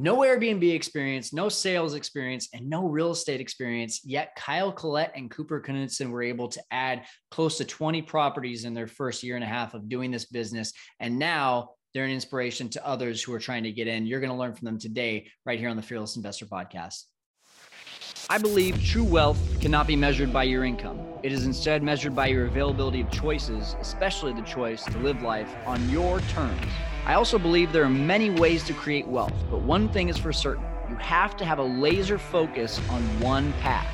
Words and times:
no 0.00 0.18
Airbnb 0.18 0.74
experience, 0.74 1.32
no 1.32 1.48
sales 1.48 1.94
experience, 1.94 2.48
and 2.54 2.68
no 2.68 2.88
real 2.88 3.10
estate 3.10 3.40
experience. 3.40 4.00
Yet 4.04 4.34
Kyle 4.36 4.72
Collette 4.72 5.12
and 5.14 5.30
Kooper 5.30 5.62
Knudsen 5.62 6.10
were 6.10 6.22
able 6.22 6.48
to 6.48 6.62
add 6.70 7.04
close 7.30 7.58
to 7.58 7.64
20 7.64 8.02
properties 8.02 8.64
in 8.64 8.72
their 8.72 8.86
first 8.86 9.22
year 9.22 9.34
and 9.34 9.44
a 9.44 9.48
half 9.48 9.74
of 9.74 9.88
doing 9.88 10.10
this 10.10 10.24
business. 10.24 10.72
And 11.00 11.18
now 11.18 11.72
they're 11.92 12.04
an 12.04 12.10
inspiration 12.10 12.68
to 12.70 12.86
others 12.86 13.22
who 13.22 13.34
are 13.34 13.38
trying 13.38 13.64
to 13.64 13.72
get 13.72 13.88
in. 13.88 14.06
You're 14.06 14.20
going 14.20 14.32
to 14.32 14.36
learn 14.36 14.54
from 14.54 14.66
them 14.66 14.78
today, 14.78 15.28
right 15.44 15.58
here 15.58 15.68
on 15.68 15.76
the 15.76 15.82
Fearless 15.82 16.16
Investor 16.16 16.46
Podcast. 16.46 17.04
I 18.30 18.38
believe 18.38 18.82
true 18.82 19.04
wealth 19.04 19.40
cannot 19.60 19.86
be 19.86 19.96
measured 19.96 20.32
by 20.32 20.44
your 20.44 20.64
income. 20.64 21.00
It 21.22 21.32
is 21.32 21.46
instead 21.46 21.82
measured 21.82 22.14
by 22.14 22.28
your 22.28 22.46
availability 22.46 23.00
of 23.00 23.10
choices, 23.10 23.76
especially 23.80 24.32
the 24.32 24.42
choice 24.42 24.84
to 24.84 24.98
live 24.98 25.20
life 25.22 25.52
on 25.66 25.90
your 25.90 26.20
terms. 26.20 26.64
I 27.10 27.14
also 27.14 27.40
believe 27.40 27.72
there 27.72 27.82
are 27.82 27.90
many 27.90 28.30
ways 28.30 28.62
to 28.62 28.72
create 28.72 29.04
wealth, 29.04 29.34
but 29.50 29.62
one 29.62 29.88
thing 29.88 30.08
is 30.08 30.16
for 30.16 30.32
certain 30.32 30.64
you 30.88 30.94
have 30.94 31.36
to 31.38 31.44
have 31.44 31.58
a 31.58 31.62
laser 31.64 32.18
focus 32.18 32.80
on 32.88 33.02
one 33.18 33.52
path. 33.54 33.92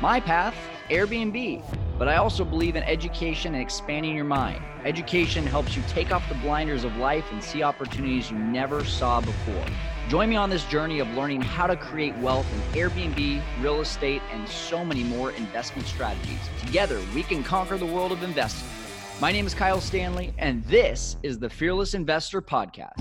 My 0.00 0.18
path, 0.18 0.54
Airbnb. 0.88 1.62
But 1.98 2.08
I 2.08 2.16
also 2.16 2.42
believe 2.42 2.74
in 2.74 2.82
education 2.84 3.52
and 3.52 3.62
expanding 3.62 4.16
your 4.16 4.24
mind. 4.24 4.62
Education 4.86 5.46
helps 5.46 5.76
you 5.76 5.82
take 5.88 6.10
off 6.10 6.26
the 6.26 6.36
blinders 6.36 6.84
of 6.84 6.96
life 6.96 7.30
and 7.32 7.44
see 7.44 7.62
opportunities 7.62 8.30
you 8.30 8.38
never 8.38 8.82
saw 8.82 9.20
before. 9.20 9.66
Join 10.08 10.30
me 10.30 10.36
on 10.36 10.48
this 10.48 10.64
journey 10.64 11.00
of 11.00 11.08
learning 11.10 11.42
how 11.42 11.66
to 11.66 11.76
create 11.76 12.16
wealth 12.16 12.46
in 12.50 12.80
Airbnb, 12.80 13.42
real 13.60 13.82
estate, 13.82 14.22
and 14.32 14.48
so 14.48 14.82
many 14.82 15.04
more 15.04 15.32
investment 15.32 15.86
strategies. 15.86 16.40
Together, 16.64 16.98
we 17.14 17.24
can 17.24 17.44
conquer 17.44 17.76
the 17.76 17.84
world 17.84 18.10
of 18.10 18.22
investing. 18.22 18.83
My 19.20 19.30
name 19.30 19.46
is 19.46 19.54
Kyle 19.54 19.80
Stanley, 19.80 20.34
and 20.38 20.64
this 20.64 21.16
is 21.22 21.38
the 21.38 21.48
Fearless 21.48 21.94
Investor 21.94 22.42
Podcast. 22.42 22.98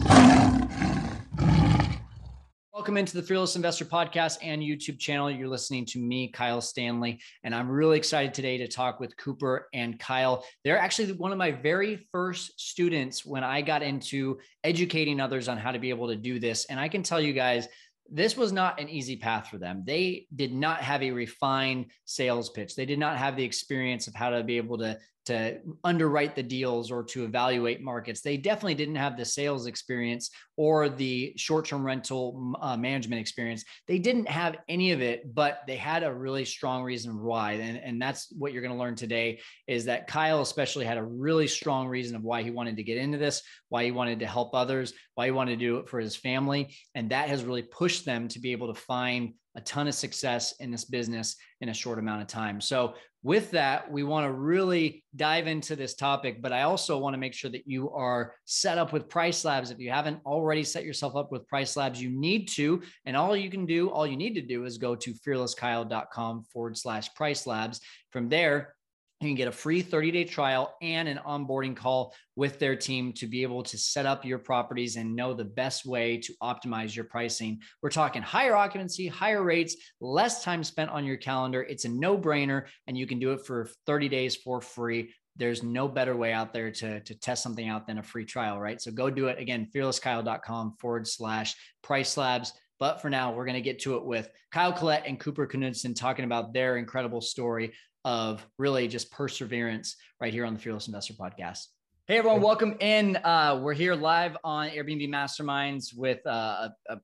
Welcome 2.72 2.98
into 2.98 3.16
the 3.16 3.24
Fearless 3.24 3.56
Investor 3.56 3.86
Podcast 3.86 4.38
and 4.44 4.62
YouTube 4.62 5.00
channel. 5.00 5.32
You're 5.32 5.48
listening 5.48 5.86
to 5.88 6.00
me, 6.00 6.28
Kyle 6.28 6.62
Stanley, 6.62 7.20
and 7.44 7.56
I'm 7.56 7.68
really 7.68 7.98
excited 7.98 8.32
today 8.32 8.60
to 8.60 8.68
talk 8.68 9.00
with 9.00 9.18
Kooper 9.18 9.62
and 9.74 10.00
Kyle. 10.00 10.46
They're 10.64 10.78
actually 10.78 11.14
one 11.14 11.32
of 11.32 11.40
my 11.40 11.52
very 11.52 12.08
first 12.12 12.60
students 12.62 13.26
when 13.26 13.44
I 13.44 13.62
got 13.62 13.82
into 13.82 14.38
educating 14.64 15.20
others 15.20 15.48
on 15.48 15.58
how 15.58 15.72
to 15.72 15.80
be 15.80 15.90
able 15.90 16.10
to 16.10 16.16
do 16.16 16.40
this. 16.40 16.66
And 16.66 16.80
I 16.80 16.90
can 16.90 17.02
tell 17.02 17.20
you 17.20 17.34
guys, 17.34 17.68
this 18.10 18.38
was 18.38 18.52
not 18.52 18.80
an 18.80 18.90
easy 18.90 19.16
path 19.16 19.48
for 19.48 19.58
them. 19.58 19.84
They 19.86 20.28
did 20.36 20.54
not 20.54 20.82
have 20.82 21.02
a 21.02 21.12
refined 21.12 21.88
sales 22.06 22.50
pitch. 22.50 22.76
They 22.76 22.86
did 22.86 23.00
not 23.00 23.18
have 23.18 23.36
the 23.36 23.44
experience 23.44 24.08
of 24.08 24.14
how 24.14 24.30
to 24.30 24.44
be 24.44 24.58
able 24.58 24.78
to 24.80 25.00
to 25.26 25.60
underwrite 25.84 26.36
the 26.36 26.44
deals 26.44 26.92
or 26.92 27.04
to 27.04 27.24
evaluate 27.24 27.82
markets. 27.82 28.22
They 28.22 28.38
definitely 28.38 28.76
didn't 28.76 28.96
have 28.96 29.18
the 29.18 29.26
sales 29.26 29.68
experience 29.68 30.30
or 30.58 30.90
the 30.90 31.34
short 31.38 31.66
term 31.66 31.86
rental 31.86 32.54
uh, 32.62 32.78
management 32.78 33.22
experience. 33.22 33.64
They 33.88 34.00
didn't 34.00 34.28
have 34.28 34.58
any 34.68 34.92
of 34.92 35.02
it, 35.02 35.34
but 35.34 35.62
they 35.66 35.78
had 35.78 36.04
a 36.04 36.14
really 36.14 36.46
strong 36.46 36.84
reason 36.84 37.22
why. 37.22 37.54
And, 37.54 37.78
and 37.78 38.02
that's 38.02 38.32
what 38.38 38.54
you're 38.54 38.62
going 38.62 38.74
to 38.74 38.80
learn 38.80 38.96
today 38.96 39.40
is 39.68 39.86
that 39.86 40.08
Kyle, 40.08 40.42
especially, 40.42 40.86
had 40.86 40.98
a 40.98 41.04
really 41.04 41.48
strong 41.48 41.88
reason 41.88 42.16
of 42.16 42.24
why 42.24 42.44
he 42.44 42.52
wanted 42.52 42.78
to 42.78 42.84
get 42.84 42.98
into 42.98 43.18
this, 43.18 43.42
why 43.70 43.86
he 43.86 43.92
wanted 43.92 44.20
to 44.20 44.28
help 44.28 44.54
others, 44.54 44.94
why 45.16 45.26
he 45.26 45.32
wanted 45.32 45.52
to 45.52 45.66
do 45.66 45.78
it 45.78 45.90
for 45.90 46.00
his 46.00 46.16
family. 46.16 46.76
And 46.96 47.10
that 47.10 47.30
has 47.30 47.44
really 47.44 47.64
pushed 47.64 48.06
them 48.06 48.28
to 48.30 48.40
be 48.40 48.52
able 48.52 48.74
to 48.74 48.80
find 48.80 49.34
a 49.56 49.62
ton 49.62 49.88
of 49.88 49.94
success 49.94 50.54
in 50.60 50.72
this 50.72 50.86
business 50.86 51.36
in 51.62 51.70
a 51.70 51.74
short 51.74 52.00
amount 52.00 52.22
of 52.22 52.28
time. 52.28 52.60
So, 52.60 52.96
with 53.26 53.52
that, 53.52 53.90
we 53.90 54.04
want 54.04 54.26
to 54.26 54.34
really 54.34 55.06
dive 55.16 55.48
into 55.48 55.78
this 55.78 55.96
topic, 55.96 56.42
but 56.42 56.52
I 56.52 56.64
also 56.64 56.98
want 56.98 57.14
to 57.14 57.18
make 57.18 57.34
sure 57.34 57.50
that 57.52 57.66
you 57.66 57.90
are 57.92 58.34
set 58.44 58.78
up 58.78 58.92
with 58.92 59.08
Price 59.08 59.46
Labs. 59.46 59.72
If 59.72 59.80
you 59.80 59.92
haven't 59.92 60.20
already 60.26 60.66
set 60.66 60.84
yourself 60.84 61.16
up 61.16 61.32
with 61.32 61.48
Price 61.48 61.78
Labs, 61.78 62.02
you 62.02 62.10
need 62.10 62.50
to. 62.50 62.82
And 63.06 63.16
all 63.16 63.34
you 63.34 63.50
can 63.50 63.66
do, 63.66 63.90
all 63.90 64.06
you 64.06 64.18
need 64.18 64.34
to 64.34 64.42
do 64.42 64.66
is 64.66 64.78
go 64.78 64.94
to 64.98 65.14
fearlesskyle.com 65.14 66.44
forward 66.52 66.78
slash 66.78 67.14
Price 67.14 67.48
Labs. 67.48 67.80
From 68.12 68.28
there, 68.28 68.76
you 69.24 69.30
can 69.30 69.38
get 69.38 69.48
a 69.48 69.52
free 69.52 69.82
30 69.82 70.12
day 70.12 70.24
trial 70.24 70.76
and 70.82 71.08
an 71.08 71.20
onboarding 71.26 71.76
call 71.76 72.14
with 72.36 72.60
their 72.60 72.76
team 72.76 73.14
to 73.14 73.28
be 73.28 73.44
able 73.44 73.64
to 73.64 73.78
set 73.78 74.06
up 74.06 74.26
your 74.26 74.40
properties 74.40 74.96
and 74.96 75.16
know 75.16 75.34
the 75.34 75.46
best 75.46 75.86
way 75.86 76.18
to 76.18 76.34
optimize 76.42 76.96
your 76.96 77.06
pricing. 77.06 77.60
We're 77.82 77.90
talking 77.90 78.22
higher 78.22 78.56
occupancy, 78.56 79.08
higher 79.08 79.44
rates, 79.44 79.76
less 80.02 80.44
time 80.44 80.64
spent 80.64 80.90
on 80.90 81.06
your 81.06 81.18
calendar. 81.18 81.64
It's 81.64 81.86
a 81.86 81.90
no 81.90 82.18
brainer, 82.18 82.66
and 82.88 82.98
you 82.98 83.06
can 83.06 83.20
do 83.20 83.32
it 83.34 83.46
for 83.46 83.70
30 83.86 84.10
days 84.10 84.36
for 84.36 84.62
free. 84.62 85.14
There's 85.36 85.64
no 85.64 85.88
better 85.88 86.16
way 86.16 86.32
out 86.32 86.54
there 86.54 86.72
to, 86.72 87.00
to 87.00 87.16
test 87.16 87.44
something 87.44 87.68
out 87.68 87.88
than 87.88 87.98
a 87.98 88.04
free 88.04 88.26
trial, 88.26 88.60
right? 88.60 88.80
So 88.82 88.92
go 88.92 89.10
do 89.10 89.28
it 89.28 89.40
again, 89.40 89.68
fearlesskyle.com 89.76 90.76
forward 90.80 91.08
slash 91.08 91.56
price 91.82 92.18
labs. 92.18 92.54
But 92.80 93.02
for 93.02 93.10
now, 93.10 93.32
we're 93.32 93.46
going 93.46 93.56
to 93.56 93.62
get 93.62 93.80
to 93.82 93.96
it 93.96 94.06
with 94.06 94.30
Kyle 94.52 94.74
Collette 94.74 95.06
and 95.08 95.20
Kooper 95.20 95.48
Knudsen 95.52 95.94
talking 95.94 96.26
about 96.26 96.54
their 96.54 96.78
incredible 96.78 97.22
story 97.22 97.72
of 98.06 98.46
really 98.58 98.88
just 98.88 99.12
perseverance 99.12 99.96
right 100.20 100.34
here 100.34 100.46
on 100.46 100.54
the 100.54 100.60
Fearless 100.60 100.88
Investor 100.88 101.14
Podcast. 101.14 101.68
Hey 102.08 102.18
everyone, 102.18 102.42
welcome 102.42 102.76
in. 102.82 103.16
Uh, 103.18 103.60
we're 103.62 103.74
here 103.74 103.96
live 103.96 104.36
on 104.44 104.70
Airbnb 104.70 105.08
Masterminds 105.08 105.96
with 105.96 106.20
uh, 106.28 106.70
a, 106.90 106.94
a, 106.94 107.00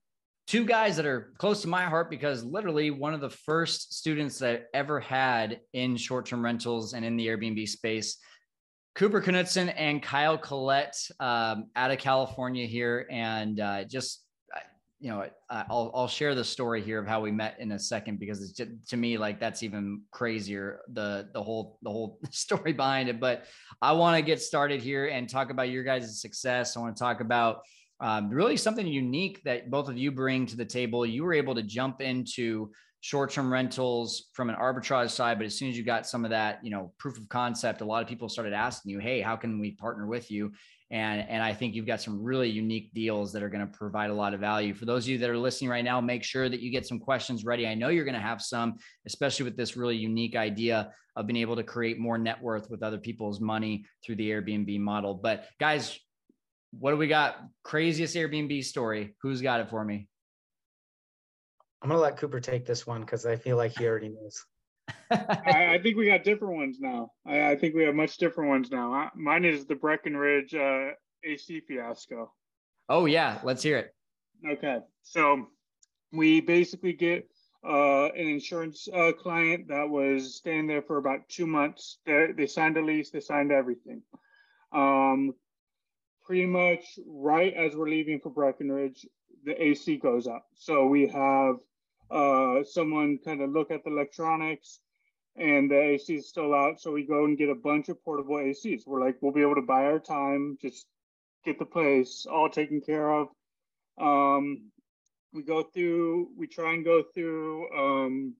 two 0.46 0.66
guys 0.66 0.98
that 0.98 1.06
are 1.06 1.32
close 1.38 1.62
to 1.62 1.68
my 1.70 1.84
heart 1.84 2.10
because 2.10 2.44
literally 2.44 2.92
one 2.92 3.14
of 3.14 3.22
the 3.22 3.30
first 3.30 3.94
students 3.94 4.40
that 4.40 4.62
I 4.74 4.78
ever 4.78 5.00
had 5.00 5.62
in 5.72 5.96
short-term 5.96 6.44
rentals 6.44 6.94
and 6.94 7.06
in 7.06 7.16
the 7.16 7.28
Airbnb 7.28 7.68
space. 7.70 8.18
Kooper 8.96 9.24
Knudsen 9.24 9.70
and 9.70 10.04
Kyle 10.04 10.38
Collette 10.38 10.98
um, 11.22 11.68
out 11.78 11.92
of 11.92 12.00
California 12.00 12.66
here, 12.66 13.08
and 13.10 13.60
uh, 13.60 13.86
just 13.86 14.26
you 15.00 15.10
know, 15.10 15.26
I'll 15.50 15.92
I'll 15.96 16.08
share 16.08 16.36
the 16.36 16.44
story 16.44 16.82
here 16.82 17.00
of 17.00 17.08
how 17.08 17.22
we 17.22 17.32
met 17.32 17.56
in 17.60 17.72
a 17.72 17.80
second 17.80 18.20
because 18.20 18.42
it's 18.42 18.52
just, 18.52 18.72
to 18.90 18.98
me 18.98 19.18
like 19.18 19.40
that's 19.40 19.64
even 19.64 20.02
crazier 20.12 20.82
the 20.92 21.30
the 21.34 21.42
whole 21.42 21.80
the 21.84 21.90
whole 21.90 22.20
story 22.32 22.74
behind 22.74 23.08
it. 23.08 23.20
But 23.20 23.46
I 23.82 23.94
want 23.94 24.18
to 24.18 24.22
get 24.22 24.42
started 24.42 24.82
here 24.82 25.08
and 25.08 25.30
talk 25.30 25.52
about 25.52 25.70
your 25.70 25.84
guys' 25.84 26.22
success. 26.22 26.76
I 26.76 26.82
want 26.82 26.98
to 26.98 27.00
talk 27.00 27.22
about 27.22 27.62
um, 28.02 28.30
really 28.30 28.58
something 28.58 28.86
unique 28.86 29.42
that 29.44 29.70
both 29.70 29.88
of 29.90 29.98
you 29.98 30.12
bring 30.12 30.46
to 30.48 30.58
the 30.58 30.66
table. 30.66 31.06
You 31.06 31.24
were 31.24 31.34
able 31.34 31.56
to 31.56 31.64
jump 31.64 32.02
into 32.02 32.72
short-term 33.02 33.52
rentals 33.52 34.28
from 34.34 34.50
an 34.50 34.56
arbitrage 34.58 35.12
side, 35.12 35.38
but 35.38 35.46
as 35.46 35.58
soon 35.58 35.70
as 35.70 35.78
you 35.78 35.86
got 35.86 36.06
some 36.06 36.26
of 36.26 36.31
that, 36.31 36.60
you 36.62 36.72
know, 36.72 36.92
proof 36.98 37.18
of 37.18 37.30
concept, 37.30 37.80
a 37.80 37.86
lot 37.86 38.04
of 38.04 38.10
people 38.10 38.28
started 38.28 38.52
asking 38.52 38.92
you, 38.92 39.00
"Hey, 39.00 39.22
how 39.22 39.38
can 39.38 39.60
we 39.60 39.72
partner 39.72 40.08
with 40.08 40.30
you?" 40.30 40.52
And, 40.91 41.23
and 41.29 41.44
I 41.44 41.53
think 41.53 41.75
you've 41.75 41.85
got 41.85 42.01
some 42.01 42.23
really 42.23 42.50
unique 42.50 42.91
deals 42.94 43.31
that 43.33 43.44
are 43.44 43.50
going 43.50 43.66
to 43.66 43.77
provide 43.77 44.09
a 44.09 44.13
lot 44.13 44.33
of 44.33 44.39
value. 44.39 44.73
For 44.73 44.85
those 44.85 45.05
of 45.05 45.09
you 45.09 45.17
that 45.19 45.29
are 45.29 45.38
listening 45.38 45.69
right 45.69 45.83
now, 45.83 46.01
make 46.01 46.23
sure 46.23 46.50
that 46.50 46.61
you 46.61 46.72
get 46.72 46.88
some 46.88 47.00
questions 47.00 47.45
ready. 47.45 47.67
I 47.67 47.75
know 47.75 47.89
you're 47.89 48.05
going 48.05 48.16
to 48.16 48.19
have 48.19 48.41
some, 48.41 48.77
especially 49.05 49.45
with 49.45 49.55
this 49.55 49.77
really 49.77 49.97
unique 49.97 50.35
idea 50.35 50.91
of 51.16 51.27
being 51.27 51.38
able 51.38 51.55
to 51.57 51.63
create 51.63 52.00
more 52.00 52.17
net 52.17 52.41
worth 52.41 52.69
with 52.72 52.81
other 52.81 52.97
people's 52.97 53.39
money 53.39 53.85
through 54.03 54.16
the 54.16 54.29
Airbnb 54.31 54.79
model. 54.79 55.13
But 55.13 55.45
guys, 55.59 56.00
what 56.72 56.91
do 56.91 56.97
we 56.97 57.07
got? 57.07 57.38
Craziest 57.63 58.16
Airbnb 58.16 58.63
story. 58.63 59.16
Who's 59.21 59.41
got 59.41 59.59
it 59.59 59.69
for 59.69 59.83
me? 59.83 60.07
I'm 61.81 61.89
going 61.89 61.97
to 61.97 62.01
let 62.01 62.17
Kooper 62.17 62.41
take 62.41 62.66
this 62.66 62.85
one 62.88 63.01
because 63.01 63.25
I 63.25 63.35
feel 63.35 63.57
like 63.57 63.77
he 63.77 63.85
already 63.85 64.09
knows. 64.09 64.44
I, 65.11 65.75
I, 65.75 65.79
think 65.81 65.97
we 65.97 66.07
got 66.07 66.23
different 66.23 66.55
ones 66.55 66.77
now. 66.79 67.11
I, 67.25 67.51
I, 67.51 67.55
think 67.55 67.75
we 67.75 67.83
have 67.83 67.95
much 67.95 68.17
different 68.17 68.50
ones 68.50 68.69
now. 68.72 68.94
I, 68.94 69.09
mine 69.16 69.45
is 69.45 69.66
the 69.66 69.75
Breckenridge 69.75 70.53
uh, 70.53 70.89
AC 71.23 71.61
fiasco. 71.67 72.31
Oh 72.88 73.05
yeah, 73.05 73.39
let's 73.44 73.63
hear 73.63 73.77
it. 73.77 73.95
Okay, 74.47 74.79
so 75.03 75.47
we 76.11 76.41
basically 76.41 76.94
get 76.94 77.27
uh, 77.67 78.05
an 78.05 78.27
insurance 78.27 78.88
uh, 78.94 79.11
client 79.11 79.67
that 79.67 79.89
was 79.89 80.35
staying 80.35 80.67
there 80.67 80.81
for 80.81 80.97
about 80.97 81.27
two 81.27 81.45
months. 81.45 81.97
They, 82.06 82.27
they 82.35 82.47
signed 82.47 82.77
a 82.77 82.81
lease, 82.81 83.11
they 83.11 83.19
signed 83.19 83.51
everything. 83.51 84.01
Um, 84.71 85.33
pretty 86.25 86.45
much 86.45 86.83
right 87.06 87.53
as 87.53 87.75
we're 87.75 87.89
leaving 87.89 88.19
for 88.19 88.29
Breckenridge, 88.29 89.06
the 89.44 89.61
AC 89.61 89.97
goes 89.97 90.27
up. 90.27 90.45
So 90.56 90.85
we 90.85 91.07
have 91.07 91.56
uh, 92.11 92.63
someone 92.63 93.19
kind 93.23 93.41
of 93.41 93.51
look 93.51 93.71
at 93.71 93.83
the 93.83 93.91
electronics 93.91 94.79
and 95.35 95.69
the 95.69 95.79
AC 95.79 96.15
is 96.15 96.27
still 96.27 96.53
out. 96.53 96.81
So 96.81 96.91
we 96.91 97.06
go 97.06 97.25
and 97.25 97.38
get 97.38 97.50
a 97.50 97.56
bunch 97.56 97.89
of 97.89 98.03
portable 98.03 98.35
ACs. 98.35 98.85
We're 98.85 99.03
like, 99.03 99.17
we'll 99.21 99.31
be 99.31 99.41
able 99.41 99.56
to 99.56 99.61
buy 99.61 99.85
our 99.85 100.00
time, 100.00 100.57
just 100.61 100.85
get 101.45 101.59
the 101.59 101.65
place 101.65 102.25
all 102.29 102.50
taken 102.50 102.81
care 102.81 103.09
of. 103.11 103.27
Um, 104.00 104.71
we 105.33 105.44
go 105.44 105.63
through, 105.63 106.29
we 106.38 106.47
try 106.47 106.73
and 106.73 106.83
go 106.83 107.03
through 107.13 107.67
um, 107.77 108.35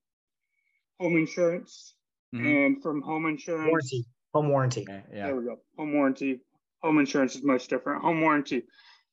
home 1.00 1.18
insurance. 1.18 1.94
Mm-hmm. 2.34 2.46
And 2.46 2.84
from 2.84 3.02
home 3.02 3.26
insurance, 3.26 3.68
warranty, 3.68 4.06
home 4.34 4.50
warranty. 4.50 4.82
Okay, 4.88 5.02
yeah. 5.12 5.28
There 5.28 5.36
we 5.36 5.46
go. 5.46 5.58
Home 5.78 5.94
warranty. 5.94 6.42
Home 6.84 7.00
insurance 7.00 7.36
is 7.36 7.44
much 7.44 7.68
different. 7.68 8.04
Home 8.04 8.22
warranty, 8.22 8.64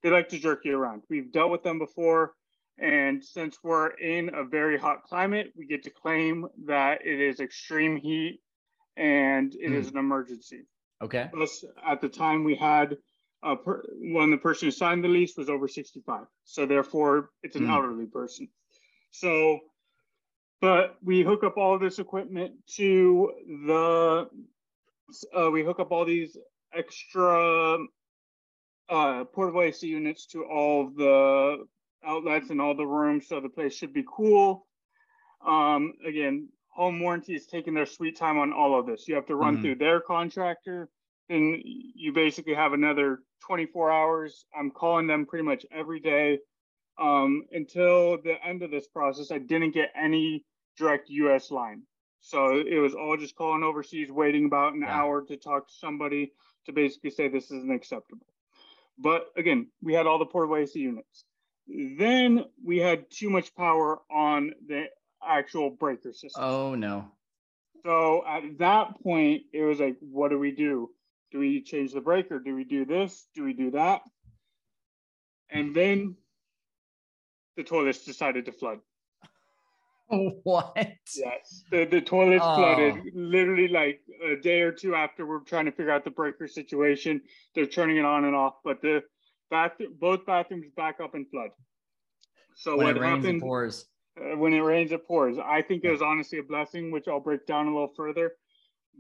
they 0.02 0.10
like 0.10 0.28
to 0.28 0.38
jerk 0.38 0.64
you 0.64 0.76
around. 0.76 1.02
We've 1.08 1.32
dealt 1.32 1.50
with 1.50 1.62
them 1.62 1.78
before. 1.78 2.34
And 2.78 3.24
since 3.24 3.58
we're 3.62 3.88
in 3.88 4.34
a 4.34 4.44
very 4.44 4.78
hot 4.78 5.02
climate, 5.04 5.52
we 5.56 5.66
get 5.66 5.82
to 5.84 5.90
claim 5.90 6.46
that 6.66 7.06
it 7.06 7.20
is 7.20 7.40
extreme 7.40 7.96
heat 7.96 8.40
and 8.96 9.54
it 9.54 9.70
mm. 9.70 9.76
is 9.76 9.88
an 9.88 9.96
emergency. 9.96 10.66
Okay. 11.02 11.28
Plus, 11.32 11.64
at 11.86 12.00
the 12.00 12.08
time, 12.08 12.44
we 12.44 12.54
had 12.54 12.96
uh, 13.42 13.54
per, 13.54 13.82
when 13.98 14.30
the 14.30 14.36
person 14.36 14.66
who 14.66 14.72
signed 14.72 15.04
the 15.04 15.08
lease 15.08 15.36
was 15.36 15.48
over 15.48 15.68
65. 15.68 16.24
So 16.44 16.66
therefore, 16.66 17.30
it's 17.42 17.56
an 17.56 17.66
mm. 17.66 17.70
elderly 17.70 18.06
person. 18.06 18.48
So, 19.10 19.60
but 20.60 20.96
we 21.02 21.22
hook 21.22 21.44
up 21.44 21.56
all 21.56 21.78
this 21.78 21.98
equipment 21.98 22.54
to 22.76 23.32
the, 23.66 24.28
uh, 25.34 25.50
we 25.50 25.64
hook 25.64 25.80
up 25.80 25.92
all 25.92 26.04
these 26.04 26.36
extra 26.74 27.78
uh, 28.88 29.24
portable 29.24 29.62
AC 29.62 29.86
units 29.86 30.26
to 30.26 30.44
all 30.44 30.90
the 30.90 31.66
outlets 32.04 32.50
in 32.50 32.60
all 32.60 32.74
the 32.74 32.86
rooms. 32.86 33.28
So 33.28 33.40
the 33.40 33.48
place 33.48 33.74
should 33.74 33.92
be 33.92 34.04
cool. 34.08 34.66
Um, 35.46 35.94
again, 36.06 36.48
home 36.68 37.00
warranty 37.00 37.34
is 37.34 37.46
taking 37.46 37.74
their 37.74 37.86
sweet 37.86 38.16
time 38.16 38.38
on 38.38 38.52
all 38.52 38.78
of 38.78 38.86
this. 38.86 39.08
You 39.08 39.14
have 39.14 39.26
to 39.26 39.36
run 39.36 39.54
mm-hmm. 39.54 39.62
through 39.62 39.74
their 39.76 40.00
contractor 40.00 40.88
and 41.28 41.60
you 41.64 42.12
basically 42.12 42.54
have 42.54 42.72
another 42.72 43.20
24 43.46 43.90
hours. 43.90 44.44
I'm 44.56 44.70
calling 44.70 45.06
them 45.06 45.26
pretty 45.26 45.44
much 45.44 45.66
every 45.72 46.00
day. 46.00 46.38
Um, 46.98 47.44
until 47.52 48.18
the 48.22 48.36
end 48.44 48.62
of 48.62 48.70
this 48.70 48.86
process, 48.88 49.30
I 49.30 49.38
didn't 49.38 49.72
get 49.72 49.90
any 50.00 50.44
direct 50.78 51.10
US 51.10 51.50
line. 51.50 51.82
So 52.20 52.58
it 52.58 52.78
was 52.78 52.94
all 52.94 53.16
just 53.16 53.36
calling 53.36 53.62
overseas, 53.62 54.10
waiting 54.10 54.46
about 54.46 54.74
an 54.74 54.82
yeah. 54.82 54.94
hour 54.94 55.22
to 55.26 55.36
talk 55.36 55.68
to 55.68 55.74
somebody 55.74 56.32
to 56.64 56.72
basically 56.72 57.10
say 57.10 57.28
this 57.28 57.50
isn't 57.50 57.72
acceptable. 57.72 58.26
But 58.98 59.26
again, 59.36 59.68
we 59.82 59.92
had 59.92 60.06
all 60.06 60.18
the 60.18 60.26
portable 60.26 60.56
AC 60.56 60.78
units. 60.78 61.24
Then 61.68 62.44
we 62.64 62.78
had 62.78 63.10
too 63.10 63.30
much 63.30 63.54
power 63.54 64.00
on 64.10 64.52
the 64.66 64.86
actual 65.26 65.70
breaker 65.70 66.12
system. 66.12 66.42
Oh 66.42 66.74
no. 66.74 67.10
So 67.84 68.24
at 68.26 68.58
that 68.58 69.00
point, 69.02 69.42
it 69.52 69.62
was 69.62 69.78
like, 69.78 69.96
what 70.00 70.30
do 70.30 70.38
we 70.38 70.50
do? 70.50 70.90
Do 71.30 71.38
we 71.38 71.62
change 71.62 71.92
the 71.92 72.00
breaker? 72.00 72.38
Do 72.38 72.54
we 72.54 72.64
do 72.64 72.84
this? 72.84 73.26
Do 73.34 73.44
we 73.44 73.52
do 73.52 73.72
that? 73.72 74.02
And 75.50 75.74
then 75.74 76.16
the 77.56 77.64
toilets 77.64 78.04
decided 78.04 78.46
to 78.46 78.52
flood. 78.52 78.78
What? 80.08 80.76
Yes, 81.16 81.64
the, 81.72 81.84
the 81.84 82.00
toilets 82.00 82.44
oh. 82.44 82.54
flooded 82.54 83.12
literally 83.12 83.66
like 83.66 84.02
a 84.24 84.36
day 84.36 84.60
or 84.60 84.70
two 84.70 84.94
after 84.94 85.26
we're 85.26 85.40
trying 85.40 85.64
to 85.64 85.72
figure 85.72 85.90
out 85.90 86.04
the 86.04 86.12
breaker 86.12 86.46
situation. 86.46 87.20
They're 87.56 87.66
turning 87.66 87.96
it 87.96 88.04
on 88.04 88.24
and 88.24 88.36
off, 88.36 88.54
but 88.62 88.80
the 88.82 89.02
bath 89.50 89.72
both 90.00 90.26
bathrooms 90.26 90.66
back 90.76 91.00
up 91.02 91.14
and 91.14 91.28
flood. 91.30 91.50
So 92.54 92.76
when 92.76 92.86
what 92.86 92.96
it 92.96 93.00
rains, 93.00 93.24
happened? 93.24 93.38
It 93.38 93.42
pours. 93.42 93.86
Uh, 94.18 94.36
when 94.36 94.52
it 94.52 94.60
rains, 94.60 94.92
it 94.92 95.06
pours. 95.06 95.38
I 95.38 95.62
think 95.62 95.84
it 95.84 95.90
was 95.90 96.02
honestly 96.02 96.38
a 96.38 96.42
blessing, 96.42 96.90
which 96.90 97.06
I'll 97.08 97.20
break 97.20 97.46
down 97.46 97.66
a 97.66 97.70
little 97.70 97.92
further. 97.96 98.32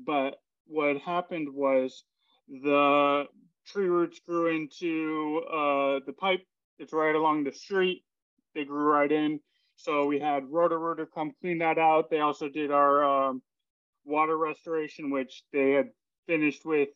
But 0.06 0.36
what 0.66 0.98
happened 0.98 1.48
was 1.52 2.04
the 2.48 3.24
tree 3.66 3.88
roots 3.88 4.20
grew 4.26 4.54
into 4.54 5.42
uh, 5.50 6.00
the 6.06 6.12
pipe. 6.12 6.42
It's 6.78 6.92
right 6.92 7.14
along 7.14 7.44
the 7.44 7.52
street. 7.52 8.04
They 8.54 8.64
grew 8.64 8.84
right 8.84 9.10
in. 9.10 9.40
So 9.76 10.06
we 10.06 10.18
had 10.18 10.50
Roto-Rooter 10.50 11.06
come 11.06 11.32
clean 11.40 11.58
that 11.58 11.78
out. 11.78 12.10
They 12.10 12.20
also 12.20 12.48
did 12.48 12.70
our 12.70 13.04
um, 13.04 13.42
water 14.04 14.36
restoration, 14.36 15.10
which 15.10 15.44
they 15.52 15.72
had 15.72 15.90
finished 16.26 16.64
with 16.64 16.88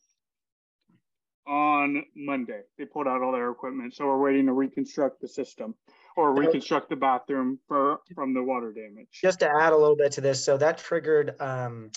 on 1.47 2.05
Monday. 2.15 2.63
They 2.79 2.85
pulled 2.85 3.07
out 3.07 3.23
all 3.23 3.33
their 3.33 3.51
equipment. 3.51 3.95
So 3.95 4.07
we're 4.07 4.23
waiting 4.23 4.47
to 4.47 4.53
reconstruct 4.53 5.21
the 5.21 5.29
system 5.29 5.75
or 6.17 6.35
reconstruct 6.35 6.91
the 6.91 6.97
bathroom 6.97 7.59
for, 7.67 8.01
from 8.15 8.35
the 8.35 8.43
water 8.43 8.73
damage. 8.73 9.09
Just 9.23 9.41
to 9.41 9.51
add 9.61 9.73
a 9.73 9.77
little 9.77 9.97
bit 9.97 10.13
to 10.13 10.21
this. 10.21 10.45
So 10.45 10.57
that 10.59 10.79
triggered 10.79 11.41
um, 11.41 11.91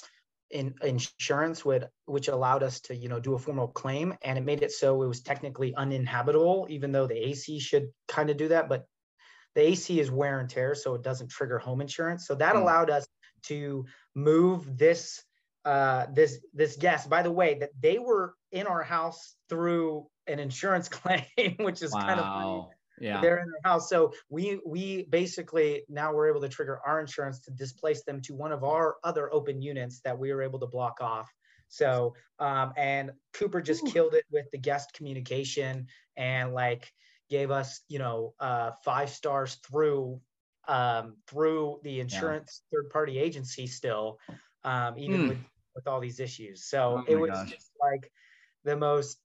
in 0.54 0.74
insurance 0.84 1.66
would 1.66 1.90
which 2.06 2.28
allowed 2.28 2.62
us 2.64 2.80
to 2.80 2.96
you 2.96 3.10
know 3.10 3.20
do 3.20 3.34
a 3.34 3.40
formal 3.40 3.68
claim 3.68 4.14
and 4.22 4.38
it 4.38 4.46
made 4.46 4.62
it 4.62 4.72
so 4.72 5.02
it 5.02 5.08
was 5.08 5.22
technically 5.22 5.74
uninhabitable 5.76 6.68
even 6.70 6.92
though 6.92 7.08
the 7.08 7.28
ac 7.30 7.60
should 7.60 7.88
kind 8.08 8.30
of 8.30 8.38
do 8.38 8.48
that 8.48 8.70
but 8.70 8.86
the 9.56 9.62
ac 9.62 10.00
is 10.00 10.12
wear 10.12 10.40
and 10.40 10.50
tear 10.50 10.76
so 10.76 10.94
it 10.94 11.02
doesn't 11.02 11.30
trigger 11.32 11.58
home 11.58 11.82
insurance 11.82 12.28
so 12.28 12.36
that 12.36 12.54
mm. 12.54 12.62
allowed 12.62 12.92
us 12.92 13.08
to 13.42 13.84
move 14.14 14.78
this 14.78 15.24
uh 15.66 16.06
this 16.14 16.40
this 16.54 16.76
guest 16.76 17.10
by 17.10 17.22
the 17.22 17.32
way 17.32 17.56
that 17.60 17.70
they 17.80 17.98
were 18.00 18.36
in 18.52 18.68
our 18.68 18.84
house 18.84 19.36
through 19.50 20.06
an 20.28 20.40
insurance 20.40 20.90
claim 20.90 21.56
which 21.60 21.82
is 21.82 21.92
wow. 21.94 22.02
kind 22.02 22.20
of 22.20 22.26
funny 22.26 22.68
yeah 23.00 23.22
they're 23.22 23.40
in 23.40 23.48
their 23.48 23.72
house 23.72 23.90
so 23.90 24.14
we 24.30 24.60
we 24.66 25.04
basically 25.10 25.84
now 25.90 26.14
we're 26.14 26.30
able 26.30 26.42
to 26.42 26.50
trigger 26.50 26.80
our 26.86 27.00
insurance 27.00 27.40
to 27.40 27.52
displace 27.52 28.04
them 28.04 28.22
to 28.22 28.34
one 28.34 28.52
of 28.52 28.64
our 28.64 28.96
other 29.04 29.34
open 29.34 29.62
units 29.62 30.02
that 30.04 30.18
we 30.18 30.34
were 30.34 30.42
able 30.42 30.60
to 30.60 30.68
block 30.68 30.98
off 31.02 31.32
so 31.70 32.14
um 32.40 32.74
and 32.78 33.12
kooper 33.34 33.64
just 33.64 33.84
Ooh. 33.84 33.92
killed 33.92 34.14
it 34.14 34.26
with 34.32 34.46
the 34.52 34.58
guest 34.58 34.94
communication 34.94 35.88
and 36.18 36.54
like 36.54 36.92
gave 37.30 37.52
us 37.52 37.82
you 37.88 38.00
know 38.00 38.34
uh 38.40 38.72
five 38.84 39.10
stars 39.10 39.56
through 39.68 40.20
um 40.68 41.16
through 41.28 41.80
the 41.84 42.00
insurance 42.00 42.62
yeah. 42.72 42.78
third 42.78 42.90
party 42.90 43.18
agency 43.18 43.66
still 43.66 44.20
um 44.64 44.98
even 44.98 45.22
mm. 45.22 45.30
with 45.30 45.38
with 45.76 45.88
all 45.88 46.00
these 46.00 46.20
issues. 46.20 46.64
So 46.66 47.00
oh 47.00 47.12
it 47.12 47.16
was 47.16 47.32
gosh. 47.32 47.52
just 47.52 47.72
like 47.82 48.12
the 48.64 48.76
most 48.76 49.18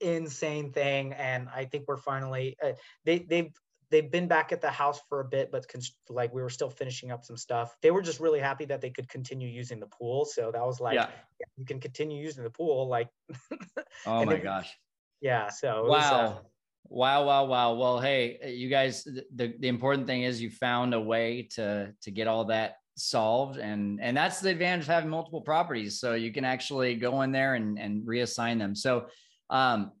insane 0.00 0.70
thing 0.72 1.14
and 1.14 1.48
i 1.54 1.64
think 1.64 1.84
we're 1.88 1.96
finally 1.96 2.54
uh, 2.62 2.72
they 3.06 3.20
they've 3.20 3.50
they've 3.90 4.10
been 4.10 4.26
back 4.26 4.52
at 4.52 4.60
the 4.60 4.70
house 4.70 5.00
for 5.08 5.20
a 5.20 5.24
bit 5.24 5.50
but 5.50 5.64
like 6.08 6.32
we 6.34 6.42
were 6.42 6.50
still 6.50 6.70
finishing 6.70 7.10
up 7.10 7.24
some 7.24 7.36
stuff. 7.36 7.76
They 7.82 7.90
were 7.90 8.02
just 8.02 8.20
really 8.20 8.40
happy 8.40 8.64
that 8.66 8.80
they 8.80 8.90
could 8.90 9.08
continue 9.08 9.48
using 9.48 9.80
the 9.80 9.86
pool. 9.86 10.24
So 10.24 10.50
that 10.50 10.64
was 10.64 10.80
like 10.80 10.94
yeah. 10.94 11.08
Yeah, 11.40 11.46
you 11.56 11.64
can 11.64 11.80
continue 11.80 12.20
using 12.22 12.44
the 12.44 12.50
pool 12.50 12.88
like 12.88 13.08
oh 14.06 14.24
my 14.24 14.38
gosh. 14.38 14.76
Yeah 15.20 15.50
so 15.50 15.84
wow 15.84 15.88
was, 15.88 16.04
uh, 16.04 16.38
wow. 16.88 17.24
Wow 17.24 17.44
wow 17.44 17.74
well 17.74 18.00
hey 18.00 18.54
you 18.54 18.68
guys 18.68 19.04
the, 19.04 19.54
the 19.58 19.68
important 19.68 20.06
thing 20.06 20.22
is 20.22 20.40
you 20.40 20.50
found 20.50 20.94
a 20.94 21.00
way 21.00 21.48
to 21.54 21.92
to 22.02 22.10
get 22.10 22.28
all 22.28 22.46
that 22.46 22.76
solved 22.96 23.58
and 23.58 24.00
and 24.00 24.16
that's 24.16 24.40
the 24.40 24.50
advantage 24.50 24.84
of 24.84 24.88
having 24.88 25.10
multiple 25.10 25.40
properties 25.40 26.00
so 26.00 26.14
you 26.14 26.32
can 26.32 26.44
actually 26.44 26.94
go 26.94 27.22
in 27.22 27.30
there 27.30 27.54
and 27.54 27.78
and 27.78 28.02
reassign 28.06 28.58
them 28.58 28.74
so 28.74 29.06
um, 29.50 29.92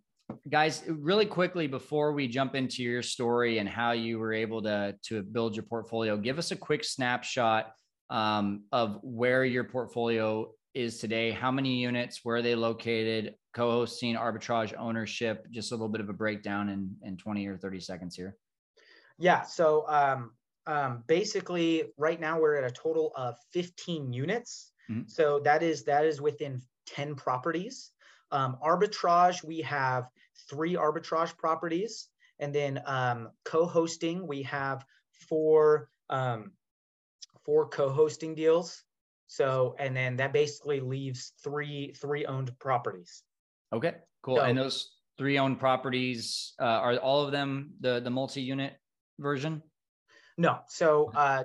guys, 0.48 0.82
really 0.88 1.26
quickly 1.26 1.66
before 1.66 2.12
we 2.12 2.28
jump 2.28 2.54
into 2.54 2.82
your 2.82 3.02
story 3.02 3.58
and 3.58 3.68
how 3.68 3.92
you 3.92 4.18
were 4.18 4.32
able 4.32 4.62
to 4.62 4.94
to 5.04 5.22
build 5.22 5.54
your 5.54 5.64
portfolio, 5.64 6.16
give 6.16 6.38
us 6.38 6.50
a 6.50 6.56
quick 6.56 6.84
snapshot 6.84 7.72
um, 8.10 8.64
of 8.72 8.98
where 9.02 9.44
your 9.44 9.64
portfolio 9.64 10.50
is 10.74 10.98
today. 10.98 11.30
How 11.30 11.50
many 11.50 11.76
units? 11.76 12.20
Where 12.22 12.36
are 12.36 12.42
they 12.42 12.54
located? 12.54 13.34
Co-hosting, 13.54 14.16
arbitrage, 14.16 14.74
ownership. 14.78 15.46
Just 15.50 15.72
a 15.72 15.74
little 15.74 15.88
bit 15.88 16.00
of 16.00 16.08
a 16.08 16.12
breakdown 16.12 16.68
in 16.68 16.96
in 17.02 17.16
twenty 17.16 17.46
or 17.46 17.56
thirty 17.56 17.80
seconds 17.80 18.16
here. 18.16 18.36
Yeah. 19.18 19.42
So 19.42 19.88
um, 19.88 20.32
um, 20.66 21.04
basically, 21.06 21.84
right 21.96 22.20
now 22.20 22.40
we're 22.40 22.56
at 22.56 22.64
a 22.64 22.74
total 22.74 23.12
of 23.16 23.36
fifteen 23.52 24.12
units. 24.12 24.72
Mm-hmm. 24.90 25.08
So 25.08 25.40
that 25.40 25.62
is 25.62 25.84
that 25.84 26.04
is 26.04 26.20
within 26.20 26.62
ten 26.86 27.14
properties. 27.14 27.92
Um, 28.32 28.56
arbitrage, 28.64 29.44
we 29.44 29.60
have 29.62 30.08
three 30.50 30.74
arbitrage 30.74 31.36
properties. 31.36 32.08
And 32.38 32.54
then 32.54 32.82
um, 32.84 33.30
co-hosting, 33.44 34.26
we 34.26 34.42
have 34.42 34.84
four, 35.10 35.88
um, 36.10 36.52
four 37.46 37.66
co-hosting 37.68 38.34
deals. 38.34 38.82
So, 39.26 39.74
and 39.78 39.96
then 39.96 40.16
that 40.16 40.34
basically 40.34 40.80
leaves 40.80 41.32
three, 41.42 41.94
three 41.96 42.26
owned 42.26 42.56
properties. 42.58 43.22
Okay, 43.72 43.94
cool. 44.22 44.36
So, 44.36 44.42
and 44.42 44.58
those 44.58 44.90
three 45.16 45.38
owned 45.38 45.58
properties, 45.58 46.52
uh, 46.60 46.64
are 46.64 46.96
all 46.98 47.24
of 47.24 47.32
them 47.32 47.70
the, 47.80 48.00
the 48.00 48.10
multi-unit 48.10 48.74
version? 49.18 49.62
No. 50.38 50.60
So 50.68 51.10
uh, 51.14 51.44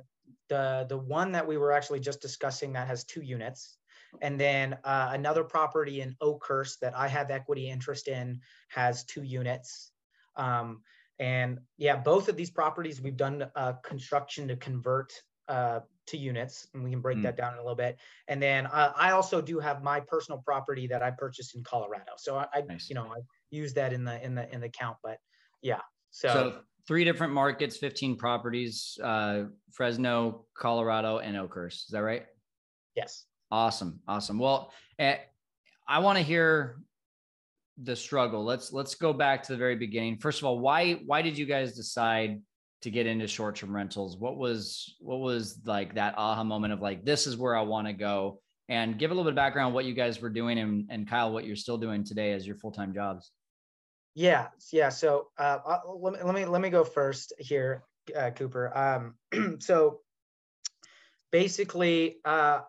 the, 0.50 0.86
the 0.90 0.98
one 0.98 1.32
that 1.34 1.48
we 1.48 1.58
were 1.58 1.72
actually 1.72 2.00
just 2.00 2.22
discussing 2.22 2.74
that 2.74 2.88
has 2.88 3.04
two 3.04 3.22
units 3.22 3.78
and 4.20 4.40
then 4.40 4.78
uh, 4.84 5.10
another 5.14 5.44
property 5.44 6.02
in 6.02 6.16
Oakhurst 6.22 6.82
that 6.82 6.98
I 6.98 7.08
have 7.08 7.32
equity 7.32 7.70
interest 7.70 8.08
in 8.08 8.42
has 8.70 9.06
two 9.06 9.24
units. 9.24 9.92
Um, 10.36 10.82
and 11.20 11.60
yeah, 11.78 11.98
both 11.98 12.28
of 12.28 12.36
these 12.36 12.50
properties 12.50 13.00
we've 13.00 13.16
done 13.16 13.50
uh, 13.56 13.74
construction 13.84 14.48
to 14.48 14.56
convert 14.56 15.14
uh, 15.48 15.82
to 16.08 16.18
units, 16.18 16.68
and 16.74 16.84
we 16.84 16.90
can 16.90 17.02
break 17.02 17.20
mm. 17.20 17.24
that 17.24 17.38
down 17.38 17.54
in 17.54 17.60
a 17.60 17.62
little 17.62 17.76
bit. 17.76 18.00
And 18.28 18.42
then 18.42 18.66
uh, 18.66 18.92
I 18.96 19.12
also 19.12 19.42
do 19.42 19.60
have 19.60 19.84
my 19.84 20.00
personal 20.00 20.42
property 20.44 20.88
that 20.88 21.04
I 21.04 21.12
purchased 21.12 21.56
in 21.56 21.64
Colorado. 21.64 22.14
So 22.18 22.38
I, 22.38 22.48
I 22.54 22.62
nice. 22.62 22.90
you 22.90 22.96
know, 22.96 23.06
I 23.06 23.20
use 23.52 23.74
that 23.76 23.94
in 23.94 24.04
the 24.04 24.24
in 24.24 24.36
the 24.36 24.52
in 24.52 24.62
the 24.62 24.70
count. 24.70 24.98
But 25.04 25.18
yeah, 25.62 25.82
so, 26.10 26.28
so 26.28 26.60
three 26.88 27.04
different 27.04 27.34
markets, 27.34 27.78
15 27.78 28.18
properties, 28.18 28.98
uh, 29.04 29.44
Fresno, 29.72 30.46
Colorado, 30.58 31.20
and 31.20 31.38
Oakhurst. 31.38 31.86
Is 31.86 31.92
that 31.92 32.04
right? 32.04 32.26
Yes. 32.96 33.26
Awesome. 33.52 34.00
Awesome. 34.08 34.40
Well, 34.40 34.72
uh, 35.00 35.16
I 35.88 36.00
want 36.00 36.18
to 36.18 36.24
hear 36.24 36.78
the 37.84 37.96
struggle. 37.96 38.44
Let's 38.44 38.72
let's 38.72 38.96
go 38.96 39.14
back 39.14 39.44
to 39.44 39.54
the 39.54 39.58
very 39.58 39.76
beginning. 39.76 40.18
First 40.18 40.40
of 40.40 40.46
all, 40.46 40.60
why 40.60 40.94
why 41.06 41.22
did 41.22 41.38
you 41.38 41.46
guys 41.46 41.76
decide 41.76 42.42
to 42.82 42.90
get 42.90 43.06
into 43.08 43.28
short-term 43.28 43.76
rentals? 43.76 44.18
What 44.18 44.38
was 44.38 44.96
what 45.00 45.20
was 45.20 45.60
like 45.66 45.96
that 45.96 46.16
aha 46.18 46.44
moment 46.44 46.74
of 46.74 46.82
like 46.82 47.06
this 47.06 47.28
is 47.28 47.38
where 47.38 47.56
I 47.56 47.62
want 47.62 47.88
to 47.88 47.94
go? 47.94 48.40
And 48.70 48.98
give 48.98 49.12
a 49.12 49.14
little 49.14 49.26
bit 49.26 49.32
of 49.32 49.36
background 49.36 49.74
what 49.74 49.84
you 49.84 49.94
guys 49.94 50.22
were 50.22 50.30
doing 50.30 50.58
and, 50.58 50.88
and 50.90 51.10
Kyle, 51.10 51.34
what 51.34 51.46
you're 51.46 51.58
still 51.58 51.78
doing 51.78 52.06
today 52.06 52.32
as 52.32 52.48
your 52.48 52.56
full-time 52.56 52.94
jobs. 52.94 53.32
Yeah, 54.14 54.48
yeah. 54.72 54.90
So 54.90 55.30
uh, 55.38 55.60
let 55.86 56.14
me 56.14 56.20
let 56.24 56.36
me 56.36 56.46
let 56.46 56.62
me 56.62 56.70
go 56.70 56.84
first 56.84 57.34
here, 57.40 57.84
uh, 58.16 58.32
Kooper. 58.32 58.76
Um, 58.76 59.60
so 59.60 60.02
basically, 61.32 62.18
uh, 62.26 62.62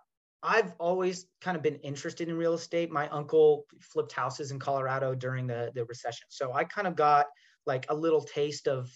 I've 0.43 0.73
always 0.79 1.27
kind 1.41 1.57
of 1.57 1.63
been 1.63 1.77
interested 1.77 2.29
in 2.29 2.37
real 2.37 2.55
estate. 2.55 2.91
My 2.91 3.09
uncle 3.09 3.67
flipped 3.81 4.13
houses 4.13 4.51
in 4.51 4.59
Colorado 4.59 5.15
during 5.15 5.47
the 5.47 5.73
the 5.75 5.85
recession, 5.85 6.27
so 6.31 6.53
I 6.53 6.65
kind 6.65 6.87
of 6.87 6.97
got 6.97 7.27
like 7.67 7.87
a 7.89 7.95
little 7.95 8.23
taste 8.23 8.69
of 8.69 8.91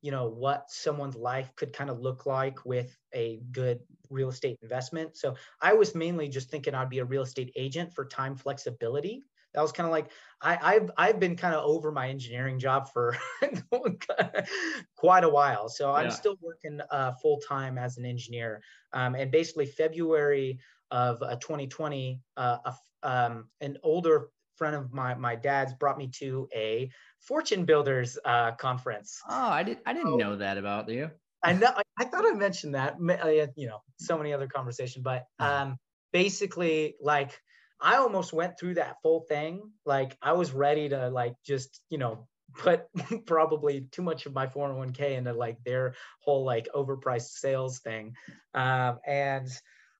you 0.00 0.12
know 0.12 0.28
what 0.28 0.70
someone's 0.70 1.16
life 1.16 1.50
could 1.56 1.72
kind 1.72 1.90
of 1.90 1.98
look 2.00 2.26
like 2.26 2.64
with 2.64 2.96
a 3.12 3.40
good 3.50 3.80
real 4.10 4.28
estate 4.28 4.58
investment. 4.62 5.16
So 5.16 5.34
I 5.60 5.74
was 5.74 5.94
mainly 5.94 6.28
just 6.28 6.50
thinking 6.50 6.74
I'd 6.74 6.90
be 6.90 7.00
a 7.00 7.04
real 7.04 7.22
estate 7.22 7.52
agent 7.56 7.92
for 7.94 8.04
time 8.06 8.36
flexibility. 8.36 9.22
That 9.54 9.62
was 9.62 9.72
kind 9.72 9.86
of 9.86 9.92
like 9.92 10.10
I, 10.40 10.74
have 10.74 10.90
I've 10.96 11.20
been 11.20 11.36
kind 11.36 11.54
of 11.54 11.64
over 11.64 11.90
my 11.90 12.08
engineering 12.08 12.58
job 12.58 12.90
for 12.92 13.16
quite 14.96 15.24
a 15.24 15.28
while. 15.28 15.68
So 15.68 15.92
I'm 15.92 16.10
still 16.10 16.36
working 16.40 16.80
uh, 16.90 17.12
full 17.20 17.40
time 17.48 17.78
as 17.78 17.98
an 17.98 18.04
engineer. 18.04 18.62
Um, 18.92 19.14
and 19.14 19.30
basically 19.30 19.66
February 19.66 20.60
of 20.90 21.22
uh, 21.22 21.36
2020, 21.36 22.20
uh, 22.36 22.58
um, 23.02 23.48
an 23.60 23.78
older 23.82 24.28
friend 24.56 24.74
of 24.74 24.92
my 24.92 25.14
my 25.14 25.36
dad's 25.36 25.72
brought 25.72 25.96
me 25.96 26.08
to 26.08 26.48
a 26.54 26.90
fortune 27.20 27.64
builders 27.64 28.18
uh, 28.24 28.52
conference. 28.52 29.20
Oh, 29.28 29.48
I 29.48 29.62
did 29.62 29.78
I 29.86 29.92
didn't 29.92 30.12
so, 30.12 30.16
know 30.16 30.36
that 30.36 30.58
about 30.58 30.88
you. 30.88 31.10
I 31.42 31.52
know. 31.52 31.72
I 31.98 32.04
thought 32.04 32.26
I 32.26 32.34
mentioned 32.34 32.74
that. 32.74 32.96
Uh, 33.00 33.46
you 33.56 33.68
know, 33.68 33.80
so 33.98 34.18
many 34.18 34.32
other 34.32 34.48
conversations, 34.48 35.02
but 35.02 35.24
um, 35.38 35.78
basically, 36.12 36.96
like 37.00 37.40
I 37.80 37.96
almost 37.96 38.32
went 38.32 38.58
through 38.58 38.74
that 38.74 38.96
full 39.02 39.20
thing. 39.20 39.70
Like 39.84 40.16
I 40.22 40.32
was 40.32 40.52
ready 40.52 40.88
to 40.88 41.08
like 41.08 41.34
just 41.44 41.80
you 41.90 41.98
know 41.98 42.26
put 42.56 42.86
probably 43.26 43.88
too 43.92 44.02
much 44.02 44.26
of 44.26 44.34
my 44.34 44.46
401k 44.46 45.16
into 45.16 45.32
like 45.32 45.58
their 45.64 45.94
whole 46.20 46.44
like 46.44 46.68
overpriced 46.74 47.38
sales 47.38 47.80
thing, 47.80 48.14
um, 48.54 48.98
and 49.06 49.48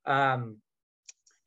um, 0.06 0.56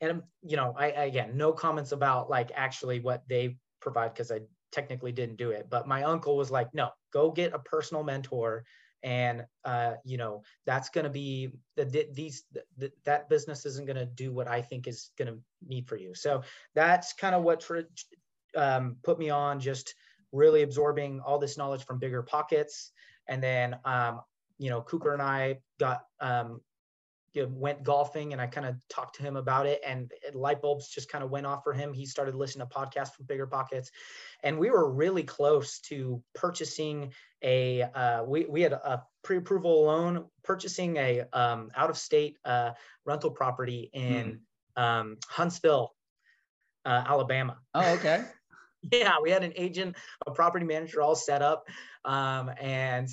and 0.00 0.22
you 0.42 0.56
know, 0.56 0.74
I 0.76 0.86
again 0.88 1.36
no 1.36 1.52
comments 1.52 1.92
about 1.92 2.30
like 2.30 2.50
actually 2.54 3.00
what 3.00 3.22
they 3.28 3.56
provide 3.80 4.14
because 4.14 4.30
I 4.30 4.40
technically 4.70 5.12
didn't 5.12 5.36
do 5.36 5.50
it, 5.50 5.68
but 5.70 5.86
my 5.86 6.02
uncle 6.04 6.36
was 6.36 6.50
like, 6.50 6.68
no, 6.72 6.90
go 7.12 7.30
get 7.30 7.54
a 7.54 7.58
personal 7.58 8.02
mentor 8.02 8.64
and 9.02 9.44
uh, 9.64 9.94
you 10.04 10.16
know 10.16 10.42
that's 10.66 10.88
going 10.88 11.04
to 11.04 11.10
be 11.10 11.50
the, 11.76 12.06
these 12.12 12.44
the, 12.78 12.92
that 13.04 13.28
business 13.28 13.66
isn't 13.66 13.86
going 13.86 13.96
to 13.96 14.06
do 14.06 14.32
what 14.32 14.48
I 14.48 14.62
think 14.62 14.86
is 14.86 15.10
going 15.18 15.28
to 15.32 15.38
need 15.66 15.88
for 15.88 15.96
you. 15.96 16.14
So 16.14 16.42
that's 16.74 17.12
kind 17.12 17.34
of 17.34 17.42
what 17.42 17.68
um, 18.56 18.96
put 19.02 19.18
me 19.18 19.30
on 19.30 19.60
just 19.60 19.94
really 20.32 20.62
absorbing 20.62 21.20
all 21.20 21.38
this 21.38 21.58
knowledge 21.58 21.84
from 21.84 21.98
bigger 21.98 22.22
pockets, 22.22 22.92
and 23.28 23.42
then 23.42 23.76
um, 23.84 24.20
you 24.58 24.70
know 24.70 24.82
Kooper 24.82 25.12
and 25.12 25.22
I 25.22 25.58
got 25.78 26.02
um, 26.20 26.60
went 27.40 27.82
golfing 27.82 28.32
and 28.32 28.40
I 28.40 28.46
kind 28.46 28.66
of 28.66 28.76
talked 28.88 29.16
to 29.16 29.22
him 29.22 29.36
about 29.36 29.66
it 29.66 29.80
and 29.86 30.10
light 30.34 30.60
bulbs 30.60 30.88
just 30.88 31.10
kind 31.10 31.24
of 31.24 31.30
went 31.30 31.46
off 31.46 31.62
for 31.64 31.72
him. 31.72 31.92
He 31.92 32.06
started 32.06 32.34
listening 32.34 32.66
to 32.66 32.74
podcasts 32.74 33.14
from 33.14 33.26
bigger 33.26 33.46
pockets 33.46 33.90
and 34.42 34.58
we 34.58 34.70
were 34.70 34.90
really 34.90 35.22
close 35.22 35.80
to 35.80 36.22
purchasing 36.34 37.12
a, 37.42 37.82
uh, 37.82 38.24
we, 38.24 38.46
we 38.46 38.62
had 38.62 38.72
a 38.72 39.02
pre-approval 39.24 39.84
loan, 39.84 40.26
purchasing 40.44 40.96
a 40.96 41.22
um, 41.32 41.70
out 41.74 41.90
of 41.90 41.96
state 41.96 42.36
uh, 42.44 42.72
rental 43.04 43.30
property 43.30 43.90
in 43.92 44.40
hmm. 44.76 44.82
um, 44.82 45.16
Huntsville, 45.28 45.94
uh, 46.84 47.04
Alabama. 47.06 47.58
Oh, 47.74 47.94
okay. 47.94 48.24
yeah. 48.92 49.14
We 49.22 49.30
had 49.30 49.44
an 49.44 49.52
agent, 49.56 49.96
a 50.26 50.32
property 50.32 50.66
manager 50.66 51.02
all 51.02 51.14
set 51.14 51.42
up. 51.42 51.64
Um, 52.04 52.50
and 52.60 53.08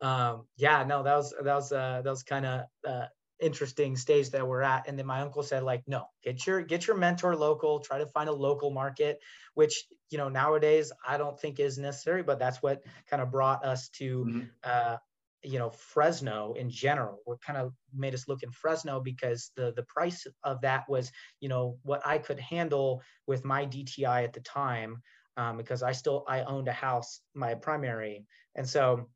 um, 0.00 0.44
yeah, 0.56 0.84
no, 0.84 1.02
that 1.02 1.16
was, 1.16 1.34
that 1.42 1.54
was, 1.54 1.72
uh, 1.72 2.02
that 2.04 2.10
was 2.10 2.22
kind 2.22 2.46
of, 2.46 2.64
uh, 2.88 3.06
interesting 3.40 3.96
stage 3.96 4.30
that 4.30 4.46
we're 4.46 4.62
at. 4.62 4.88
And 4.88 4.98
then 4.98 5.06
my 5.06 5.20
uncle 5.20 5.42
said 5.42 5.62
like 5.62 5.82
no 5.86 6.04
get 6.22 6.46
your 6.46 6.62
get 6.62 6.86
your 6.86 6.96
mentor 6.96 7.36
local 7.36 7.80
try 7.80 7.98
to 7.98 8.06
find 8.06 8.28
a 8.28 8.32
local 8.32 8.70
market 8.70 9.20
which 9.54 9.84
you 10.10 10.18
know 10.18 10.28
nowadays 10.28 10.90
i 11.06 11.16
don't 11.16 11.38
think 11.38 11.60
is 11.60 11.78
necessary 11.78 12.22
but 12.22 12.38
that's 12.38 12.62
what 12.62 12.82
kind 13.08 13.22
of 13.22 13.30
brought 13.30 13.64
us 13.64 13.88
to 13.90 14.24
mm-hmm. 14.24 14.40
uh 14.64 14.96
you 15.42 15.58
know 15.58 15.70
fresno 15.70 16.54
in 16.54 16.70
general. 16.70 17.20
What 17.24 17.40
kind 17.40 17.58
of 17.58 17.72
made 17.94 18.14
us 18.14 18.28
look 18.28 18.42
in 18.42 18.50
fresno 18.50 19.00
because 19.00 19.52
the 19.56 19.72
the 19.74 19.84
price 19.84 20.26
of 20.42 20.60
that 20.62 20.88
was 20.88 21.12
you 21.40 21.48
know 21.48 21.78
what 21.82 22.06
i 22.06 22.18
could 22.18 22.40
handle 22.40 23.02
with 23.26 23.44
my 23.44 23.66
dti 23.66 24.24
at 24.24 24.32
the 24.32 24.40
time 24.40 25.02
um, 25.36 25.56
because 25.56 25.82
i 25.82 25.92
still 25.92 26.24
i 26.28 26.42
owned 26.42 26.68
a 26.68 26.72
house 26.72 27.20
my 27.34 27.54
primary. 27.54 28.26
And 28.54 28.68
so 28.68 29.08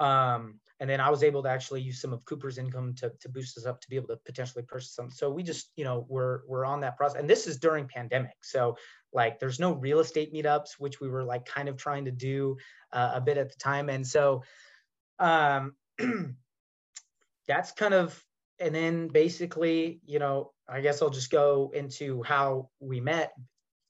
um 0.00 0.58
and 0.82 0.90
then 0.90 1.00
I 1.00 1.10
was 1.10 1.22
able 1.22 1.44
to 1.44 1.48
actually 1.48 1.80
use 1.80 2.00
some 2.00 2.12
of 2.12 2.24
Kooper's 2.24 2.58
income 2.58 2.92
to, 2.96 3.12
to 3.20 3.28
boost 3.28 3.56
us 3.56 3.66
up 3.66 3.80
to 3.80 3.88
be 3.88 3.94
able 3.94 4.08
to 4.08 4.16
potentially 4.16 4.64
purchase 4.64 4.92
some. 4.92 5.12
So 5.12 5.30
we 5.30 5.44
just, 5.44 5.70
you 5.76 5.84
know, 5.84 6.04
we're 6.08 6.40
we're 6.48 6.64
on 6.64 6.80
that 6.80 6.96
process, 6.96 7.20
and 7.20 7.30
this 7.30 7.46
is 7.46 7.56
during 7.56 7.86
pandemic. 7.86 8.34
So 8.42 8.76
like, 9.12 9.38
there's 9.38 9.60
no 9.60 9.74
real 9.74 10.00
estate 10.00 10.34
meetups, 10.34 10.80
which 10.80 11.00
we 11.00 11.08
were 11.08 11.22
like 11.22 11.46
kind 11.46 11.68
of 11.68 11.76
trying 11.76 12.06
to 12.06 12.10
do 12.10 12.56
uh, 12.92 13.12
a 13.14 13.20
bit 13.20 13.38
at 13.38 13.48
the 13.48 13.58
time, 13.60 13.90
and 13.90 14.04
so 14.04 14.42
um, 15.20 15.76
that's 17.46 17.70
kind 17.70 17.94
of, 17.94 18.20
and 18.58 18.74
then 18.74 19.06
basically, 19.06 20.00
you 20.04 20.18
know, 20.18 20.50
I 20.68 20.80
guess 20.80 21.00
I'll 21.00 21.10
just 21.10 21.30
go 21.30 21.70
into 21.72 22.24
how 22.24 22.70
we 22.80 23.00
met. 23.00 23.34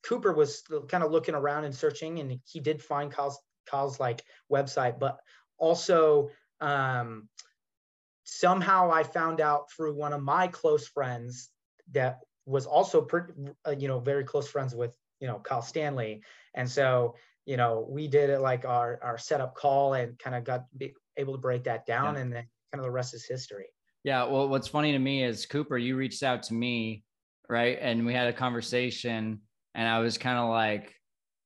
Kooper 0.07 0.37
was 0.37 0.63
kind 0.91 1.03
of 1.03 1.11
looking 1.11 1.35
around 1.35 1.65
and 1.65 1.75
searching, 1.75 2.19
and 2.19 2.39
he 2.45 2.61
did 2.61 2.83
find 2.83 3.11
Kyle's 3.11 3.39
Kyle's 3.65 3.99
like 3.99 4.23
website, 4.51 4.99
but 4.99 5.17
also 5.57 6.29
um, 6.63 7.29
somehow 8.25 8.91
I 8.91 9.03
found 9.03 9.41
out 9.41 9.71
through 9.71 9.95
one 9.95 10.13
of 10.13 10.23
my 10.23 10.47
close 10.47 10.87
friends 10.87 11.51
that 11.91 12.21
was 12.47 12.67
also, 12.67 13.03
pretty, 13.03 13.33
uh, 13.67 13.75
you 13.79 13.89
know, 13.89 13.99
very 13.99 14.25
close 14.25 14.49
friends 14.49 14.75
with, 14.75 14.95
you 15.21 15.27
know, 15.27 15.39
Kyle 15.41 15.63
Stanley. 15.63 16.23
And 16.55 16.69
so, 16.69 17.17
you 17.45 17.57
know, 17.57 17.87
we 17.89 18.09
did 18.09 18.31
it 18.31 18.41
like 18.41 18.65
our, 18.65 18.99
our 19.03 19.19
setup 19.19 19.55
call 19.55 19.95
and 19.95 20.19
kind 20.19 20.37
of 20.37 20.45
got 20.45 20.65
be 20.77 20.95
able 21.17 21.35
to 21.35 21.41
break 21.41 21.65
that 21.65 21.85
down. 21.87 22.15
Yeah. 22.15 22.21
And 22.21 22.33
then 22.33 22.45
kind 22.73 22.81
of 22.81 22.83
the 22.83 22.91
rest 22.91 23.15
is 23.15 23.27
history. 23.27 23.67
Yeah. 24.05 24.25
Well, 24.25 24.49
what's 24.49 24.69
funny 24.69 24.93
to 24.93 24.99
me 24.99 25.25
is 25.25 25.47
Kooper, 25.47 25.83
you 25.83 25.97
reached 25.97 26.23
out 26.23 26.43
to 26.45 26.55
me, 26.55 27.05
right? 27.49 27.79
And 27.81 28.07
we 28.07 28.15
had 28.15 28.29
a 28.29 28.33
conversation 28.33 29.41
and 29.75 29.89
I 29.89 29.99
was 29.99 30.19
kind 30.19 30.39
of 30.39 30.49
like, 30.49 30.95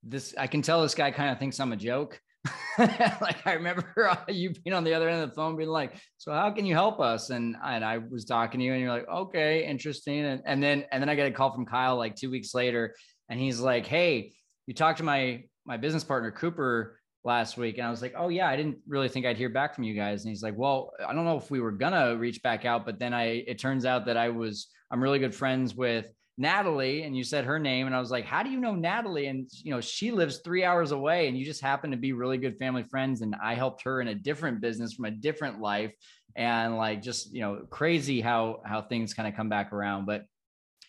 this, 0.02 0.35
I 0.38 0.46
can 0.46 0.62
tell 0.62 0.82
this 0.82 0.94
guy 0.94 1.11
kind 1.11 1.30
of 1.30 1.38
thinks 1.38 1.58
I'm 1.58 1.73
a 1.73 1.76
joke 1.76 2.20
like 2.78 3.46
I 3.46 3.52
remember 3.54 4.08
uh, 4.08 4.16
you 4.28 4.50
being 4.50 4.74
on 4.74 4.84
the 4.84 4.94
other 4.94 5.08
end 5.08 5.22
of 5.22 5.30
the 5.30 5.34
phone 5.34 5.56
being 5.56 5.68
like, 5.68 5.94
so 6.18 6.32
how 6.32 6.50
can 6.50 6.66
you 6.66 6.74
help 6.74 7.00
us? 7.00 7.30
And, 7.30 7.56
and 7.64 7.84
I 7.84 7.98
was 7.98 8.24
talking 8.24 8.60
to 8.60 8.66
you 8.66 8.72
and 8.72 8.80
you're 8.80 8.90
like, 8.90 9.08
okay, 9.08 9.66
interesting. 9.66 10.24
And, 10.24 10.42
and 10.44 10.62
then, 10.62 10.84
and 10.92 11.02
then 11.02 11.08
I 11.08 11.14
get 11.14 11.26
a 11.26 11.30
call 11.30 11.52
from 11.52 11.66
Kyle 11.66 11.96
like 11.96 12.16
two 12.16 12.30
weeks 12.30 12.54
later 12.54 12.94
and 13.28 13.40
he's 13.40 13.60
like, 13.60 13.86
Hey, 13.86 14.32
you 14.66 14.74
talked 14.74 14.98
to 14.98 15.04
my, 15.04 15.44
my 15.64 15.76
business 15.76 16.04
partner 16.04 16.32
Kooper 16.32 16.92
last 17.26 17.56
week. 17.56 17.78
And 17.78 17.86
I 17.86 17.90
was 17.90 18.00
like, 18.00 18.14
oh 18.16 18.28
yeah, 18.28 18.48
I 18.48 18.56
didn't 18.56 18.78
really 18.86 19.08
think 19.08 19.26
I'd 19.26 19.36
hear 19.36 19.48
back 19.48 19.74
from 19.74 19.84
you 19.84 19.94
guys. 19.94 20.24
And 20.24 20.30
he's 20.30 20.42
like, 20.42 20.54
well, 20.56 20.92
I 21.06 21.12
don't 21.12 21.24
know 21.24 21.36
if 21.36 21.50
we 21.50 21.60
were 21.60 21.72
gonna 21.72 22.16
reach 22.16 22.40
back 22.42 22.64
out, 22.64 22.86
but 22.86 23.00
then 23.00 23.12
I, 23.12 23.44
it 23.46 23.58
turns 23.58 23.84
out 23.84 24.06
that 24.06 24.16
I 24.16 24.28
was, 24.28 24.68
I'm 24.90 25.02
really 25.02 25.18
good 25.18 25.34
friends 25.34 25.74
with 25.74 26.06
Natalie 26.38 27.02
and 27.02 27.16
you 27.16 27.24
said 27.24 27.44
her 27.44 27.58
name 27.58 27.86
and 27.86 27.96
I 27.96 28.00
was 28.00 28.10
like, 28.10 28.24
how 28.24 28.42
do 28.42 28.50
you 28.50 28.60
know 28.60 28.74
Natalie? 28.74 29.26
And 29.26 29.48
you 29.62 29.70
know, 29.70 29.80
she 29.80 30.10
lives 30.10 30.38
three 30.38 30.64
hours 30.64 30.92
away 30.92 31.28
and 31.28 31.38
you 31.38 31.44
just 31.44 31.62
happen 31.62 31.90
to 31.90 31.96
be 31.96 32.12
really 32.12 32.36
good 32.36 32.58
family 32.58 32.84
friends. 32.84 33.22
And 33.22 33.34
I 33.42 33.54
helped 33.54 33.82
her 33.84 34.00
in 34.00 34.08
a 34.08 34.14
different 34.14 34.60
business 34.60 34.92
from 34.92 35.06
a 35.06 35.10
different 35.10 35.60
life 35.60 35.92
and 36.34 36.76
like, 36.76 37.00
just, 37.00 37.32
you 37.32 37.40
know, 37.40 37.66
crazy 37.70 38.20
how, 38.20 38.60
how 38.64 38.82
things 38.82 39.14
kind 39.14 39.26
of 39.28 39.34
come 39.34 39.48
back 39.48 39.72
around. 39.72 40.04
But, 40.04 40.24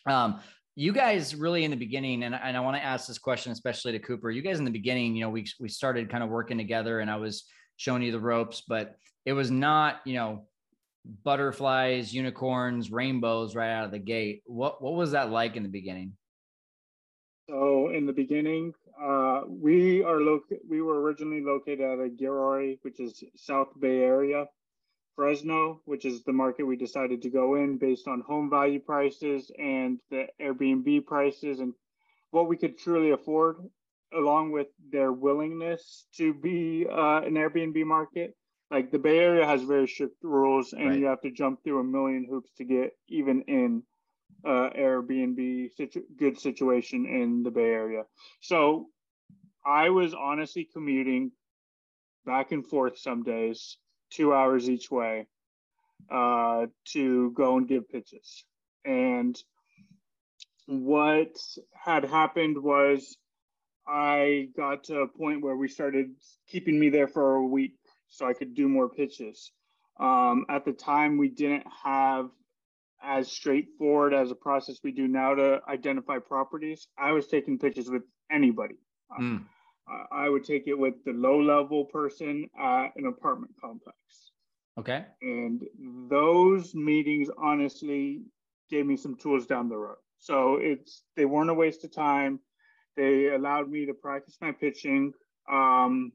um, 0.06 0.40
you 0.76 0.92
guys 0.92 1.34
really 1.34 1.64
in 1.64 1.72
the 1.72 1.76
beginning, 1.76 2.22
and, 2.22 2.34
and 2.34 2.56
I 2.56 2.60
want 2.60 2.76
to 2.76 2.84
ask 2.84 3.08
this 3.08 3.18
question, 3.18 3.50
especially 3.50 3.92
to 3.92 3.98
Kooper, 3.98 4.32
you 4.32 4.42
guys 4.42 4.60
in 4.60 4.64
the 4.64 4.70
beginning, 4.70 5.16
you 5.16 5.22
know, 5.22 5.30
we, 5.30 5.44
we 5.58 5.68
started 5.68 6.08
kind 6.08 6.22
of 6.22 6.30
working 6.30 6.56
together 6.56 7.00
and 7.00 7.10
I 7.10 7.16
was 7.16 7.44
showing 7.78 8.02
you 8.02 8.12
the 8.12 8.20
ropes, 8.20 8.62
but 8.68 8.94
it 9.24 9.32
was 9.32 9.50
not, 9.50 9.96
you 10.04 10.14
know, 10.14 10.46
butterflies, 11.24 12.12
unicorns, 12.12 12.90
rainbows 12.90 13.54
right 13.54 13.72
out 13.72 13.84
of 13.84 13.90
the 13.90 13.98
gate. 13.98 14.42
What 14.46 14.82
what 14.82 14.94
was 14.94 15.12
that 15.12 15.30
like 15.30 15.56
in 15.56 15.62
the 15.62 15.68
beginning? 15.68 16.12
So 17.48 17.88
in 17.88 18.04
the 18.04 18.12
beginning, 18.12 18.74
uh, 19.00 19.42
we 19.48 20.02
are 20.02 20.20
loc- 20.20 20.60
we 20.68 20.82
were 20.82 21.00
originally 21.00 21.40
located 21.40 21.80
at 21.80 21.98
a 21.98 22.08
Gilroy, 22.08 22.76
which 22.82 23.00
is 23.00 23.24
South 23.36 23.68
Bay 23.80 24.00
area, 24.00 24.46
Fresno, 25.16 25.80
which 25.86 26.04
is 26.04 26.22
the 26.24 26.32
market 26.32 26.64
we 26.64 26.76
decided 26.76 27.22
to 27.22 27.30
go 27.30 27.54
in 27.54 27.78
based 27.78 28.06
on 28.06 28.20
home 28.20 28.50
value 28.50 28.80
prices 28.80 29.50
and 29.58 29.98
the 30.10 30.26
Airbnb 30.40 31.06
prices 31.06 31.60
and 31.60 31.72
what 32.30 32.48
we 32.48 32.56
could 32.56 32.78
truly 32.78 33.12
afford, 33.12 33.56
along 34.12 34.52
with 34.52 34.68
their 34.92 35.12
willingness 35.12 36.06
to 36.16 36.34
be 36.34 36.86
uh, 36.90 37.22
an 37.22 37.34
Airbnb 37.34 37.82
market 37.84 38.36
like 38.70 38.90
the 38.90 38.98
Bay 38.98 39.18
Area 39.18 39.46
has 39.46 39.62
very 39.62 39.88
strict 39.88 40.16
rules, 40.22 40.72
and 40.72 40.90
right. 40.90 40.98
you 40.98 41.06
have 41.06 41.20
to 41.22 41.30
jump 41.30 41.62
through 41.62 41.80
a 41.80 41.84
million 41.84 42.26
hoops 42.28 42.50
to 42.58 42.64
get 42.64 42.92
even 43.08 43.42
in 43.42 43.82
uh, 44.44 44.70
Airbnb 44.78 45.72
situ- 45.74 46.04
good 46.18 46.38
situation 46.38 47.06
in 47.06 47.42
the 47.42 47.50
Bay 47.50 47.70
Area. 47.70 48.02
So 48.40 48.88
I 49.66 49.88
was 49.90 50.14
honestly 50.14 50.68
commuting 50.70 51.32
back 52.26 52.52
and 52.52 52.66
forth 52.66 52.98
some 52.98 53.22
days, 53.22 53.78
two 54.10 54.34
hours 54.34 54.68
each 54.68 54.90
way, 54.90 55.26
uh, 56.10 56.66
to 56.92 57.32
go 57.32 57.56
and 57.56 57.66
give 57.66 57.88
pitches. 57.88 58.44
And 58.84 59.36
what 60.66 61.34
had 61.72 62.04
happened 62.04 62.62
was 62.62 63.16
I 63.86 64.48
got 64.54 64.84
to 64.84 65.00
a 65.00 65.08
point 65.08 65.42
where 65.42 65.56
we 65.56 65.68
started 65.68 66.10
keeping 66.46 66.78
me 66.78 66.90
there 66.90 67.08
for 67.08 67.36
a 67.36 67.46
week 67.46 67.77
so 68.08 68.26
I 68.26 68.32
could 68.32 68.54
do 68.54 68.68
more 68.68 68.88
pitches. 68.88 69.52
Um, 70.00 70.46
at 70.48 70.64
the 70.64 70.72
time, 70.72 71.18
we 71.18 71.28
didn't 71.28 71.66
have 71.84 72.30
as 73.02 73.30
straightforward 73.30 74.14
as 74.14 74.30
a 74.30 74.34
process 74.34 74.78
we 74.82 74.92
do 74.92 75.06
now 75.06 75.34
to 75.34 75.60
identify 75.68 76.18
properties. 76.18 76.88
I 76.98 77.12
was 77.12 77.26
taking 77.26 77.58
pitches 77.58 77.90
with 77.90 78.02
anybody. 78.30 78.76
Mm. 79.20 79.44
I 80.12 80.28
would 80.28 80.44
take 80.44 80.66
it 80.66 80.78
with 80.78 81.02
the 81.04 81.12
low 81.12 81.40
level 81.40 81.84
person 81.86 82.48
at 82.58 82.88
an 82.96 83.06
apartment 83.06 83.52
complex. 83.60 83.96
Okay. 84.78 85.04
And 85.22 85.62
those 86.08 86.74
meetings 86.74 87.30
honestly 87.38 88.22
gave 88.70 88.86
me 88.86 88.96
some 88.96 89.16
tools 89.16 89.46
down 89.46 89.68
the 89.68 89.76
road. 89.76 89.96
So 90.18 90.56
it's 90.56 91.02
they 91.16 91.24
weren't 91.24 91.50
a 91.50 91.54
waste 91.54 91.84
of 91.84 91.92
time. 91.92 92.40
They 92.96 93.28
allowed 93.28 93.70
me 93.70 93.86
to 93.86 93.94
practice 93.94 94.36
my 94.40 94.52
pitching. 94.52 95.12
Um, 95.50 96.12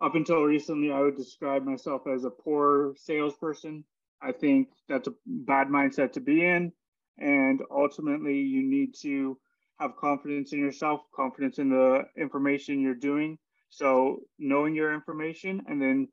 up 0.00 0.14
until 0.14 0.42
recently, 0.42 0.90
I 0.90 1.00
would 1.00 1.16
describe 1.16 1.64
myself 1.64 2.02
as 2.06 2.24
a 2.24 2.30
poor 2.30 2.94
salesperson. 2.96 3.84
I 4.22 4.32
think 4.32 4.68
that's 4.88 5.08
a 5.08 5.14
bad 5.26 5.68
mindset 5.68 6.12
to 6.12 6.20
be 6.20 6.44
in. 6.44 6.72
And 7.18 7.60
ultimately, 7.70 8.38
you 8.38 8.62
need 8.62 8.94
to 9.02 9.38
have 9.78 9.96
confidence 9.96 10.52
in 10.52 10.58
yourself, 10.58 11.02
confidence 11.14 11.58
in 11.58 11.68
the 11.68 12.04
information 12.16 12.80
you're 12.80 12.94
doing. 12.94 13.38
So, 13.68 14.20
knowing 14.38 14.74
your 14.74 14.94
information 14.94 15.62
and 15.66 15.80
then 15.80 16.08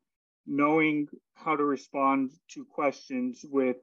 knowing 0.46 1.08
how 1.34 1.56
to 1.56 1.64
respond 1.64 2.30
to 2.52 2.64
questions 2.64 3.44
with 3.44 3.76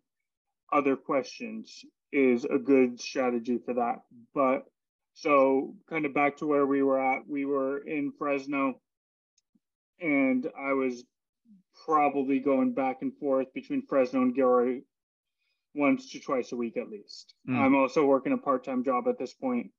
other 0.72 0.96
questions 0.96 1.84
is 2.12 2.46
a 2.46 2.58
good 2.58 3.00
strategy 3.00 3.60
for 3.66 3.74
that. 3.74 4.02
But 4.34 4.66
so, 5.14 5.76
kind 5.90 6.06
of 6.06 6.14
back 6.14 6.38
to 6.38 6.48
where 6.48 6.66
we 6.66 6.84
were 6.84 7.00
at, 7.00 7.28
we 7.28 7.46
were 7.46 7.80
in 7.80 8.12
Fresno 8.18 8.80
and 10.00 10.48
I 10.58 10.74
was 10.74 11.04
probably 11.86 12.40
going 12.40 12.74
back 12.74 13.02
and 13.02 13.16
forth 13.18 13.54
between 13.54 13.86
Fresno 13.86 14.22
and 14.22 14.36
Gilroy 14.36 14.82
once 15.74 16.10
to 16.12 16.20
twice 16.20 16.52
a 16.52 16.56
week 16.56 16.78
at 16.78 16.90
least. 16.90 17.34
Mm. 17.48 17.58
I'm 17.58 17.76
also 17.76 18.06
working 18.06 18.34
a 18.34 18.38
part-time 18.38 18.84
job 18.84 19.08
at 19.08 19.20
this 19.20 19.34
point. 19.34 19.72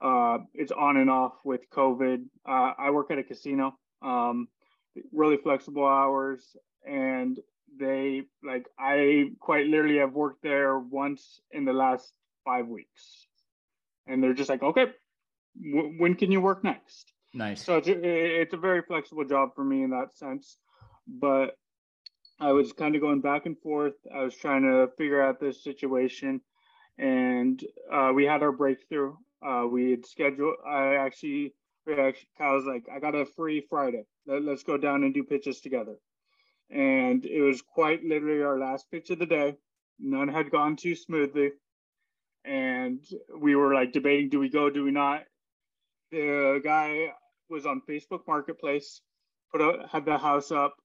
Uh, 0.00 0.38
it's 0.54 0.72
on 0.72 0.96
and 0.96 1.10
off 1.10 1.34
with 1.44 1.68
COVID. 1.70 2.24
Uh, 2.46 2.72
I 2.78 2.90
work 2.90 3.10
at 3.10 3.18
a 3.18 3.24
casino, 3.24 3.76
um, 4.02 4.48
really 5.12 5.36
flexible 5.36 5.86
hours, 5.86 6.56
and 6.86 7.38
they 7.78 8.22
like 8.44 8.66
I 8.78 9.30
quite 9.40 9.66
literally 9.66 9.98
have 9.98 10.12
worked 10.12 10.42
there 10.42 10.78
once 10.78 11.40
in 11.50 11.64
the 11.64 11.72
last 11.72 12.12
five 12.44 12.68
weeks, 12.68 13.26
and 14.06 14.22
they're 14.22 14.34
just 14.34 14.48
like, 14.48 14.62
okay, 14.62 14.86
w- 15.72 15.94
when 15.98 16.14
can 16.14 16.30
you 16.30 16.40
work 16.40 16.62
next? 16.62 17.12
Nice. 17.38 17.64
So 17.64 17.76
it's 17.76 17.86
a, 17.86 17.92
it's 17.92 18.52
a 18.52 18.56
very 18.56 18.82
flexible 18.82 19.24
job 19.24 19.50
for 19.54 19.62
me 19.62 19.84
in 19.84 19.90
that 19.90 20.12
sense, 20.12 20.58
but 21.06 21.56
I 22.40 22.50
was 22.50 22.72
kind 22.72 22.96
of 22.96 23.00
going 23.00 23.20
back 23.20 23.46
and 23.46 23.56
forth. 23.60 23.94
I 24.12 24.24
was 24.24 24.34
trying 24.34 24.62
to 24.62 24.88
figure 24.98 25.22
out 25.22 25.38
this 25.38 25.62
situation, 25.62 26.40
and 26.98 27.62
uh, 27.92 28.10
we 28.12 28.24
had 28.24 28.42
our 28.42 28.50
breakthrough. 28.50 29.14
Uh, 29.40 29.66
we 29.70 29.92
had 29.92 30.04
scheduled. 30.04 30.56
I 30.68 30.96
actually, 30.96 31.54
actually, 31.88 32.28
I 32.40 32.54
was 32.54 32.64
like, 32.64 32.86
I 32.92 32.98
got 32.98 33.14
a 33.14 33.24
free 33.24 33.64
Friday. 33.70 34.02
Let, 34.26 34.42
let's 34.42 34.64
go 34.64 34.76
down 34.76 35.04
and 35.04 35.14
do 35.14 35.22
pitches 35.22 35.60
together. 35.60 35.94
And 36.70 37.24
it 37.24 37.40
was 37.40 37.62
quite 37.62 38.04
literally 38.04 38.42
our 38.42 38.58
last 38.58 38.90
pitch 38.90 39.10
of 39.10 39.20
the 39.20 39.26
day. 39.26 39.54
None 40.00 40.26
had 40.26 40.50
gone 40.50 40.74
too 40.74 40.96
smoothly, 40.96 41.52
and 42.44 42.98
we 43.38 43.54
were 43.54 43.72
like 43.74 43.92
debating: 43.92 44.28
do 44.28 44.40
we 44.40 44.48
go? 44.48 44.70
Do 44.70 44.82
we 44.82 44.90
not? 44.90 45.22
The 46.10 46.60
guy 46.64 47.12
was 47.50 47.66
on 47.66 47.82
Facebook 47.88 48.20
Marketplace, 48.26 49.00
put 49.52 49.62
out 49.62 49.88
had 49.90 50.04
the 50.04 50.18
house 50.18 50.50
up 50.50 50.76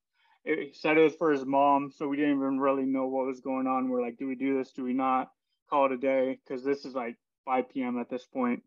it, 0.45 0.59
he 0.59 0.73
said 0.73 0.97
it 0.97 1.03
was 1.03 1.15
for 1.15 1.31
his 1.31 1.45
mom, 1.45 1.91
so 1.95 2.07
we 2.07 2.17
didn't 2.17 2.37
even 2.37 2.59
really 2.59 2.85
know 2.85 3.07
what 3.07 3.25
was 3.25 3.39
going 3.39 3.67
on. 3.67 3.89
We're 3.89 4.01
like, 4.01 4.17
do 4.17 4.27
we 4.27 4.35
do 4.35 4.57
this? 4.57 4.71
Do 4.71 4.83
we 4.83 4.93
not? 4.93 5.29
Call 5.69 5.85
it 5.85 5.91
a 5.93 5.97
day 5.97 6.39
because 6.43 6.63
this 6.63 6.85
is 6.85 6.93
like 6.93 7.15
5 7.45 7.69
p.m. 7.69 7.99
at 7.99 8.09
this 8.09 8.25
point. 8.25 8.63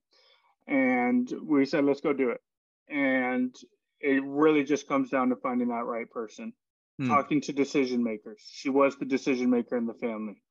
And 0.66 1.30
we 1.42 1.66
said, 1.66 1.84
let's 1.84 2.00
go 2.00 2.12
do 2.12 2.30
it. 2.30 2.40
And 2.88 3.54
it 4.00 4.22
really 4.24 4.64
just 4.64 4.88
comes 4.88 5.10
down 5.10 5.28
to 5.28 5.36
finding 5.36 5.68
that 5.68 5.84
right 5.84 6.10
person, 6.10 6.52
hmm. 6.98 7.08
talking 7.08 7.40
to 7.42 7.52
decision 7.52 8.02
makers. 8.02 8.42
She 8.50 8.70
was 8.70 8.96
the 8.96 9.04
decision 9.04 9.50
maker 9.50 9.76
in 9.76 9.86
the 9.86 9.94
family. 9.94 10.42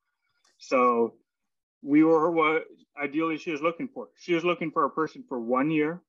So 0.57 1.15
we 1.81 2.03
were 2.03 2.31
what 2.31 2.63
ideally 3.01 3.37
she 3.37 3.51
was 3.51 3.61
looking 3.61 3.89
for. 3.93 4.07
She 4.15 4.33
was 4.33 4.45
looking 4.45 4.71
for 4.71 4.85
a 4.85 4.89
person 4.89 5.23
for 5.27 5.39
one 5.39 5.71
year 5.71 6.01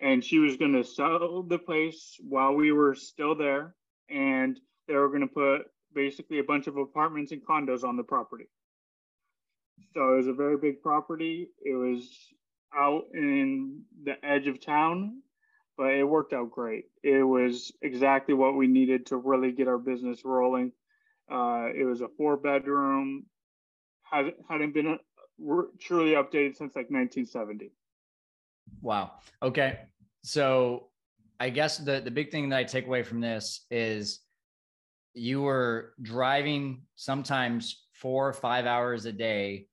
and 0.00 0.24
she 0.24 0.38
was 0.38 0.56
going 0.56 0.72
to 0.72 0.84
sell 0.84 1.42
the 1.42 1.58
place 1.58 2.16
while 2.20 2.54
we 2.54 2.72
were 2.72 2.94
still 2.94 3.34
there 3.34 3.74
and 4.08 4.58
they 4.88 4.94
were 4.94 5.08
going 5.08 5.20
to 5.20 5.26
put 5.26 5.62
basically 5.94 6.38
a 6.38 6.44
bunch 6.44 6.66
of 6.66 6.76
apartments 6.76 7.32
and 7.32 7.44
condos 7.44 7.84
on 7.84 7.96
the 7.96 8.02
property. 8.02 8.48
So 9.94 10.14
it 10.14 10.16
was 10.16 10.26
a 10.26 10.32
very 10.32 10.56
big 10.56 10.82
property. 10.82 11.48
It 11.64 11.74
was 11.74 12.08
out 12.76 13.04
in 13.14 13.82
the 14.04 14.22
edge 14.24 14.46
of 14.46 14.60
town 14.60 15.22
but 15.76 15.92
it 15.92 16.04
worked 16.04 16.32
out 16.32 16.50
great. 16.50 16.86
It 17.02 17.22
was 17.22 17.72
exactly 17.82 18.34
what 18.34 18.56
we 18.56 18.66
needed 18.66 19.06
to 19.06 19.16
really 19.16 19.52
get 19.52 19.68
our 19.68 19.78
business 19.78 20.24
rolling. 20.24 20.72
Uh, 21.30 21.68
it 21.74 21.84
was 21.84 22.00
a 22.00 22.08
four 22.16 22.36
bedroom 22.36 23.26
had, 24.02 24.32
hadn't 24.48 24.72
been 24.72 24.98
uh, 24.98 25.62
truly 25.78 26.12
updated 26.12 26.56
since 26.56 26.74
like 26.74 26.90
1970 26.90 27.72
Wow. 28.80 29.12
Okay. 29.42 29.78
So 30.22 30.88
I 31.38 31.50
guess 31.50 31.78
the 31.78 32.00
the 32.00 32.10
big 32.10 32.30
thing 32.30 32.48
that 32.50 32.58
I 32.58 32.64
take 32.64 32.86
away 32.86 33.02
from 33.02 33.20
this 33.20 33.66
is 33.70 34.20
you 35.14 35.42
were 35.42 35.94
driving 36.02 36.82
sometimes 36.94 37.84
four 37.94 38.28
or 38.28 38.32
five 38.32 38.66
hours 38.66 39.06
a 39.06 39.12
day, 39.12 39.66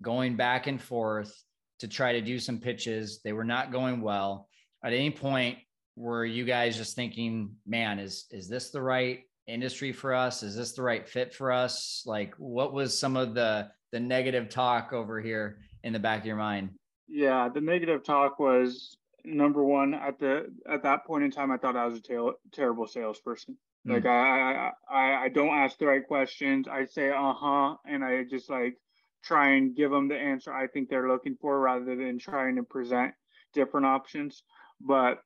going 0.00 0.36
back 0.36 0.66
and 0.66 0.80
forth 0.80 1.34
to 1.80 1.88
try 1.88 2.12
to 2.12 2.20
do 2.20 2.38
some 2.38 2.58
pitches. 2.58 3.20
They 3.22 3.32
were 3.32 3.44
not 3.44 3.72
going 3.72 4.00
well. 4.00 4.48
At 4.84 4.92
any 4.92 5.10
point, 5.10 5.58
were 5.96 6.24
you 6.24 6.44
guys 6.44 6.76
just 6.76 6.94
thinking, 6.94 7.56
man, 7.66 7.98
is 7.98 8.26
is 8.30 8.48
this 8.48 8.70
the 8.70 8.82
right 8.82 9.20
industry 9.46 9.92
for 9.92 10.14
us? 10.14 10.42
Is 10.42 10.56
this 10.56 10.72
the 10.72 10.82
right 10.82 11.08
fit 11.08 11.34
for 11.34 11.52
us? 11.52 12.02
Like 12.06 12.34
what 12.38 12.72
was 12.72 12.98
some 12.98 13.16
of 13.16 13.34
the 13.34 13.68
the 13.92 14.00
negative 14.00 14.48
talk 14.48 14.92
over 14.92 15.20
here 15.20 15.58
in 15.82 15.92
the 15.92 15.98
back 15.98 16.20
of 16.20 16.26
your 16.26 16.36
mind? 16.36 16.70
Yeah, 17.08 17.48
the 17.48 17.60
negative 17.60 18.04
talk 18.04 18.38
was 18.38 18.96
number 19.24 19.64
one 19.64 19.94
at 19.94 20.18
the 20.18 20.52
at 20.68 20.82
that 20.84 21.04
point 21.04 21.24
in 21.24 21.30
time. 21.30 21.50
I 21.50 21.56
thought 21.56 21.76
I 21.76 21.86
was 21.86 21.98
a 21.98 22.02
ter- 22.02 22.34
terrible 22.52 22.86
salesperson. 22.86 23.56
Mm. 23.86 23.94
Like 23.94 24.06
I, 24.06 24.70
I 24.90 25.24
I 25.24 25.28
don't 25.28 25.54
ask 25.54 25.78
the 25.78 25.86
right 25.86 26.06
questions. 26.06 26.68
I 26.68 26.84
say 26.84 27.10
uh 27.10 27.32
huh, 27.32 27.76
and 27.84 28.04
I 28.04 28.24
just 28.24 28.50
like 28.50 28.76
try 29.22 29.50
and 29.50 29.74
give 29.74 29.90
them 29.90 30.08
the 30.08 30.16
answer 30.16 30.52
I 30.52 30.68
think 30.68 30.88
they're 30.88 31.08
looking 31.08 31.36
for 31.40 31.58
rather 31.58 31.96
than 31.96 32.18
trying 32.18 32.56
to 32.56 32.62
present 32.62 33.12
different 33.52 33.86
options. 33.86 34.42
But 34.80 35.20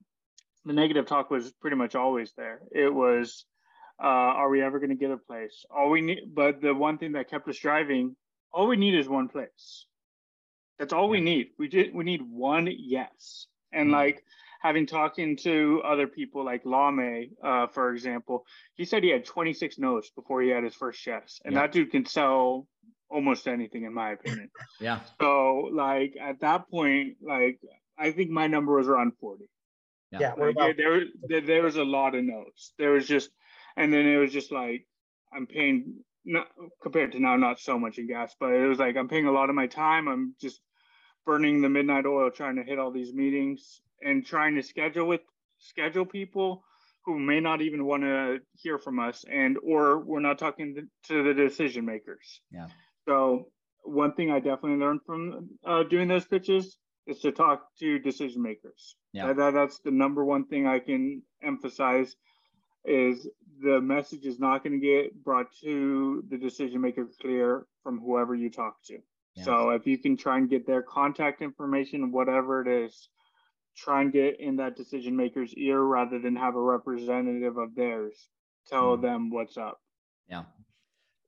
the 0.64 0.72
negative 0.72 1.06
talk 1.06 1.30
was 1.30 1.52
pretty 1.52 1.76
much 1.76 1.94
always 1.94 2.32
there. 2.36 2.62
It 2.72 2.92
was, 2.92 3.44
uh, 4.02 4.06
are 4.06 4.48
we 4.48 4.62
ever 4.62 4.78
going 4.78 4.90
to 4.90 4.96
get 4.96 5.10
a 5.10 5.16
place? 5.16 5.64
All 5.70 5.90
we 5.90 6.00
need, 6.00 6.34
but 6.34 6.60
the 6.60 6.74
one 6.74 6.98
thing 6.98 7.12
that 7.12 7.30
kept 7.30 7.48
us 7.48 7.58
driving, 7.58 8.16
all 8.52 8.68
we 8.68 8.76
need 8.76 8.94
is 8.94 9.08
one 9.08 9.28
place. 9.28 9.86
That's 10.80 10.94
all 10.94 11.10
we 11.10 11.20
need. 11.20 11.50
We 11.58 11.68
did 11.68 11.94
we 11.94 12.04
need 12.04 12.22
one 12.22 12.66
yes. 12.76 13.46
And 13.70 13.88
mm-hmm. 13.88 13.96
like 13.96 14.24
having 14.62 14.86
talking 14.86 15.36
to 15.36 15.82
other 15.84 16.06
people 16.06 16.42
like 16.42 16.62
Lame, 16.64 17.32
uh, 17.44 17.66
for 17.66 17.92
example, 17.92 18.46
he 18.74 18.86
said 18.86 19.04
he 19.04 19.10
had 19.10 19.26
26 19.26 19.78
no's 19.78 20.10
before 20.16 20.40
he 20.40 20.48
had 20.48 20.64
his 20.64 20.74
first 20.74 21.06
yes. 21.06 21.38
And 21.44 21.52
yeah. 21.52 21.60
that 21.60 21.72
dude 21.72 21.90
can 21.90 22.06
sell 22.06 22.66
almost 23.10 23.46
anything 23.46 23.84
in 23.84 23.92
my 23.92 24.12
opinion. 24.12 24.50
yeah. 24.80 25.00
So 25.20 25.68
like 25.70 26.14
at 26.18 26.40
that 26.40 26.70
point, 26.70 27.18
like 27.22 27.60
I 27.98 28.12
think 28.12 28.30
my 28.30 28.46
number 28.46 28.74
was 28.74 28.88
around 28.88 29.12
40. 29.20 29.44
Yeah. 30.12 30.18
yeah 30.20 30.32
like, 30.32 30.56
about- 30.56 30.78
there, 30.78 31.04
there, 31.28 31.40
there 31.42 31.62
was 31.62 31.76
a 31.76 31.84
lot 31.84 32.14
of 32.14 32.24
no's. 32.24 32.72
There 32.78 32.92
was 32.92 33.06
just, 33.06 33.28
and 33.76 33.92
then 33.92 34.06
it 34.06 34.16
was 34.16 34.32
just 34.32 34.50
like, 34.50 34.86
I'm 35.30 35.46
paying 35.46 36.02
not 36.24 36.48
compared 36.82 37.12
to 37.12 37.20
now, 37.20 37.36
not 37.36 37.60
so 37.60 37.78
much 37.78 37.98
in 37.98 38.06
gas, 38.06 38.34
but 38.40 38.52
it 38.52 38.66
was 38.66 38.78
like 38.78 38.96
I'm 38.96 39.08
paying 39.08 39.26
a 39.26 39.32
lot 39.32 39.50
of 39.50 39.56
my 39.56 39.66
time. 39.66 40.08
I'm 40.08 40.34
just 40.40 40.60
burning 41.24 41.60
the 41.60 41.68
midnight 41.68 42.06
oil 42.06 42.30
trying 42.30 42.56
to 42.56 42.62
hit 42.62 42.78
all 42.78 42.90
these 42.90 43.12
meetings 43.12 43.80
and 44.02 44.24
trying 44.24 44.54
to 44.54 44.62
schedule 44.62 45.06
with 45.06 45.20
schedule 45.58 46.04
people 46.04 46.64
who 47.04 47.18
may 47.18 47.40
not 47.40 47.60
even 47.62 47.84
want 47.84 48.02
to 48.02 48.38
hear 48.54 48.78
from 48.78 48.98
us 48.98 49.24
and 49.30 49.56
or 49.62 50.00
we're 50.00 50.20
not 50.20 50.38
talking 50.38 50.88
to 51.04 51.22
the 51.22 51.34
decision 51.34 51.84
makers 51.84 52.40
yeah 52.50 52.68
so 53.06 53.48
one 53.84 54.12
thing 54.14 54.30
i 54.30 54.38
definitely 54.38 54.78
learned 54.78 55.00
from 55.04 55.48
uh, 55.66 55.82
doing 55.84 56.08
those 56.08 56.26
pitches 56.26 56.76
is 57.10 57.20
to 57.20 57.32
talk 57.32 57.66
to 57.78 57.98
decision 57.98 58.42
makers. 58.42 58.96
Yeah. 59.12 59.28
That, 59.28 59.36
that, 59.36 59.54
that's 59.54 59.80
the 59.80 59.90
number 59.90 60.24
one 60.24 60.46
thing 60.46 60.66
I 60.66 60.78
can 60.78 61.22
emphasize 61.42 62.14
is 62.84 63.28
the 63.62 63.80
message 63.80 64.24
is 64.24 64.38
not 64.38 64.62
going 64.62 64.80
to 64.80 64.86
get 64.86 65.22
brought 65.22 65.46
to 65.62 66.24
the 66.30 66.38
decision 66.38 66.80
maker 66.80 67.06
clear 67.20 67.66
from 67.82 68.00
whoever 68.00 68.34
you 68.34 68.50
talk 68.50 68.76
to. 68.86 68.98
Yeah. 69.34 69.44
So 69.44 69.70
if 69.70 69.86
you 69.86 69.98
can 69.98 70.16
try 70.16 70.38
and 70.38 70.50
get 70.50 70.66
their 70.66 70.82
contact 70.82 71.42
information, 71.42 72.12
whatever 72.12 72.60
it 72.62 72.84
is, 72.86 73.08
try 73.76 74.02
and 74.02 74.12
get 74.12 74.40
in 74.40 74.56
that 74.56 74.76
decision 74.76 75.16
maker's 75.16 75.54
ear 75.54 75.80
rather 75.80 76.18
than 76.18 76.36
have 76.36 76.56
a 76.56 76.60
representative 76.60 77.56
of 77.56 77.74
theirs 77.74 78.28
tell 78.68 78.96
mm. 78.96 79.02
them 79.02 79.30
what's 79.30 79.56
up. 79.56 79.80
Yeah. 80.28 80.44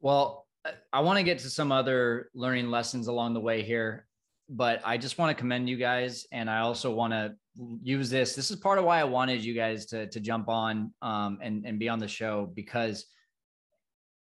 Well, 0.00 0.46
I 0.92 1.00
want 1.00 1.18
to 1.18 1.22
get 1.22 1.38
to 1.40 1.50
some 1.50 1.72
other 1.72 2.30
learning 2.34 2.70
lessons 2.70 3.08
along 3.08 3.34
the 3.34 3.40
way 3.40 3.62
here, 3.62 4.06
but 4.48 4.80
I 4.84 4.96
just 4.96 5.18
want 5.18 5.36
to 5.36 5.40
commend 5.40 5.68
you 5.68 5.76
guys. 5.76 6.26
And 6.32 6.48
I 6.48 6.60
also 6.60 6.92
want 6.92 7.12
to 7.12 7.34
use 7.82 8.10
this. 8.10 8.34
This 8.34 8.50
is 8.50 8.56
part 8.56 8.78
of 8.78 8.84
why 8.84 9.00
I 9.00 9.04
wanted 9.04 9.44
you 9.44 9.54
guys 9.54 9.86
to, 9.86 10.06
to 10.08 10.20
jump 10.20 10.48
on 10.48 10.92
um, 11.02 11.38
and, 11.42 11.64
and 11.66 11.78
be 11.78 11.88
on 11.88 11.98
the 11.98 12.08
show 12.08 12.50
because 12.54 13.06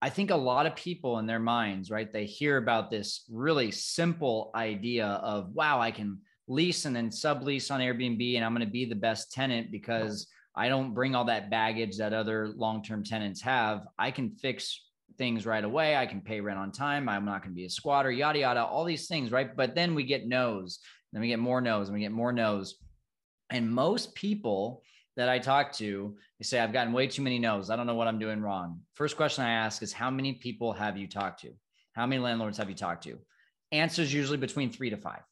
I 0.02 0.08
think 0.08 0.30
a 0.30 0.36
lot 0.36 0.66
of 0.66 0.74
people 0.74 1.18
in 1.18 1.26
their 1.26 1.38
minds, 1.38 1.90
right, 1.90 2.10
they 2.10 2.24
hear 2.24 2.56
about 2.56 2.90
this 2.90 3.24
really 3.30 3.70
simple 3.70 4.50
idea 4.54 5.06
of, 5.06 5.52
wow, 5.52 5.80
I 5.80 5.90
can 5.90 6.18
lease 6.48 6.84
and 6.86 6.96
then 6.96 7.10
sublease 7.10 7.70
on 7.70 7.80
Airbnb 7.80 8.36
and 8.36 8.44
I'm 8.44 8.54
going 8.54 8.66
to 8.66 8.72
be 8.72 8.86
the 8.86 8.94
best 8.94 9.30
tenant 9.30 9.70
because 9.70 10.26
I 10.56 10.68
don't 10.68 10.94
bring 10.94 11.14
all 11.14 11.24
that 11.26 11.50
baggage 11.50 11.98
that 11.98 12.12
other 12.12 12.48
long 12.48 12.82
term 12.82 13.04
tenants 13.04 13.42
have. 13.42 13.86
I 13.98 14.10
can 14.10 14.30
fix 14.30 14.80
things 15.18 15.44
right 15.44 15.64
away. 15.64 15.96
I 15.96 16.06
can 16.06 16.22
pay 16.22 16.40
rent 16.40 16.58
on 16.58 16.72
time. 16.72 17.08
I'm 17.08 17.26
not 17.26 17.42
going 17.42 17.52
to 17.52 17.56
be 17.56 17.66
a 17.66 17.70
squatter, 17.70 18.10
yada, 18.10 18.38
yada, 18.38 18.64
all 18.64 18.84
these 18.84 19.06
things, 19.06 19.30
right? 19.30 19.54
But 19.54 19.74
then 19.74 19.94
we 19.94 20.02
get 20.04 20.26
no's, 20.26 20.78
then 21.12 21.20
we 21.20 21.28
get 21.28 21.38
more 21.38 21.60
no's, 21.60 21.88
and 21.88 21.94
we 21.94 22.00
get 22.00 22.10
more 22.10 22.32
no's. 22.32 22.76
And 23.50 23.70
most 23.70 24.14
people 24.14 24.82
that 25.16 25.28
I 25.28 25.38
talk 25.38 25.72
to, 25.74 26.16
they 26.38 26.44
say, 26.44 26.60
I've 26.60 26.72
gotten 26.72 26.92
way 26.92 27.06
too 27.06 27.22
many 27.22 27.38
no's. 27.38 27.70
I 27.70 27.76
don't 27.76 27.86
know 27.86 27.94
what 27.94 28.08
I'm 28.08 28.18
doing 28.18 28.40
wrong. 28.40 28.80
First 28.94 29.16
question 29.16 29.44
I 29.44 29.52
ask 29.52 29.82
is, 29.82 29.92
How 29.92 30.10
many 30.10 30.34
people 30.34 30.72
have 30.72 30.96
you 30.96 31.06
talked 31.06 31.40
to? 31.42 31.52
How 31.92 32.06
many 32.06 32.22
landlords 32.22 32.58
have 32.58 32.68
you 32.68 32.76
talked 32.76 33.04
to? 33.04 33.18
Answers 33.72 34.12
usually 34.12 34.38
between 34.38 34.70
three 34.70 34.90
to 34.90 34.96
five. 34.96 35.22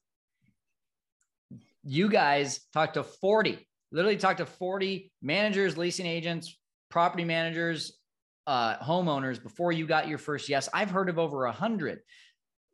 You 1.85 2.09
guys 2.09 2.61
talk 2.73 2.95
to 2.95 3.03
40, 3.03 3.67
literally 3.93 4.17
talk 4.17 4.39
to 4.39 4.47
40 4.47 5.11
managers, 5.23 5.79
leasing 5.79 6.07
agents, 6.07 6.57
property 6.91 7.25
managers, 7.25 7.99
uh, 8.47 8.79
homeowners 8.79 9.43
before 9.43 9.73
you 9.73 9.87
got 9.87 10.09
your 10.09 10.19
first 10.19 10.49
yes. 10.49 10.69
I've 10.73 10.91
heard 10.91 11.09
of 11.09 11.19
over 11.19 11.45
a 11.45 11.53
hundred. 11.53 12.01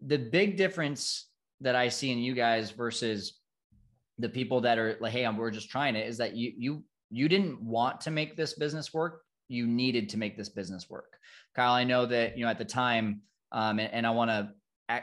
The 0.00 0.18
big 0.18 0.56
difference 0.56 1.28
that 1.60 1.74
I 1.74 1.88
see 1.88 2.12
in 2.12 2.18
you 2.18 2.34
guys 2.34 2.70
versus 2.70 3.40
the 4.18 4.28
people 4.28 4.60
that 4.62 4.78
are 4.78 4.96
like, 5.00 5.12
hey, 5.12 5.28
we're 5.28 5.50
just 5.50 5.70
trying 5.70 5.96
it, 5.96 6.06
is 6.06 6.18
that 6.18 6.36
you 6.36 6.52
you 6.56 6.84
you 7.14 7.28
didn't 7.28 7.60
want 7.62 8.00
to 8.02 8.10
make 8.10 8.36
this 8.36 8.54
business 8.54 8.92
work. 8.92 9.22
You 9.48 9.66
needed 9.66 10.08
to 10.10 10.18
make 10.18 10.36
this 10.36 10.48
business 10.48 10.88
work. 10.88 11.18
Kyle, 11.54 11.72
I 11.72 11.84
know 11.84 12.06
that 12.06 12.36
you 12.36 12.44
know 12.44 12.50
at 12.50 12.58
the 12.58 12.64
time, 12.64 13.22
um, 13.52 13.78
and, 13.78 13.92
and 13.92 14.06
I 14.06 14.10
want 14.10 14.30
to. 14.30 14.50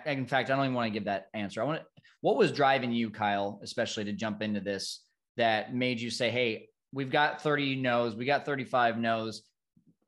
In 0.05 0.27
fact, 0.27 0.49
I 0.49 0.55
don't 0.55 0.65
even 0.65 0.75
want 0.75 0.87
to 0.87 0.93
give 0.93 1.05
that 1.05 1.27
answer. 1.33 1.61
I 1.61 1.65
want 1.65 1.79
to. 1.79 1.85
What 2.21 2.37
was 2.37 2.51
driving 2.51 2.91
you, 2.91 3.09
Kyle, 3.09 3.59
especially 3.63 4.03
to 4.05 4.13
jump 4.13 4.41
into 4.41 4.59
this 4.59 5.01
that 5.37 5.73
made 5.73 5.99
you 5.99 6.11
say, 6.11 6.29
"Hey, 6.29 6.69
we've 6.91 7.11
got 7.11 7.41
30 7.41 7.77
no's, 7.77 8.15
we 8.15 8.25
got 8.25 8.45
35 8.45 8.97
no's 8.97 9.43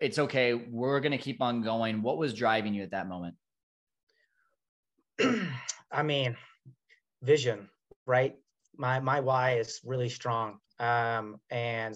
it's 0.04 0.20
okay. 0.20 0.54
We're 0.54 1.00
going 1.00 1.14
to 1.14 1.18
keep 1.18 1.42
on 1.42 1.62
going. 1.62 2.02
What 2.02 2.18
was 2.18 2.34
driving 2.34 2.74
you 2.74 2.84
at 2.84 2.92
that 2.92 3.08
moment? 3.08 3.36
I 5.92 6.04
mean, 6.04 6.36
vision, 7.22 7.70
right? 8.06 8.36
My 8.76 9.00
my 9.00 9.22
why 9.22 9.60
is 9.60 9.80
really 9.86 10.10
strong, 10.10 10.58
um, 10.84 11.40
and 11.50 11.96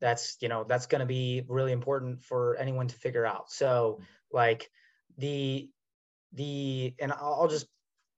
that's 0.00 0.36
you 0.40 0.48
know 0.48 0.64
that's 0.64 0.86
going 0.86 1.00
to 1.00 1.06
be 1.06 1.44
really 1.48 1.72
important 1.72 2.22
for 2.22 2.56
anyone 2.56 2.88
to 2.88 2.96
figure 2.96 3.24
out. 3.24 3.50
So 3.50 4.00
like 4.32 4.70
the 5.16 5.70
the 6.32 6.94
and 6.98 7.12
I'll 7.12 7.48
just 7.48 7.66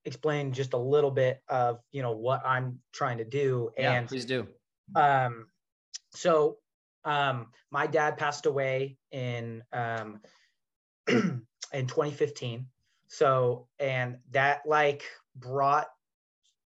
explain 0.05 0.53
just 0.53 0.73
a 0.73 0.79
little 0.79 1.11
bit 1.11 1.43
of 1.49 1.81
you 1.93 2.03
know 2.03 2.13
what 2.13 2.45
I'm 2.45 2.81
trying 2.93 3.19
to 3.19 3.25
do. 3.25 3.71
Yeah, 3.77 3.93
and 3.93 4.09
please 4.09 4.25
do. 4.25 4.47
Um, 4.95 5.47
so 6.11 6.57
um, 7.05 7.49
my 7.71 7.87
dad 7.87 8.17
passed 8.17 8.47
away 8.47 8.97
in 9.13 9.63
um, 9.73 10.21
in 11.09 11.87
2015. 11.87 12.67
So, 13.11 13.69
and 13.79 14.19
that 14.33 14.63
like 14.67 15.05
brought 15.35 15.89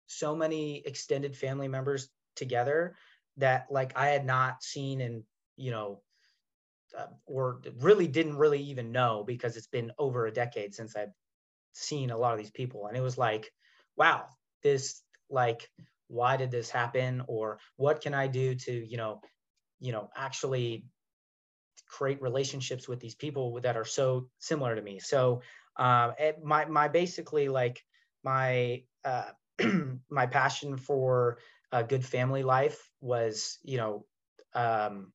so 0.06 0.34
many 0.34 0.82
extended 0.84 1.36
family 1.36 1.68
members 1.68 2.08
together 2.36 2.96
that 3.36 3.66
like 3.70 3.96
I 3.96 4.08
had 4.08 4.24
not 4.24 4.62
seen 4.62 5.00
and 5.00 5.22
you 5.56 5.70
know 5.70 6.00
uh, 6.96 7.06
or 7.26 7.60
really 7.80 8.06
didn't 8.06 8.36
really 8.36 8.62
even 8.62 8.92
know 8.92 9.24
because 9.26 9.56
it's 9.56 9.66
been 9.66 9.92
over 9.98 10.26
a 10.26 10.32
decade 10.32 10.74
since 10.74 10.94
I've 10.96 11.12
seen 11.72 12.10
a 12.10 12.16
lot 12.16 12.32
of 12.32 12.38
these 12.38 12.52
people. 12.52 12.86
And 12.86 12.96
it 12.96 13.00
was 13.00 13.18
like 13.18 13.50
wow 13.96 14.26
this 14.62 15.02
like 15.30 15.68
why 16.08 16.36
did 16.36 16.50
this 16.50 16.70
happen? 16.70 17.22
Or 17.26 17.58
what 17.76 18.00
can 18.00 18.14
I 18.14 18.26
do 18.26 18.54
to 18.54 18.72
you 18.72 18.96
know 18.96 19.20
you 19.80 19.92
know 19.92 20.10
actually 20.16 20.84
create 21.88 22.22
relationships 22.22 22.88
with 22.88 23.00
these 23.00 23.14
people 23.14 23.60
that 23.60 23.76
are 23.76 23.84
so 23.84 24.28
similar 24.38 24.74
to 24.74 24.82
me. 24.82 24.98
So 24.98 25.42
uh, 25.76 26.12
my 26.42 26.64
my 26.66 26.88
basically 26.88 27.48
like 27.48 27.82
my 28.22 28.82
uh, 29.04 29.30
my 30.10 30.26
passion 30.26 30.76
for 30.76 31.38
a 31.74 31.82
good 31.82 32.04
family 32.04 32.44
life 32.44 32.88
was 33.00 33.58
you 33.64 33.76
know 33.76 34.06
um, 34.54 35.12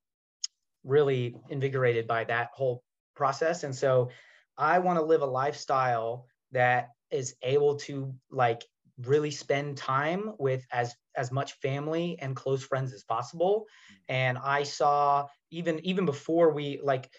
really 0.84 1.34
invigorated 1.48 2.06
by 2.06 2.24
that 2.24 2.50
whole 2.54 2.84
process. 3.16 3.64
And 3.64 3.74
so 3.74 4.10
i 4.58 4.78
want 4.78 4.98
to 4.98 5.04
live 5.04 5.22
a 5.22 5.26
lifestyle 5.26 6.26
that 6.52 6.88
is 7.10 7.34
able 7.42 7.76
to 7.76 8.14
like 8.30 8.62
really 8.98 9.30
spend 9.30 9.78
time 9.78 10.34
with 10.38 10.66
as 10.70 10.94
as 11.16 11.32
much 11.32 11.54
family 11.62 12.18
and 12.20 12.36
close 12.36 12.62
friends 12.62 12.92
as 12.92 13.04
possible. 13.04 13.66
And 14.08 14.36
i 14.38 14.62
saw 14.64 15.26
even 15.50 15.80
even 15.84 16.04
before 16.04 16.52
we 16.52 16.80
like 16.82 17.10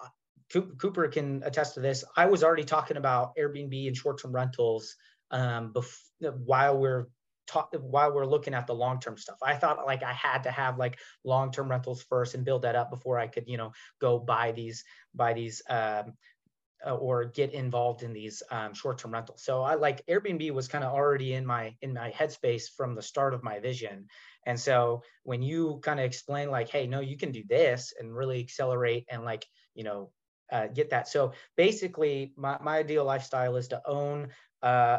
uh, 0.00 0.08
kooper 0.52 1.10
can 1.10 1.42
attest 1.44 1.74
to 1.74 1.80
this 1.80 2.04
i 2.16 2.26
was 2.26 2.44
already 2.44 2.64
talking 2.64 2.96
about 2.96 3.34
airbnb 3.36 3.86
and 3.88 3.96
short-term 3.96 4.32
rentals 4.32 4.94
um 5.30 5.72
bef- 5.72 6.10
while 6.44 6.78
we're 6.78 7.06
talk 7.46 7.74
while 7.80 8.12
we're 8.12 8.26
looking 8.26 8.54
at 8.54 8.66
the 8.66 8.74
long-term 8.74 9.16
stuff 9.16 9.38
i 9.42 9.54
thought 9.54 9.84
like 9.86 10.02
i 10.02 10.12
had 10.12 10.42
to 10.42 10.50
have 10.50 10.78
like 10.78 10.98
long-term 11.24 11.70
rentals 11.70 12.02
first 12.02 12.34
and 12.34 12.44
build 12.44 12.62
that 12.62 12.76
up 12.76 12.90
before 12.90 13.18
i 13.18 13.26
could 13.26 13.44
you 13.46 13.56
know 13.56 13.72
go 14.00 14.18
buy 14.18 14.52
these 14.52 14.84
buy 15.14 15.32
these 15.32 15.62
um, 15.68 16.14
uh, 16.86 16.94
or 16.94 17.24
get 17.24 17.52
involved 17.52 18.02
in 18.02 18.12
these 18.12 18.42
um, 18.50 18.74
short-term 18.74 19.12
rentals. 19.12 19.42
So 19.42 19.62
I 19.62 19.74
like 19.74 20.04
Airbnb 20.06 20.50
was 20.52 20.68
kind 20.68 20.84
of 20.84 20.92
already 20.92 21.32
in 21.32 21.46
my 21.46 21.74
in 21.80 21.94
my 21.94 22.10
headspace 22.10 22.64
from 22.76 22.94
the 22.94 23.02
start 23.02 23.32
of 23.32 23.42
my 23.42 23.58
vision. 23.58 24.06
And 24.46 24.58
so 24.60 25.02
when 25.22 25.42
you 25.42 25.80
kind 25.82 25.98
of 25.98 26.04
explain 26.04 26.50
like, 26.50 26.68
hey, 26.68 26.86
no, 26.86 27.00
you 27.00 27.16
can 27.16 27.32
do 27.32 27.42
this 27.48 27.94
and 27.98 28.14
really 28.14 28.40
accelerate 28.40 29.06
and 29.08 29.24
like, 29.24 29.46
you 29.74 29.84
know, 29.84 30.10
uh, 30.52 30.66
get 30.66 30.90
that. 30.90 31.08
So 31.08 31.32
basically, 31.56 32.34
my 32.36 32.58
my 32.60 32.78
ideal 32.78 33.04
lifestyle 33.04 33.56
is 33.56 33.68
to 33.68 33.80
own 33.86 34.28
uh, 34.62 34.98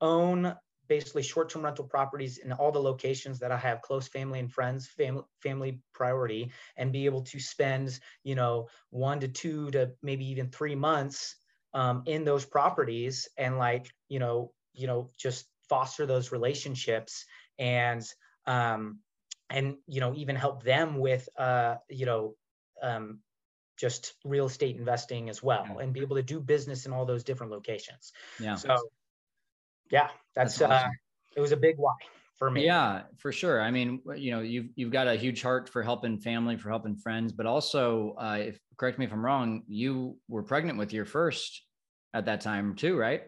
own 0.00 0.54
basically 0.88 1.22
short-term 1.22 1.64
rental 1.64 1.84
properties 1.84 2.38
in 2.38 2.52
all 2.52 2.72
the 2.72 2.80
locations 2.80 3.38
that 3.38 3.52
I 3.52 3.56
have 3.56 3.82
close 3.82 4.08
family 4.08 4.38
and 4.38 4.52
friends, 4.52 4.86
family 4.86 5.22
family 5.42 5.80
priority, 5.92 6.50
and 6.76 6.92
be 6.92 7.06
able 7.06 7.22
to 7.22 7.40
spend, 7.40 7.98
you 8.22 8.34
know, 8.34 8.68
one 8.90 9.20
to 9.20 9.28
two 9.28 9.70
to 9.72 9.92
maybe 10.02 10.26
even 10.26 10.50
three 10.50 10.74
months 10.74 11.36
um, 11.72 12.02
in 12.06 12.24
those 12.24 12.44
properties, 12.44 13.28
and 13.36 13.58
like, 13.58 13.86
you 14.08 14.18
know, 14.18 14.52
you 14.72 14.86
know, 14.86 15.10
just 15.18 15.46
foster 15.68 16.06
those 16.06 16.32
relationships 16.32 17.24
and 17.58 18.04
um, 18.46 18.98
and 19.50 19.76
you 19.86 20.00
know 20.00 20.14
even 20.14 20.36
help 20.36 20.62
them 20.62 20.98
with 20.98 21.28
uh, 21.38 21.76
you 21.88 22.06
know 22.06 22.34
um, 22.82 23.20
just 23.76 24.14
real 24.24 24.46
estate 24.46 24.76
investing 24.76 25.28
as 25.28 25.42
well, 25.42 25.78
and 25.78 25.92
be 25.92 26.00
able 26.00 26.16
to 26.16 26.22
do 26.22 26.40
business 26.40 26.86
in 26.86 26.92
all 26.92 27.04
those 27.04 27.24
different 27.24 27.52
locations. 27.52 28.12
Yeah. 28.40 28.54
So 28.54 28.76
yeah, 29.90 30.08
that's, 30.34 30.58
that's 30.58 30.72
awesome. 30.72 30.90
uh, 30.90 31.36
it 31.36 31.40
was 31.40 31.52
a 31.52 31.56
big 31.56 31.76
why 31.76 31.94
for 32.36 32.50
me. 32.50 32.64
Yeah, 32.64 33.02
for 33.18 33.32
sure. 33.32 33.60
I 33.62 33.70
mean, 33.70 34.00
you 34.16 34.32
know, 34.32 34.40
you've 34.40 34.66
you've 34.74 34.92
got 34.92 35.06
a 35.06 35.14
huge 35.14 35.42
heart 35.42 35.68
for 35.68 35.82
helping 35.82 36.18
family, 36.18 36.56
for 36.56 36.68
helping 36.68 36.96
friends, 36.96 37.32
but 37.32 37.46
also, 37.46 38.14
uh, 38.18 38.38
if 38.40 38.58
correct 38.76 38.98
me 38.98 39.04
if 39.04 39.12
I'm 39.12 39.24
wrong, 39.24 39.62
you 39.66 40.18
were 40.28 40.42
pregnant 40.42 40.78
with 40.78 40.92
your 40.92 41.04
first 41.04 41.62
at 42.12 42.26
that 42.26 42.40
time 42.40 42.74
too, 42.74 42.96
right? 42.96 43.22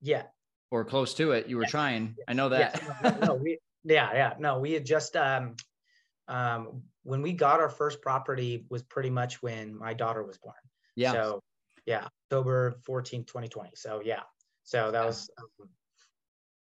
Yeah. 0.00 0.24
Or 0.70 0.84
close 0.84 1.14
to 1.14 1.32
it. 1.32 1.46
You 1.48 1.56
were 1.56 1.62
yes. 1.62 1.70
trying. 1.70 2.14
Yes. 2.18 2.24
I 2.28 2.32
know 2.32 2.48
that. 2.48 2.82
Yes. 3.02 3.16
no, 3.22 3.34
we, 3.34 3.58
yeah, 3.84 4.10
yeah. 4.12 4.34
No, 4.38 4.58
we 4.58 4.72
had 4.72 4.84
just 4.84 5.16
um, 5.16 5.54
um, 6.28 6.82
when 7.04 7.22
we 7.22 7.32
got 7.32 7.60
our 7.60 7.68
first 7.68 8.02
property 8.02 8.66
was 8.68 8.82
pretty 8.82 9.10
much 9.10 9.42
when 9.42 9.78
my 9.78 9.94
daughter 9.94 10.24
was 10.24 10.38
born. 10.38 10.56
Yeah. 10.96 11.12
So 11.12 11.42
yeah, 11.86 12.08
October 12.26 12.80
14, 12.84 13.24
2020. 13.24 13.70
So 13.76 14.02
yeah, 14.04 14.22
so 14.66 14.90
that 14.90 15.06
was 15.06 15.30
um, 15.38 15.68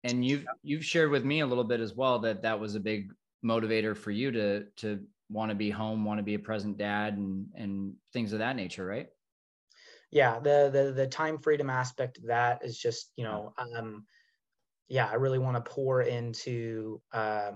and 0.04 0.26
you've 0.26 0.46
you've 0.62 0.86
shared 0.86 1.10
with 1.10 1.26
me 1.26 1.40
a 1.40 1.48
little 1.48 1.64
bit 1.64 1.80
as 1.80 1.96
well 1.96 2.20
that 2.20 2.44
that 2.44 2.60
was 2.60 2.76
a 2.76 2.80
big 2.80 3.12
motivator 3.44 3.98
for 3.98 4.12
you 4.12 4.32
to 4.32 4.66
to 4.78 5.06
want 5.30 5.50
to 5.50 5.56
be 5.56 5.70
home, 5.70 6.06
want 6.06 6.20
to 6.20 6.24
be 6.24 6.36
a 6.36 6.40
present 6.40 6.78
dad, 6.78 7.18
and 7.18 7.48
and 7.56 7.96
things 8.12 8.34
of 8.34 8.40
that 8.40 8.56
nature, 8.56 8.86
right? 8.86 9.08
Yeah, 10.12 10.40
the 10.40 10.70
the 10.72 10.94
the 10.94 11.08
time 11.08 11.40
freedom 11.40 11.70
aspect 11.70 12.18
of 12.18 12.26
that 12.26 12.64
is 12.64 12.78
just 12.78 13.12
you 13.16 13.24
know, 13.24 13.54
um, 13.58 14.06
yeah, 14.88 15.08
I 15.08 15.16
really 15.16 15.40
want 15.40 15.56
to 15.56 15.72
pour 15.72 16.02
into 16.02 17.02
uh, 17.12 17.54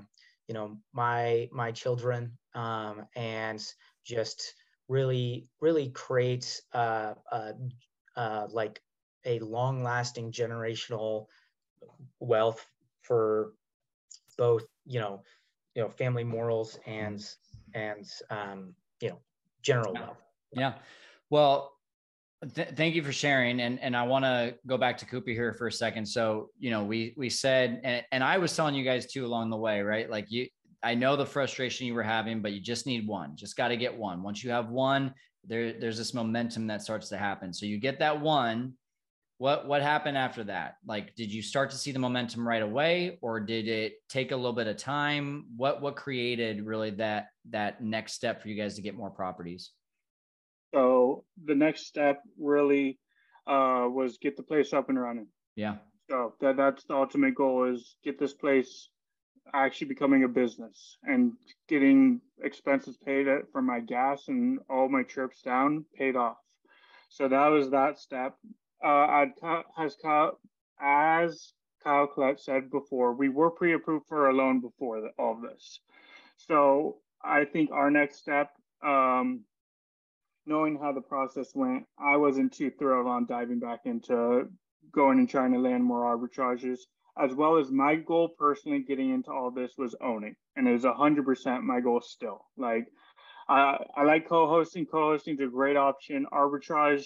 you 0.48 0.54
know 0.54 0.78
my 0.94 1.50
my 1.52 1.72
children 1.72 2.38
um, 2.56 3.06
and 3.16 3.64
just 4.06 4.56
really 4.88 5.50
really 5.60 5.90
create 5.90 6.62
uh, 6.74 7.14
uh, 7.32 7.52
uh, 8.16 8.48
like 8.50 8.82
a 9.28 9.40
long 9.40 9.84
lasting 9.84 10.32
generational 10.32 11.28
wealth 12.20 12.66
for 13.02 13.54
both 14.38 14.66
you 14.86 15.00
know 15.00 15.22
you 15.76 15.84
know 15.84 15.90
family 15.90 16.24
morals 16.24 16.80
and 16.86 17.24
and 17.74 18.10
um, 18.30 18.74
you 19.02 19.10
know 19.10 19.20
general 19.62 19.94
yeah. 19.94 20.02
wealth. 20.02 20.18
Yeah. 20.54 20.74
Well 21.30 21.74
th- 22.56 22.70
thank 22.76 22.96
you 22.96 23.04
for 23.04 23.12
sharing 23.12 23.60
and 23.62 23.80
and 23.80 23.96
i 23.96 24.04
want 24.04 24.24
to 24.26 24.56
go 24.66 24.78
back 24.78 24.98
to 24.98 25.06
kooper 25.06 25.34
here 25.34 25.54
for 25.54 25.68
a 25.68 25.72
second. 25.72 26.06
So 26.06 26.50
you 26.60 26.72
know 26.72 26.84
we 26.84 27.13
we 27.18 27.30
said 27.30 27.82
and, 27.84 28.04
and 28.12 28.24
i 28.24 28.38
was 28.38 28.56
telling 28.56 28.76
you 28.76 28.84
guys 28.84 29.12
too 29.12 29.26
along 29.26 29.50
the 29.50 29.58
way 29.58 29.82
right? 29.82 30.10
Like 30.10 30.32
you 30.32 30.48
i 30.84 30.94
know 30.94 31.16
the 31.16 31.26
frustration 31.26 31.88
you 31.88 31.94
were 31.94 32.04
having 32.04 32.42
but 32.42 32.54
you 32.54 32.60
just 32.60 32.86
need 32.86 33.08
one. 33.08 33.36
Just 33.36 33.56
got 33.58 33.70
to 33.70 33.78
get 33.78 33.96
one. 33.96 34.24
Once 34.24 34.44
you 34.44 34.52
have 34.52 34.70
one 34.70 35.13
there 35.44 35.74
there's 35.80 35.98
this 35.98 36.13
momentum 36.13 36.68
that 36.68 36.82
starts 36.82 37.10
to 37.10 37.18
happen. 37.18 37.54
So 37.54 37.66
you 37.66 37.78
get 37.78 38.00
that 38.00 38.20
one 38.20 38.74
what 39.39 39.67
what 39.67 39.82
happened 39.82 40.17
after 40.17 40.43
that? 40.45 40.78
Like 40.86 41.15
did 41.15 41.32
you 41.32 41.41
start 41.41 41.69
to 41.71 41.78
see 41.78 41.91
the 41.91 42.00
momentum 42.00 42.47
right 42.47 42.62
away 42.62 43.19
or 43.21 43.39
did 43.39 43.67
it 43.67 43.93
take 44.10 44.32
a 44.32 44.36
little 44.36 44.54
bit 44.54 44.67
of 44.67 44.78
time? 44.78 45.45
What 45.56 45.82
what 45.82 45.95
created 45.95 46.65
really 46.65 46.91
that 46.91 47.28
that 47.50 47.82
next 47.82 48.13
step 48.13 48.41
for 48.41 48.47
you 48.50 48.56
guys 48.56 48.76
to 48.76 48.82
get 48.82 48.95
more 48.95 49.12
properties? 49.12 49.71
So 50.73 51.23
the 51.45 51.56
next 51.56 51.86
step 51.86 52.21
really 52.39 53.00
uh, 53.45 53.88
was 53.89 54.17
get 54.17 54.36
the 54.38 54.43
place 54.43 54.73
up 54.73 54.89
and 54.89 55.00
running. 55.00 55.28
Yeah. 55.56 55.76
So 56.10 56.34
that 56.41 56.58
that's 56.58 56.84
the 56.86 56.95
ultimate 56.95 57.36
goal 57.36 57.65
is 57.65 57.95
get 58.04 58.19
this 58.19 58.34
place 58.34 58.89
actually 59.54 59.88
becoming 59.88 60.23
a 60.23 60.28
business 60.28 60.97
and 61.04 61.34
getting 61.69 62.21
expenses 62.43 62.97
paid 62.97 63.28
for 63.52 63.62
my 63.62 63.80
gas 63.80 64.28
and 64.28 64.60
all 64.69 64.89
my 64.89 65.04
trips 65.04 65.41
down 65.41 65.86
paid 65.95 66.15
off. 66.15 66.38
So 67.10 67.28
that 67.28 67.47
was 67.47 67.69
that 67.69 68.00
step 68.00 68.36
uh, 68.84 69.26
as 69.78 69.96
Kyle, 70.02 70.40
as 70.80 71.54
Kyle 71.84 72.08
Collette 72.08 72.40
said 72.40 72.70
before, 72.70 73.13
we 73.13 73.30
were 73.30 73.52
pre-approved 73.52 74.06
for 74.08 74.30
a 74.30 74.34
loan 74.34 74.62
before 74.62 75.02
the, 75.02 75.10
all 75.18 75.36
this. 75.42 75.80
So 76.38 76.98
I 77.24 77.46
think 77.46 77.72
our 77.72 77.90
next 77.90 78.18
step, 78.20 78.52
um, 78.86 79.44
knowing 80.46 80.78
how 80.80 80.94
the 80.94 81.02
process 81.02 81.52
went, 81.56 81.86
I 82.00 82.18
wasn't 82.18 82.54
too 82.54 82.72
thrilled 82.78 83.08
on 83.08 83.26
diving 83.26 83.60
back 83.60 83.82
into 83.86 84.50
going 84.92 85.20
and 85.20 85.30
trying 85.30 85.54
to 85.54 85.60
land 85.60 85.84
more 85.84 86.04
arbitrages, 86.18 86.80
as 87.22 87.34
well 87.34 87.58
as 87.58 87.72
my 87.72 87.96
goal 87.96 88.30
personally 88.38 88.84
getting 88.88 89.10
into 89.10 89.32
all 89.32 89.52
this 89.52 89.74
was 89.78 89.96
owning, 90.02 90.36
and 90.56 90.68
it 90.68 90.72
was 90.72 90.86
hundred 90.86 91.26
percent 91.26 91.63
my 91.63 91.80
goal 91.82 92.02
still. 92.02 92.46
Like, 92.58 92.88
I 93.50 93.78
I 93.96 94.04
like 94.04 94.30
co-hosting. 94.30 94.86
Co-hosting 94.86 95.36
is 95.36 95.42
a 95.42 95.48
great 95.48 95.76
option. 95.76 96.26
Arbitrage 96.32 97.06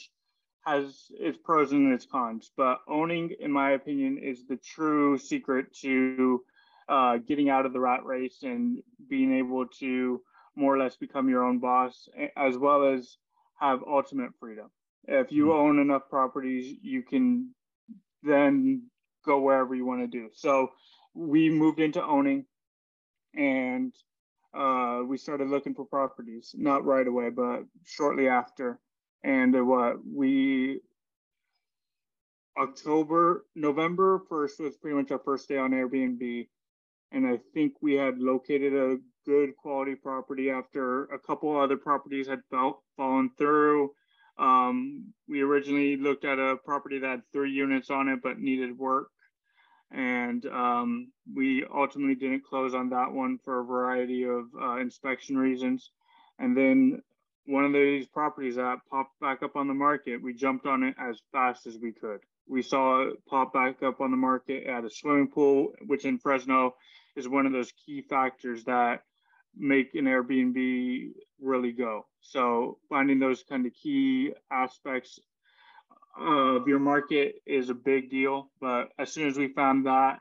has 0.65 1.08
its 1.12 1.38
pros 1.43 1.71
and 1.71 1.93
its 1.93 2.06
cons, 2.06 2.52
but 2.56 2.80
owning, 2.88 3.32
in 3.39 3.52
my 3.52 3.71
opinion, 3.71 4.17
is 4.17 4.45
the 4.45 4.58
true 4.58 5.17
secret 5.17 5.74
to 5.82 6.43
uh, 6.88 7.17
getting 7.17 7.50
out 7.50 7.65
of 7.65 7.74
the 7.74 7.80
rat 7.80 8.06
race 8.06 8.43
and 8.43 8.82
being 9.10 9.38
able 9.38 9.65
to 9.80 10.21
more 10.56 10.76
or 10.76 10.78
less 10.78 10.95
become 10.97 11.30
your 11.30 11.43
own 11.43 11.60
boss, 11.60 12.08
as 12.36 12.58
well 12.58 12.93
as 12.93 13.17
have 13.60 13.82
ultimate 13.88 14.32
freedom. 14.39 14.69
If 15.08 15.32
you 15.32 15.45
mm-hmm. 15.45 15.60
own 15.60 15.80
enough 15.80 16.10
properties, 16.10 16.78
you 16.82 17.02
can 17.02 17.56
then 18.24 18.84
go 19.26 19.39
wherever 19.39 19.74
you 19.74 19.86
want 19.86 20.02
to 20.02 20.08
do. 20.08 20.30
So 20.34 20.71
we 21.13 21.50
moved 21.50 21.80
into 21.80 22.04
owning 22.04 22.45
and 23.36 23.93
uh, 24.54 25.02
we 25.06 25.17
started 25.17 25.47
looking 25.47 25.74
for 25.74 25.86
properties, 25.86 26.54
not 26.54 26.86
right 26.86 27.08
away, 27.08 27.30
but 27.30 27.63
shortly 27.86 28.28
after 28.28 28.80
and 29.24 29.56
uh, 29.56 29.64
what 29.64 29.98
we 30.06 30.82
October 32.58 33.46
November 33.56 34.22
1st 34.30 34.60
was 34.60 34.78
pretty 34.78 34.98
much 34.98 35.12
our 35.12 35.20
first 35.20 35.48
day 35.48 35.58
on 35.58 35.72
Airbnb 35.72 36.48
and 37.12 37.28
I 37.28 37.40
think 37.54 37.74
we 37.82 37.94
had 37.94 38.20
located 38.20 38.74
a 38.74 38.98
good 39.26 39.56
quality 39.58 39.96
property 39.96 40.50
after 40.50 41.06
a 41.06 41.20
couple 41.20 41.56
other 41.58 41.78
properties 41.78 42.28
had 42.28 42.42
fell, 42.50 42.84
fallen 42.98 43.32
through. 43.38 43.92
Um, 44.40 45.14
we 45.28 45.42
originally 45.42 45.98
looked 45.98 46.26
at 46.26 46.40
a 46.40 46.58
property 46.64 47.00
that 47.00 47.08
had 47.08 47.22
three 47.32 47.52
units 47.52 47.90
on 47.90 48.08
it 48.08 48.22
but 48.24 48.40
needed 48.40 48.78
work. 48.78 49.10
And 49.92 50.46
um, 50.46 51.12
we 51.36 51.66
ultimately 51.66 52.16
didn't 52.16 52.46
close 52.46 52.74
on 52.74 52.90
that 52.92 53.12
one 53.12 53.40
for 53.44 53.60
a 53.60 53.66
variety 53.66 54.24
of 54.24 54.46
uh, 54.60 54.78
inspection 54.78 55.38
reasons. 55.38 55.92
And 56.40 56.56
then 56.56 57.02
one 57.52 57.66
of 57.66 57.74
these 57.74 58.08
properties 58.08 58.56
that 58.56 58.80
popped 58.90 59.20
back 59.20 59.44
up 59.44 59.58
on 59.58 59.68
the 59.68 59.74
market, 59.74 60.22
we 60.22 60.34
jumped 60.34 60.66
on 60.66 60.84
it 60.84 60.96
as 60.98 61.20
fast 61.34 61.68
as 61.68 61.78
we 61.78 61.92
could. 61.92 62.22
We 62.48 62.62
saw 62.62 63.02
it 63.02 63.26
pop 63.28 63.54
back 63.54 63.84
up 63.84 64.00
on 64.00 64.10
the 64.10 64.18
market 64.18 64.66
at 64.68 64.86
a 64.86 64.90
swimming 64.90 65.28
pool, 65.28 65.74
which 65.86 66.06
in 66.06 66.18
Fresno 66.18 66.76
is 67.18 67.28
one 67.28 67.46
of 67.46 67.52
those 67.52 67.72
key 67.86 68.02
factors 68.02 68.64
that 68.64 69.02
make 69.56 69.96
an 69.96 70.06
Airbnb 70.06 71.12
really 71.42 71.74
go. 71.74 72.06
So 72.22 72.78
finding 72.88 73.20
those 73.20 73.44
kind 73.44 73.66
of 73.66 73.74
key 73.74 74.32
aspects 74.50 75.20
of 76.18 76.68
your 76.70 76.80
market 76.80 77.36
is 77.46 77.70
a 77.70 77.74
big 77.74 78.10
deal. 78.10 78.50
But 78.62 78.90
as 78.98 79.12
soon 79.12 79.28
as 79.28 79.38
we 79.38 79.50
found 79.50 79.88
that, 79.88 80.20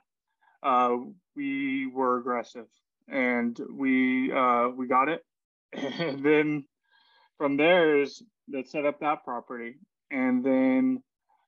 uh, 0.64 0.96
we 1.36 1.86
were 1.86 2.18
aggressive 2.18 2.66
and 3.08 3.58
we 3.72 4.32
uh, 4.32 4.68
we 4.68 4.88
got 4.88 5.08
it. 5.08 5.24
And 5.72 6.24
then 6.24 6.64
from 7.40 7.56
there 7.56 8.02
is 8.02 8.22
that 8.48 8.68
set 8.68 8.84
up 8.84 9.00
that 9.00 9.24
property. 9.24 9.76
And 10.10 10.44
then 10.44 11.02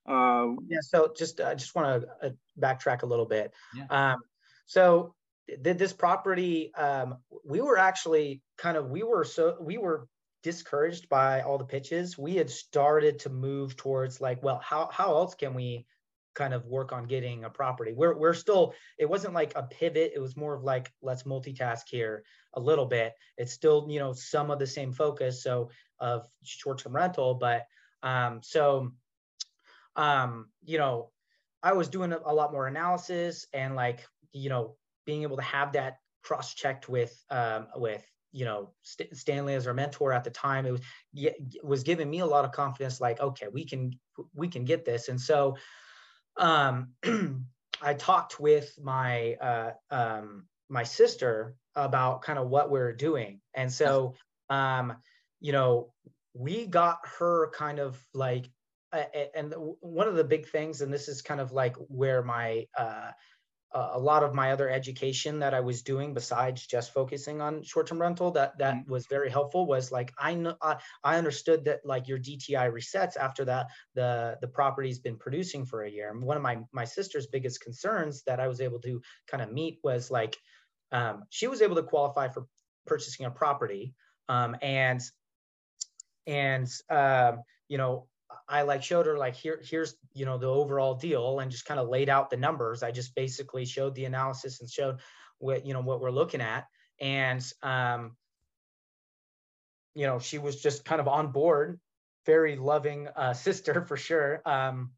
uh, 0.09 0.49
yeah 0.67 0.79
so 0.81 1.13
just 1.17 1.41
i 1.41 1.55
just 1.55 1.77
want 1.77 2.03
to 2.03 2.27
uh, 2.27 2.31
backtrack 2.59 3.03
a 3.03 3.07
little 3.07 3.27
bit. 3.27 3.53
Yeah. 3.77 3.85
um, 3.91 4.21
so 4.65 5.15
th- 5.63 5.77
this 5.77 5.93
property 5.93 6.75
um, 6.75 7.19
we 7.45 7.61
were 7.61 7.77
actually 7.77 8.41
kind 8.57 8.79
of 8.79 8.89
we 8.89 9.03
were 9.03 9.25
so 9.25 9.59
we 9.61 9.77
were 9.77 10.09
discouraged 10.43 11.11
by 11.11 11.43
all 11.43 11.59
the 11.59 11.65
pitches. 11.65 12.17
We 12.17 12.37
had 12.37 12.49
started 12.51 13.21
to 13.21 13.29
move 13.29 13.77
towards 13.77 14.19
like 14.19 14.43
well 14.43 14.61
how 14.65 14.89
how 14.91 15.15
else 15.17 15.35
can 15.35 15.53
we 15.53 15.85
kind 16.35 16.55
of 16.55 16.65
work 16.67 16.93
on 16.93 17.05
getting 17.05 17.45
a 17.45 17.51
property. 17.51 17.93
We're 17.93 18.17
we're 18.17 18.35
still 18.35 18.75
it 18.99 19.09
wasn't 19.09 19.35
like 19.35 19.53
a 19.57 19.63
pivot, 19.65 20.13
it 20.15 20.21
was 20.21 20.37
more 20.37 20.55
of 20.55 20.63
like 20.63 20.93
let's 21.03 21.25
multitask 21.25 21.83
here 21.89 22.25
a 22.55 22.61
little 22.61 22.87
bit. 22.87 23.13
It's 23.37 23.53
still, 23.53 23.87
you 23.89 23.99
know, 23.99 24.13
some 24.13 24.51
of 24.51 24.59
the 24.59 24.67
same 24.67 24.93
focus 24.93 25.43
so 25.43 25.71
of 25.99 26.27
short-term 26.43 26.95
rental, 26.95 27.35
but 27.35 27.67
um 28.03 28.41
so 28.43 28.93
um 29.97 30.49
you 30.65 30.79
know, 30.79 31.11
I 31.63 31.73
was 31.75 31.89
doing 31.89 32.13
a 32.13 32.35
lot 32.35 32.53
more 32.53 32.67
analysis 32.67 33.47
and 33.53 33.77
like, 33.77 34.07
you 34.33 34.49
know, 34.49 34.77
being 35.05 35.23
able 35.23 35.37
to 35.37 35.43
have 35.43 35.73
that 35.73 35.99
cross-checked 36.23 36.89
with 36.89 37.13
um 37.31 37.67
with 37.77 38.05
you 38.33 38.45
know 38.45 38.71
St- 38.83 39.15
Stanley 39.17 39.55
as 39.55 39.67
our 39.67 39.75
mentor 39.75 40.13
at 40.13 40.25
the 40.25 40.31
time 40.31 40.67
it 40.67 40.73
was 40.73 40.81
was 41.63 41.83
giving 41.83 42.09
me 42.09 42.21
a 42.21 42.27
lot 42.27 42.45
of 42.45 42.53
confidence 42.53 43.01
like 43.01 43.21
okay 43.21 43.47
we 43.53 43.65
can 43.65 43.93
we 44.35 44.49
can 44.49 44.65
get 44.65 44.85
this 44.85 45.09
and 45.09 45.21
so 45.21 45.57
um, 46.37 46.89
I 47.83 47.95
talked 47.95 48.39
with 48.39 48.73
my 48.81 49.35
uh, 49.35 49.73
um, 49.91 50.45
my 50.69 50.85
sister 50.85 51.57
about 51.75 52.23
kind 52.23 52.39
of 52.39 52.49
what 52.49 52.71
we're 52.71 52.93
doing, 52.93 53.41
and 53.55 53.73
so 53.73 54.15
um, 54.51 54.95
you 55.41 55.53
know 55.53 55.93
we 56.35 56.67
got 56.67 56.99
her 57.19 57.51
kind 57.51 57.79
of 57.79 58.03
like, 58.15 58.49
uh, 58.93 59.05
and 59.35 59.55
one 59.81 60.09
of 60.09 60.15
the 60.15 60.25
big 60.25 60.49
things, 60.49 60.81
and 60.81 60.93
this 60.93 61.09
is 61.09 61.23
kind 61.23 61.41
of 61.41 61.53
like 61.53 61.77
where 61.89 62.23
my 62.23 62.67
uh, 62.79 63.11
a 63.75 63.99
lot 63.99 64.23
of 64.23 64.35
my 64.35 64.53
other 64.53 64.69
education 64.69 65.39
that 65.39 65.55
I 65.55 65.61
was 65.61 65.83
doing 65.83 66.13
besides 66.13 66.67
just 66.67 66.93
focusing 66.93 67.41
on 67.41 67.63
short-term 67.63 68.01
rental 68.01 68.31
that 68.33 68.59
that 68.59 68.75
mm-hmm. 68.75 68.93
was 68.93 69.07
very 69.07 69.31
helpful 69.31 69.67
was 69.67 69.91
like 69.91 70.13
I 70.19 70.35
know 70.35 70.57
I, 70.61 70.77
I 71.03 71.17
understood 71.17 71.65
that 71.65 71.81
like 71.85 72.09
your 72.09 72.19
DTI 72.19 72.71
resets 72.71 73.17
after 73.17 73.45
that 73.47 73.69
the 73.95 74.37
the 74.41 74.49
property's 74.49 74.99
been 74.99 75.17
producing 75.17 75.65
for 75.65 75.83
a 75.83 75.91
year 75.91 76.11
and 76.11 76.23
one 76.23 76.37
of 76.37 76.43
my 76.43 76.59
my 76.73 76.85
sister's 76.85 77.27
biggest 77.27 77.61
concerns 77.61 78.23
that 78.25 78.41
I 78.41 78.49
was 78.49 78.61
able 78.61 78.81
to 78.81 79.01
kind 79.27 79.43
of 79.43 79.53
meet 79.53 79.79
was 79.83 80.11
like 80.11 80.37
um, 80.91 81.25
she 81.31 81.47
was 81.47 81.63
able 81.63 81.77
to 81.77 81.83
qualify 81.83 82.29
for 82.29 82.47
purchasing 82.87 83.27
a 83.27 83.31
property 83.31 83.95
um, 84.29 84.57
and 84.61 85.01
and 86.27 86.69
um, 86.91 87.43
you 87.69 87.79
know 87.79 88.07
I 88.49 88.63
like 88.63 88.83
showed 88.83 89.07
her 89.07 89.17
like 89.17 89.35
here 89.35 89.61
here's 89.63 89.97
you 90.15 90.25
know 90.25 90.39
the 90.39 90.47
overall 90.47 90.95
deal 90.95 91.41
and 91.41 91.51
just 91.51 91.65
kind 91.65 91.81
of 91.81 91.89
laid 91.89 92.09
out 92.09 92.31
the 92.31 92.37
numbers. 92.37 92.83
I 92.83 92.91
just 92.91 93.15
basically 93.15 93.65
showed 93.65 93.95
the 93.95 94.05
analysis 94.05 94.61
and 94.61 94.71
showed 94.71 95.01
what 95.39 95.67
you 95.67 95.73
know 95.73 95.81
what 95.81 96.01
we're 96.01 96.11
looking 96.11 96.41
at. 96.41 96.67
And 97.01 97.45
um 97.63 98.17
you 99.95 100.07
know 100.07 100.19
she 100.19 100.39
was 100.39 100.61
just 100.63 100.85
kind 100.85 101.01
of 101.01 101.09
on 101.09 101.33
board. 101.33 101.81
Very 102.27 102.57
loving 102.57 103.09
uh, 103.17 103.33
sister 103.47 103.83
for 103.83 103.97
sure. 103.97 104.43
Um 104.45 104.93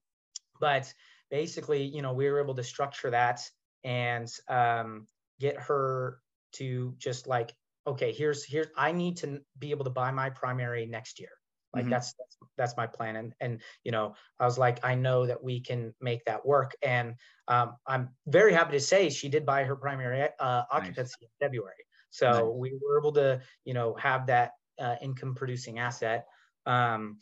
but 0.60 0.92
basically 1.30 1.82
you 1.82 2.02
know 2.02 2.12
we 2.12 2.30
were 2.30 2.40
able 2.40 2.54
to 2.54 2.62
structure 2.62 3.10
that 3.10 3.40
and 3.82 4.30
um 4.48 5.06
get 5.40 5.56
her 5.56 6.20
to 6.52 6.94
just 6.98 7.26
like 7.26 7.52
okay 7.86 8.12
here's 8.12 8.44
here's 8.44 8.68
i 8.76 8.92
need 8.92 9.16
to 9.16 9.40
be 9.58 9.70
able 9.70 9.84
to 9.84 9.90
buy 9.90 10.10
my 10.10 10.30
primary 10.30 10.86
next 10.86 11.18
year 11.18 11.30
like 11.74 11.84
mm-hmm. 11.84 11.90
that's, 11.90 12.14
that's 12.14 12.36
that's 12.56 12.76
my 12.76 12.86
plan 12.86 13.16
and 13.16 13.34
and 13.40 13.60
you 13.82 13.92
know 13.92 14.14
i 14.38 14.44
was 14.44 14.58
like 14.58 14.84
i 14.84 14.94
know 14.94 15.26
that 15.26 15.42
we 15.42 15.60
can 15.60 15.92
make 16.00 16.24
that 16.24 16.44
work 16.44 16.74
and 16.82 17.14
um, 17.48 17.76
i'm 17.86 18.08
very 18.26 18.52
happy 18.52 18.72
to 18.72 18.80
say 18.80 19.10
she 19.10 19.28
did 19.28 19.44
buy 19.44 19.64
her 19.64 19.76
primary 19.76 20.28
uh, 20.40 20.62
occupancy 20.70 21.14
nice. 21.20 21.30
in 21.40 21.46
february 21.46 21.74
so 22.10 22.30
nice. 22.30 22.42
we 22.54 22.72
were 22.82 22.98
able 22.98 23.12
to 23.12 23.40
you 23.64 23.74
know 23.74 23.94
have 23.94 24.26
that 24.26 24.52
uh, 24.78 24.96
income 25.02 25.34
producing 25.34 25.78
asset 25.78 26.26
um, 26.66 27.18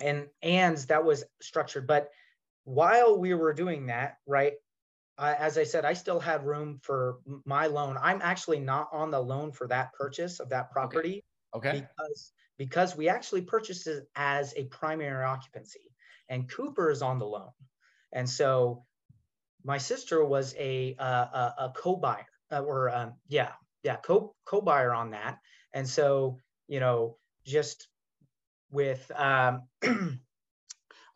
and 0.00 0.26
and 0.42 0.78
that 0.78 1.04
was 1.04 1.24
structured 1.40 1.86
but 1.86 2.08
while 2.64 3.18
we 3.18 3.34
were 3.34 3.52
doing 3.52 3.86
that 3.86 4.16
right 4.26 4.54
as 5.18 5.58
I 5.58 5.62
said, 5.64 5.84
I 5.84 5.92
still 5.92 6.18
had 6.18 6.44
room 6.44 6.80
for 6.82 7.18
my 7.44 7.66
loan. 7.66 7.96
I'm 8.00 8.20
actually 8.22 8.58
not 8.58 8.88
on 8.92 9.10
the 9.10 9.20
loan 9.20 9.52
for 9.52 9.68
that 9.68 9.92
purchase 9.92 10.40
of 10.40 10.48
that 10.48 10.72
property. 10.72 11.22
Okay. 11.54 11.68
okay. 11.68 11.86
Because 11.98 12.32
because 12.62 12.96
we 12.96 13.08
actually 13.08 13.42
purchased 13.42 13.88
it 13.88 14.04
as 14.14 14.54
a 14.56 14.62
primary 14.66 15.24
occupancy, 15.24 15.90
and 16.28 16.48
Kooper 16.48 16.92
is 16.92 17.02
on 17.02 17.18
the 17.18 17.26
loan, 17.26 17.50
and 18.12 18.30
so 18.30 18.84
my 19.64 19.78
sister 19.78 20.24
was 20.24 20.54
a 20.56 20.94
a, 20.96 21.54
a 21.58 21.72
co-buyer 21.76 22.24
uh, 22.52 22.60
or 22.60 22.88
um, 22.94 23.14
yeah 23.26 23.50
yeah 23.82 23.96
co 23.96 24.36
co-buyer 24.44 24.94
on 24.94 25.10
that, 25.10 25.38
and 25.74 25.88
so 25.88 26.38
you 26.68 26.78
know 26.78 27.16
just 27.44 27.88
with 28.70 29.10
um, 29.16 29.62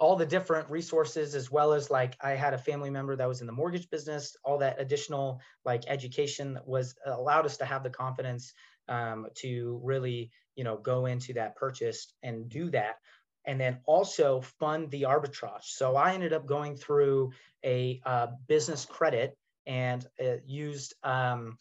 all 0.00 0.16
the 0.16 0.26
different 0.26 0.68
resources 0.68 1.34
as 1.34 1.50
well 1.50 1.72
as 1.72 1.88
like 1.90 2.14
i 2.20 2.32
had 2.32 2.52
a 2.52 2.58
family 2.58 2.90
member 2.90 3.16
that 3.16 3.26
was 3.26 3.40
in 3.40 3.46
the 3.46 3.52
mortgage 3.52 3.88
business 3.88 4.36
all 4.44 4.58
that 4.58 4.78
additional 4.78 5.40
like 5.64 5.84
education 5.88 6.58
was 6.66 6.94
allowed 7.06 7.46
us 7.46 7.56
to 7.56 7.64
have 7.64 7.82
the 7.82 7.88
confidence 7.88 8.52
um, 8.88 9.26
to 9.34 9.80
really 9.82 10.30
you 10.54 10.64
know 10.64 10.76
go 10.76 11.06
into 11.06 11.32
that 11.34 11.56
purchase 11.56 12.12
and 12.22 12.48
do 12.48 12.70
that 12.70 12.96
and 13.44 13.60
then 13.60 13.78
also 13.86 14.40
fund 14.58 14.90
the 14.90 15.02
arbitrage 15.02 15.64
so 15.64 15.96
i 15.96 16.12
ended 16.14 16.32
up 16.32 16.46
going 16.46 16.76
through 16.76 17.30
a 17.64 18.00
uh, 18.06 18.28
business 18.48 18.84
credit 18.84 19.36
and 19.66 20.06
uh, 20.20 20.36
used 20.46 20.94
um, 21.02 21.58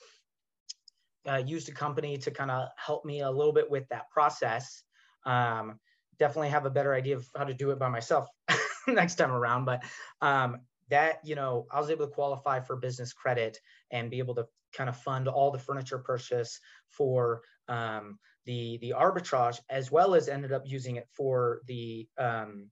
uh, 1.27 1.41
used 1.45 1.69
a 1.69 1.71
company 1.71 2.17
to 2.17 2.29
kind 2.29 2.51
of 2.51 2.69
help 2.77 3.03
me 3.03 3.21
a 3.21 3.31
little 3.31 3.53
bit 3.53 3.69
with 3.69 3.87
that 3.89 4.09
process 4.11 4.83
um, 5.25 5.79
definitely 6.19 6.49
have 6.49 6.65
a 6.65 6.69
better 6.69 6.93
idea 6.93 7.17
of 7.17 7.27
how 7.35 7.43
to 7.43 7.53
do 7.53 7.71
it 7.71 7.79
by 7.79 7.89
myself 7.89 8.27
next 8.87 9.15
time 9.15 9.31
around. 9.31 9.65
But 9.65 9.83
um, 10.21 10.61
that, 10.89 11.19
you 11.23 11.35
know, 11.35 11.65
I 11.71 11.79
was 11.79 11.89
able 11.89 12.07
to 12.07 12.13
qualify 12.13 12.59
for 12.59 12.75
business 12.75 13.13
credit 13.13 13.59
and 13.91 14.11
be 14.11 14.19
able 14.19 14.35
to 14.35 14.45
kind 14.75 14.89
of 14.89 14.97
fund 14.97 15.27
all 15.27 15.51
the 15.51 15.59
furniture 15.59 15.99
purchase 15.99 16.59
for 16.89 17.41
um, 17.67 18.19
the 18.45 18.77
the 18.81 18.93
arbitrage, 18.97 19.59
as 19.69 19.91
well 19.91 20.15
as 20.15 20.29
ended 20.29 20.51
up 20.51 20.63
using 20.65 20.97
it 20.97 21.07
for 21.11 21.61
the 21.67 22.07
um, 22.17 22.69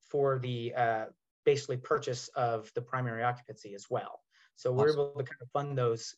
for 0.00 0.38
the 0.38 0.74
uh, 0.74 1.04
basically 1.44 1.76
purchase 1.76 2.28
of 2.34 2.70
the 2.74 2.82
primary 2.82 3.22
occupancy 3.22 3.74
as 3.74 3.86
well. 3.90 4.20
So 4.56 4.70
awesome. 4.70 4.78
we're 4.78 4.92
able 4.92 5.12
to 5.18 5.24
kind 5.24 5.42
of 5.42 5.50
fund 5.50 5.76
those 5.76 6.14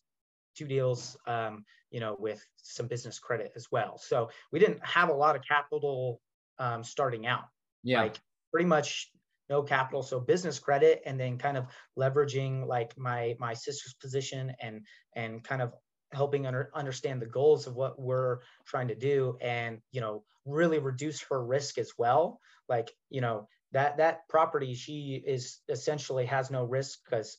two 0.56 0.66
deals, 0.66 1.16
um, 1.26 1.64
you 1.90 2.00
know, 2.00 2.16
with 2.18 2.44
some 2.56 2.86
business 2.86 3.18
credit 3.18 3.52
as 3.56 3.70
well. 3.70 3.98
So 3.98 4.30
we 4.52 4.58
didn't 4.58 4.84
have 4.84 5.08
a 5.08 5.14
lot 5.14 5.36
of 5.36 5.42
capital 5.42 6.20
um, 6.58 6.82
starting 6.82 7.26
out. 7.26 7.44
Yeah. 7.82 8.02
Like 8.02 8.20
pretty 8.52 8.66
much 8.66 9.10
no 9.48 9.62
capital. 9.62 10.02
So 10.02 10.20
business 10.20 10.58
credit, 10.58 11.02
and 11.06 11.18
then 11.18 11.38
kind 11.38 11.56
of 11.56 11.66
leveraging 11.98 12.66
like 12.66 12.96
my 12.98 13.36
my 13.38 13.54
sister's 13.54 13.94
position 13.94 14.52
and 14.60 14.86
and 15.14 15.42
kind 15.44 15.62
of 15.62 15.72
helping 16.12 16.46
under, 16.46 16.70
understand 16.74 17.20
the 17.20 17.26
goals 17.26 17.66
of 17.66 17.76
what 17.76 18.00
we're 18.00 18.38
trying 18.66 18.88
to 18.88 18.94
do 18.94 19.36
and 19.42 19.78
you 19.92 20.00
know 20.00 20.24
really 20.46 20.78
reduce 20.78 21.20
her 21.20 21.44
risk 21.44 21.76
as 21.76 21.92
well 21.98 22.40
like 22.66 22.90
you 23.10 23.20
know 23.20 23.46
that 23.72 23.98
that 23.98 24.26
property 24.28 24.74
she 24.74 25.22
is 25.26 25.58
essentially 25.68 26.24
has 26.24 26.50
no 26.50 26.64
risk 26.64 27.00
because 27.04 27.36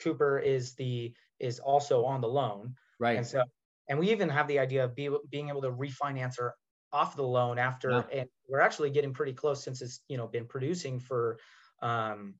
kooper 0.00 0.42
is 0.42 0.74
the 0.74 1.12
is 1.40 1.58
also 1.58 2.04
on 2.04 2.20
the 2.20 2.28
loan. 2.28 2.74
Right. 2.98 3.16
And 3.16 3.26
so, 3.26 3.42
and 3.88 3.98
we 3.98 4.10
even 4.10 4.28
have 4.28 4.48
the 4.48 4.58
idea 4.58 4.84
of 4.84 4.94
be, 4.94 5.10
being 5.30 5.48
able 5.48 5.62
to 5.62 5.70
refinance 5.70 6.38
her 6.38 6.54
off 6.94 7.16
the 7.16 7.22
loan 7.22 7.58
after, 7.58 7.90
yeah. 7.90 8.20
and 8.20 8.28
we're 8.48 8.60
actually 8.60 8.88
getting 8.88 9.12
pretty 9.12 9.32
close 9.32 9.62
since 9.62 9.82
it's 9.82 10.00
you 10.08 10.16
know 10.16 10.28
been 10.28 10.46
producing 10.46 11.00
for 11.00 11.38
um, 11.82 12.34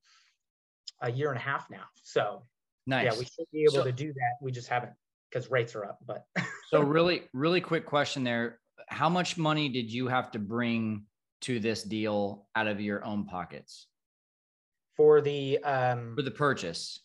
a 1.01 1.11
year 1.11 1.29
and 1.29 1.37
a 1.37 1.41
half 1.41 1.69
now. 1.69 1.83
So, 2.01 2.43
nice. 2.87 3.05
Yeah, 3.05 3.19
we 3.19 3.25
should 3.25 3.45
be 3.51 3.63
able 3.63 3.73
so, 3.73 3.83
to 3.83 3.91
do 3.91 4.13
that. 4.13 4.37
We 4.41 4.51
just 4.51 4.69
haven't 4.69 4.93
because 5.29 5.51
rates 5.51 5.75
are 5.75 5.83
up. 5.83 5.99
But 6.07 6.25
so 6.69 6.79
really, 6.81 7.23
really 7.33 7.61
quick 7.61 7.85
question 7.85 8.23
there: 8.23 8.59
How 8.87 9.09
much 9.09 9.37
money 9.37 9.67
did 9.67 9.91
you 9.91 10.07
have 10.07 10.31
to 10.31 10.39
bring 10.39 11.03
to 11.41 11.59
this 11.59 11.83
deal 11.83 12.47
out 12.55 12.67
of 12.67 12.79
your 12.79 13.03
own 13.03 13.25
pockets 13.25 13.87
for 14.95 15.19
the 15.19 15.59
um, 15.59 16.13
for 16.15 16.21
the 16.21 16.31
purchase? 16.31 17.01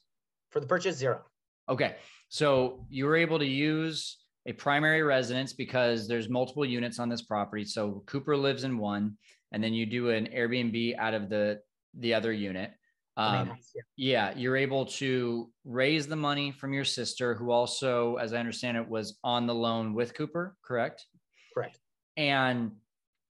For 0.51 0.61
the 0.61 0.67
purchase, 0.67 0.97
zero. 0.97 1.23
Okay. 1.69 1.97
So 2.29 2.87
you 2.89 3.07
were 3.07 3.17
able 3.17 3.41
to 3.41 3.47
use 3.47 4.20
a 4.47 4.53
primary 4.53 5.03
residence 5.03 5.53
because 5.53 6.09
there's 6.09 6.29
multiple 6.29 6.65
units 6.65 6.99
on 6.99 7.09
this 7.09 7.23
property. 7.23 7.65
So 7.65 8.03
Kooper 8.07 8.41
lives 8.41 8.65
in 8.65 8.79
one, 8.79 9.17
and 9.53 9.63
then 9.63 9.75
you 9.75 9.87
do 9.87 10.11
an 10.11 10.29
Airbnb 10.35 10.97
out 10.99 11.15
of 11.15 11.29
the 11.29 11.61
the 11.99 12.15
other 12.15 12.33
unit. 12.33 12.73
Um, 13.17 13.59
yeah. 13.75 13.83
yeah, 13.97 14.39
you're 14.39 14.57
able 14.57 14.87
to 14.87 15.51
raise 15.65 16.07
the 16.07 16.17
money 16.17 16.53
from 16.53 16.73
your 16.73 16.85
sister, 16.85 17.35
who 17.35 17.51
also, 17.51 18.17
as 18.17 18.33
I 18.33 18.39
understand 18.39 18.77
it, 18.77 18.89
was 18.89 19.19
on 19.25 19.47
the 19.47 19.55
loan 19.55 19.93
with 19.93 20.15
Kooper. 20.15 20.53
Correct. 20.65 21.07
Correct. 21.53 21.79
And 22.17 22.73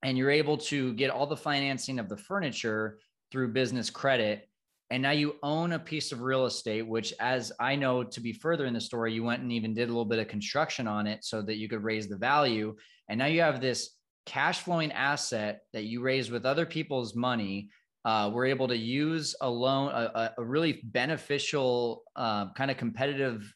and 0.03 0.18
you're 0.18 0.31
able 0.31 0.59
to 0.59 0.92
get 0.94 1.11
all 1.11 1.27
the 1.27 1.37
financing 1.37 1.99
of 1.99 2.09
the 2.09 2.16
furniture 2.16 2.99
through 3.31 3.53
business 3.53 3.90
credit 3.90 4.49
and 4.90 5.03
now 5.03 5.11
you 5.11 5.37
own 5.42 5.72
a 5.72 5.79
piece 5.79 6.12
of 6.12 6.22
real 6.22 6.46
estate 6.46 6.83
which 6.83 7.12
as 7.20 7.53
i 7.61 7.74
know 7.77 8.03
to 8.03 8.20
be 8.20 8.33
further 8.33 8.66
in 8.66 8.74
the 8.74 8.81
story 8.81 9.12
you 9.12 9.22
went 9.22 9.42
and 9.42 9.53
even 9.53 9.74
did 9.74 9.85
a 9.85 9.92
little 9.92 10.05
bit 10.05 10.18
of 10.18 10.29
construction 10.29 10.87
on 10.87 11.07
it 11.07 11.24
so 11.24 11.42
that 11.42 11.57
you 11.57 11.68
could 11.68 11.83
raise 11.83 12.09
the 12.09 12.16
value. 12.16 12.74
And 13.09 13.18
now 13.18 13.27
you 13.27 13.40
have 13.40 13.61
this 13.61 13.96
cash 14.27 14.61
flowing 14.61 14.92
asset 14.92 15.62
that 15.72 15.85
you 15.85 16.03
raised 16.03 16.31
with 16.31 16.44
other 16.44 16.66
people's 16.66 17.14
money 17.14 17.70
uh, 18.05 18.31
we're 18.33 18.46
able 18.46 18.68
to 18.68 18.77
use 18.77 19.35
a 19.40 19.48
loan 19.48 19.90
a, 19.90 20.33
a 20.38 20.44
really 20.44 20.81
beneficial 20.85 22.05
uh, 22.16 22.53
kind 22.53 22.70
of 22.70 22.77
competitive 22.77 23.53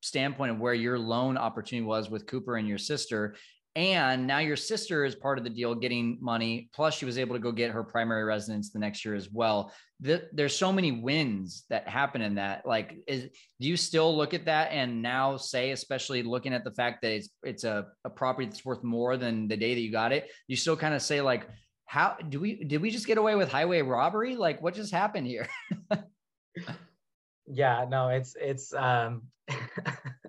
standpoint 0.00 0.50
of 0.50 0.58
where 0.58 0.74
your 0.74 0.98
loan 0.98 1.36
opportunity 1.36 1.84
was 1.84 2.10
with 2.10 2.26
kooper 2.26 2.58
and 2.58 2.68
your 2.68 2.78
sister 2.78 3.34
and 3.74 4.26
now 4.26 4.38
your 4.38 4.56
sister 4.56 5.04
is 5.04 5.14
part 5.14 5.38
of 5.38 5.44
the 5.44 5.50
deal 5.50 5.74
getting 5.74 6.18
money. 6.20 6.68
Plus, 6.74 6.94
she 6.94 7.06
was 7.06 7.16
able 7.16 7.34
to 7.34 7.40
go 7.40 7.50
get 7.50 7.70
her 7.70 7.82
primary 7.82 8.24
residence 8.24 8.70
the 8.70 8.78
next 8.78 9.04
year 9.04 9.14
as 9.14 9.30
well. 9.30 9.72
The, 10.00 10.28
there's 10.32 10.54
so 10.54 10.72
many 10.72 10.92
wins 10.92 11.64
that 11.70 11.88
happen 11.88 12.20
in 12.20 12.34
that. 12.34 12.66
Like, 12.66 12.98
is, 13.06 13.30
do 13.60 13.68
you 13.68 13.78
still 13.78 14.14
look 14.14 14.34
at 14.34 14.44
that 14.44 14.72
and 14.72 15.00
now 15.00 15.38
say, 15.38 15.70
especially 15.70 16.22
looking 16.22 16.52
at 16.52 16.64
the 16.64 16.72
fact 16.72 17.00
that 17.02 17.12
it's 17.12 17.30
it's 17.42 17.64
a, 17.64 17.86
a 18.04 18.10
property 18.10 18.46
that's 18.46 18.64
worth 18.64 18.84
more 18.84 19.16
than 19.16 19.48
the 19.48 19.56
day 19.56 19.74
that 19.74 19.80
you 19.80 19.90
got 19.90 20.12
it? 20.12 20.30
You 20.48 20.56
still 20.56 20.76
kind 20.76 20.94
of 20.94 21.00
say 21.00 21.22
like, 21.22 21.48
how 21.86 22.16
do 22.28 22.40
we 22.40 22.64
did 22.64 22.82
we 22.82 22.90
just 22.90 23.06
get 23.06 23.16
away 23.16 23.36
with 23.36 23.50
highway 23.50 23.80
robbery? 23.80 24.36
Like, 24.36 24.60
what 24.60 24.74
just 24.74 24.92
happened 24.92 25.26
here? 25.26 25.48
yeah, 27.46 27.86
no, 27.88 28.08
it's 28.08 28.36
it's 28.38 28.74
um 28.74 29.22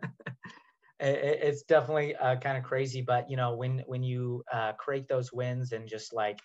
it's 1.03 1.63
definitely 1.63 2.15
uh, 2.15 2.35
kind 2.37 2.57
of 2.57 2.63
crazy 2.63 3.01
but 3.01 3.29
you 3.29 3.37
know 3.37 3.55
when 3.55 3.83
when 3.87 4.03
you 4.03 4.43
uh, 4.51 4.73
create 4.73 5.07
those 5.07 5.33
wins 5.33 5.71
and 5.71 5.87
just 5.87 6.13
like 6.13 6.39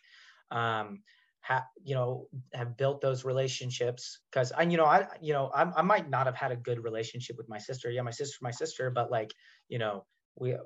um 0.50 1.02
ha- 1.40 1.66
you 1.84 1.94
know 1.94 2.26
have 2.52 2.76
built 2.76 3.00
those 3.00 3.24
relationships 3.24 4.20
because 4.30 4.52
i 4.52 4.62
you 4.62 4.76
know 4.76 4.84
i 4.84 5.06
you 5.20 5.32
know 5.32 5.50
I, 5.54 5.62
I 5.76 5.82
might 5.82 6.08
not 6.08 6.26
have 6.26 6.34
had 6.34 6.52
a 6.52 6.56
good 6.56 6.82
relationship 6.82 7.36
with 7.36 7.48
my 7.48 7.58
sister 7.58 7.90
yeah 7.90 8.02
my 8.02 8.10
sister 8.10 8.38
my 8.42 8.50
sister 8.50 8.90
but 8.90 9.10
like 9.10 9.30
you 9.68 9.78
know 9.78 10.04
we 10.36 10.56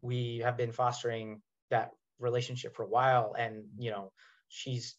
we 0.00 0.40
have 0.44 0.56
been 0.56 0.72
fostering 0.72 1.42
that 1.70 1.90
relationship 2.18 2.74
for 2.74 2.84
a 2.84 2.88
while 2.88 3.34
and 3.38 3.64
you 3.78 3.90
know 3.90 4.12
she's 4.48 4.96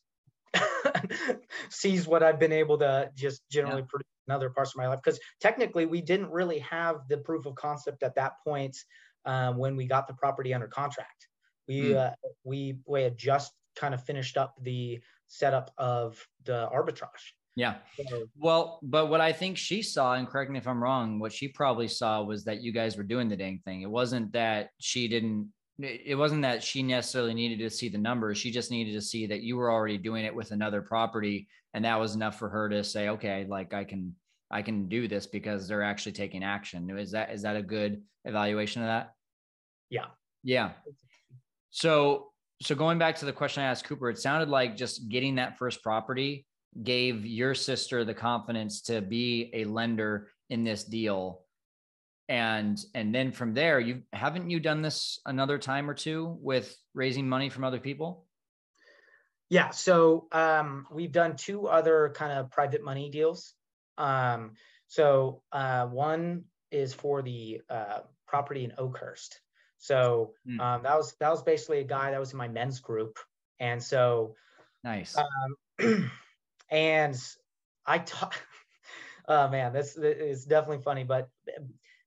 sees 1.70 2.08
what 2.08 2.24
i've 2.24 2.40
been 2.40 2.52
able 2.52 2.78
to 2.78 3.10
just 3.16 3.42
generally 3.50 3.82
yeah. 3.82 3.88
produce 3.90 4.15
in 4.28 4.34
other 4.34 4.50
parts 4.50 4.72
of 4.72 4.78
my 4.78 4.88
life 4.88 5.00
because 5.04 5.20
technically 5.40 5.86
we 5.86 6.02
didn't 6.02 6.32
really 6.32 6.60
have 6.60 7.08
the 7.10 7.18
proof 7.18 7.46
of 7.46 7.56
concept 7.56 8.04
at 8.04 8.16
that 8.16 8.34
point 8.44 8.76
um, 9.26 9.58
when 9.58 9.76
we 9.76 9.86
got 9.86 10.08
the 10.08 10.14
property 10.14 10.54
under 10.54 10.68
contract. 10.68 11.28
We 11.68 11.82
mm. 11.82 11.98
uh, 11.98 12.12
we 12.44 12.78
we 12.86 13.04
had 13.04 13.18
just 13.18 13.52
kind 13.76 13.94
of 13.94 14.04
finished 14.04 14.38
up 14.38 14.56
the 14.62 15.00
setup 15.28 15.72
of 15.78 16.26
the 16.44 16.70
arbitrage. 16.74 17.34
Yeah. 17.56 17.76
Well, 18.38 18.80
but 18.84 19.08
what 19.08 19.22
I 19.22 19.32
think 19.32 19.58
she 19.58 19.82
saw, 19.82 20.14
and 20.16 20.28
correct 20.28 20.52
me 20.52 20.60
if 20.60 20.68
I'm 20.68 20.84
wrong, 20.84 21.20
what 21.20 21.32
she 21.32 21.48
probably 21.48 21.88
saw 21.88 22.22
was 22.22 22.44
that 22.44 22.62
you 22.62 22.74
guys 22.74 22.98
were 22.98 23.04
doing 23.04 23.30
the 23.30 23.38
dang 23.38 23.62
thing. 23.64 23.82
It 23.82 23.90
wasn't 23.90 24.34
that 24.34 24.72
she 24.80 25.08
didn't, 25.08 25.52
it 25.80 26.18
wasn't 26.18 26.42
that 26.44 26.64
she 26.64 26.82
necessarily 26.82 27.34
needed 27.34 27.60
to 27.60 27.70
see 27.70 27.90
the 27.90 27.98
numbers. 27.98 28.38
She 28.38 28.52
just 28.52 28.72
needed 28.72 28.94
to 28.94 29.02
see 29.02 29.28
that 29.28 29.42
you 29.42 29.58
were 29.58 29.72
already 29.72 29.98
doing 29.98 30.24
it 30.24 30.34
with 30.34 30.52
another 30.52 30.82
property. 30.82 31.48
And 31.74 31.84
that 31.84 32.00
was 32.00 32.16
enough 32.16 32.40
for 32.40 32.48
her 32.48 32.70
to 32.70 32.84
say, 32.84 33.10
okay, 33.10 33.46
like 33.50 33.74
I 33.74 33.84
can, 33.84 34.16
I 34.50 34.62
can 34.62 34.88
do 34.88 35.08
this 35.08 35.28
because 35.28 35.68
they're 35.68 35.84
actually 35.84 36.14
taking 36.14 36.44
action. 36.44 36.90
Is 36.98 37.12
that, 37.12 37.32
is 37.32 37.42
that 37.42 37.58
a 37.58 37.62
good 37.62 38.02
evaluation 38.24 38.84
of 38.84 38.88
that? 38.88 39.14
Yeah. 39.90 40.06
Yeah. 40.44 40.72
So, 41.72 42.32
so 42.62 42.74
going 42.74 42.98
back 42.98 43.18
to 43.18 43.26
the 43.26 43.34
question 43.34 43.64
I 43.64 43.68
asked 43.68 43.86
Kooper, 43.86 44.10
it 44.10 44.18
sounded 44.18 44.48
like 44.48 44.78
just 44.78 45.10
getting 45.10 45.36
that 45.36 45.58
first 45.58 45.84
property 45.84 46.46
gave 46.84 47.26
your 47.26 47.54
sister 47.54 48.06
the 48.06 48.14
confidence 48.14 48.82
to 48.84 49.02
be 49.02 49.50
a 49.54 49.66
lender 49.66 50.30
in 50.50 50.64
this 50.64 50.86
deal 50.86 51.45
and 52.28 52.84
and 52.94 53.14
then 53.14 53.32
from 53.32 53.54
there 53.54 53.80
you 53.80 54.02
haven't 54.12 54.50
you 54.50 54.60
done 54.60 54.82
this 54.82 55.20
another 55.26 55.58
time 55.58 55.90
or 55.90 55.94
two 55.94 56.38
with 56.42 56.76
raising 56.94 57.30
money 57.30 57.50
from 57.50 57.64
other 57.64 57.80
people 57.80 58.26
yeah 59.50 59.70
so 59.70 60.28
um, 60.32 60.88
we've 60.92 61.12
done 61.12 61.36
two 61.36 61.68
other 61.68 62.12
kind 62.16 62.32
of 62.32 62.50
private 62.50 62.84
money 62.84 63.10
deals 63.10 63.54
um, 63.98 64.52
so 64.88 65.42
uh, 65.52 65.86
one 65.86 66.44
is 66.72 66.94
for 66.94 67.22
the 67.22 67.62
uh, 67.70 68.00
property 68.28 68.64
in 68.64 68.74
oakhurst 68.78 69.40
so 69.78 70.34
hmm. 70.48 70.60
um, 70.60 70.84
that 70.84 70.98
was 70.98 71.16
that 71.20 71.30
was 71.30 71.44
basically 71.44 71.80
a 71.80 71.84
guy 71.84 72.12
that 72.12 72.20
was 72.20 72.32
in 72.32 72.38
my 72.38 72.48
men's 72.48 72.80
group 72.80 73.20
and 73.60 73.82
so 73.82 74.36
nice 74.84 75.16
um, 75.18 76.12
and 76.72 77.16
I 77.86 78.00
taught. 78.00 78.36
oh 79.28 79.50
man, 79.50 79.74
this 79.74 79.96
is 79.98 80.46
definitely 80.46 80.84
funny, 80.84 81.04
but 81.04 81.30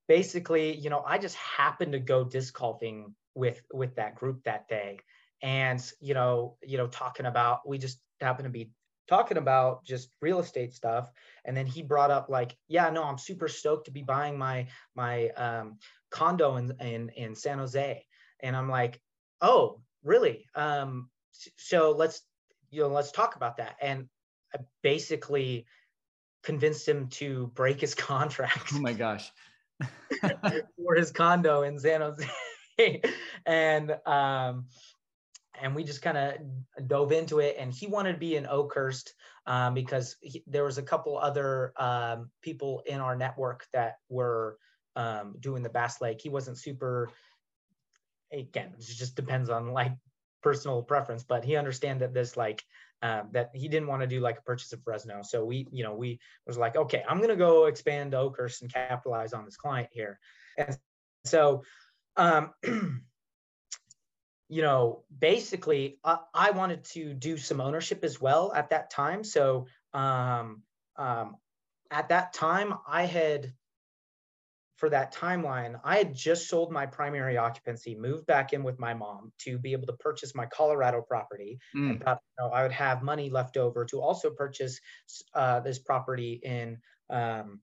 basically, 0.09 0.75
you 0.75 0.89
know, 0.89 1.03
I 1.05 1.19
just 1.19 1.37
happened 1.37 1.93
to 1.93 1.99
go 1.99 2.25
disc 2.25 2.53
golfing 2.57 3.15
with 3.35 3.61
with 3.71 3.95
that 3.95 4.15
group 4.15 4.43
that 4.43 4.67
day, 4.67 4.99
and 5.41 5.79
you 6.01 6.13
know, 6.13 6.57
you 6.61 6.77
know, 6.77 6.87
talking 6.87 7.27
about 7.27 7.65
we 7.65 7.77
just 7.77 7.99
happened 8.19 8.47
to 8.47 8.49
be 8.49 8.71
talking 9.07 9.37
about 9.37 9.85
just 9.85 10.09
real 10.21 10.39
estate 10.39 10.73
stuff. 10.73 11.09
And 11.45 11.55
then 11.55 11.65
he 11.65 11.81
brought 11.81 12.11
up 12.11 12.27
like 12.29 12.55
yeah 12.67 12.89
no 12.89 13.03
i'm 13.03 13.17
super 13.17 13.47
stoked 13.47 13.85
to 13.85 13.91
be 13.91 14.03
buying 14.03 14.37
my 14.37 14.67
my 14.95 15.29
um, 15.29 15.77
condo 16.11 16.57
in, 16.57 16.73
in 16.81 17.09
in 17.15 17.35
san 17.35 17.59
jose. 17.59 18.03
And 18.41 18.55
i'm 18.55 18.69
like 18.69 18.99
oh 19.41 19.81
really? 20.03 20.45
Um 20.55 21.09
so 21.57 21.91
let's 21.91 22.21
you 22.69 22.81
know 22.81 22.89
let's 22.89 23.11
talk 23.11 23.35
about 23.35 23.57
that. 23.57 23.77
And 23.81 24.07
I 24.53 24.59
basically 24.83 25.65
convinced 26.43 26.87
him 26.87 27.07
to 27.09 27.47
break 27.55 27.81
his 27.81 27.95
contract. 28.11 28.73
Oh 28.73 28.81
my 28.81 28.93
gosh. 28.93 29.31
For 30.83 30.95
his 30.95 31.11
condo 31.11 31.63
in 31.63 31.79
San 31.79 32.01
Jose. 32.01 32.27
and 33.45 33.91
um 34.05 34.65
and 35.61 35.75
we 35.75 35.83
just 35.83 36.01
kind 36.01 36.17
of 36.17 36.87
dove 36.87 37.11
into 37.11 37.39
it 37.39 37.57
and 37.59 37.73
he 37.73 37.87
wanted 37.87 38.13
to 38.13 38.19
be 38.19 38.35
in 38.35 38.47
Oakhurst 38.47 39.13
um, 39.45 39.73
because 39.73 40.15
he, 40.21 40.43
there 40.47 40.63
was 40.63 40.77
a 40.77 40.83
couple 40.83 41.17
other 41.17 41.73
um, 41.75 42.29
people 42.41 42.81
in 42.85 43.01
our 43.01 43.15
network 43.15 43.67
that 43.73 43.95
were 44.07 44.57
um, 44.95 45.35
doing 45.39 45.63
the 45.63 45.69
Bass 45.69 45.99
Lake. 46.01 46.21
He 46.21 46.29
wasn't 46.29 46.57
super 46.57 47.09
again, 48.31 48.73
it 48.77 48.81
just 48.81 49.15
depends 49.15 49.49
on 49.49 49.73
like 49.73 49.93
personal 50.41 50.83
preference, 50.83 51.23
but 51.23 51.43
he 51.43 51.55
understand 51.55 52.01
that 52.01 52.13
this 52.13 52.37
like 52.37 52.63
um, 53.01 53.29
that 53.31 53.51
he 53.53 53.67
didn't 53.67 53.87
want 53.87 54.01
to 54.01 54.07
do 54.07 54.19
like 54.19 54.37
a 54.37 54.41
purchase 54.41 54.73
of 54.73 54.83
Fresno. 54.83 55.21
So 55.23 55.45
we, 55.45 55.67
you 55.71 55.83
know, 55.83 55.95
we 55.95 56.19
was 56.45 56.57
like, 56.57 56.75
okay, 56.75 57.03
I'm 57.07 57.17
going 57.17 57.29
to 57.29 57.35
go 57.35 57.65
expand 57.65 58.13
Oakhurst 58.13 58.61
and 58.61 58.71
capitalize 58.73 59.33
on 59.33 59.45
this 59.45 59.57
client 59.57 59.89
here. 59.91 60.19
And 60.57 60.77
so, 61.25 61.63
um, 62.17 62.51
you 62.63 64.61
know, 64.61 65.03
basically, 65.17 65.99
I, 66.03 66.17
I, 66.33 66.51
wanted 66.51 66.83
to 66.85 67.13
do 67.13 67.37
some 67.37 67.61
ownership 67.61 68.03
as 68.03 68.19
well 68.19 68.51
at 68.53 68.71
that 68.71 68.89
time. 68.89 69.23
So, 69.23 69.67
um, 69.93 70.63
um, 70.97 71.37
at 71.91 72.09
that 72.09 72.33
time, 72.33 72.73
I 72.87 73.05
had 73.05 73.53
for 74.79 74.89
that 74.89 75.13
timeline, 75.13 75.79
I 75.83 75.97
had 75.97 76.15
just 76.15 76.47
sold 76.47 76.71
my 76.71 76.85
primary 76.85 77.37
occupancy, 77.37 77.95
moved 77.95 78.25
back 78.25 78.53
in 78.53 78.63
with 78.63 78.79
my 78.79 78.93
mom 78.93 79.33
to 79.39 79.59
be 79.59 79.73
able 79.73 79.87
to 79.87 79.93
purchase 79.93 80.33
my 80.33 80.45
Colorado 80.45 81.01
property, 81.01 81.59
mm. 81.75 81.89
and 81.89 82.01
thought 82.03 82.21
you 82.37 82.45
know, 82.45 82.51
I 82.51 82.63
would 82.63 82.71
have 82.71 83.03
money 83.03 83.29
left 83.29 83.57
over 83.57 83.83
to 83.85 84.01
also 84.01 84.29
purchase 84.29 84.79
uh, 85.35 85.59
this 85.59 85.79
property 85.79 86.39
in 86.41 86.77
um, 87.09 87.59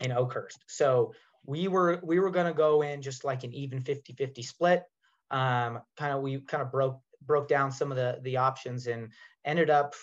in 0.00 0.12
Oakhurst. 0.12 0.58
So 0.66 1.14
we 1.46 1.66
were 1.66 1.98
we 2.02 2.20
were 2.20 2.30
going 2.30 2.46
to 2.46 2.52
go 2.52 2.82
in 2.82 3.00
just 3.00 3.24
like 3.24 3.42
an 3.44 3.54
even 3.54 3.82
50-50 3.82 4.44
split. 4.44 4.82
Um, 5.30 5.80
kind 5.96 6.12
of 6.12 6.20
we 6.20 6.40
kind 6.40 6.62
of 6.62 6.70
broke 6.70 7.00
broke 7.22 7.48
down 7.48 7.72
some 7.72 7.90
of 7.90 7.96
the 7.96 8.18
the 8.22 8.36
options 8.36 8.86
and 8.86 9.12
ended 9.46 9.70
up 9.70 9.94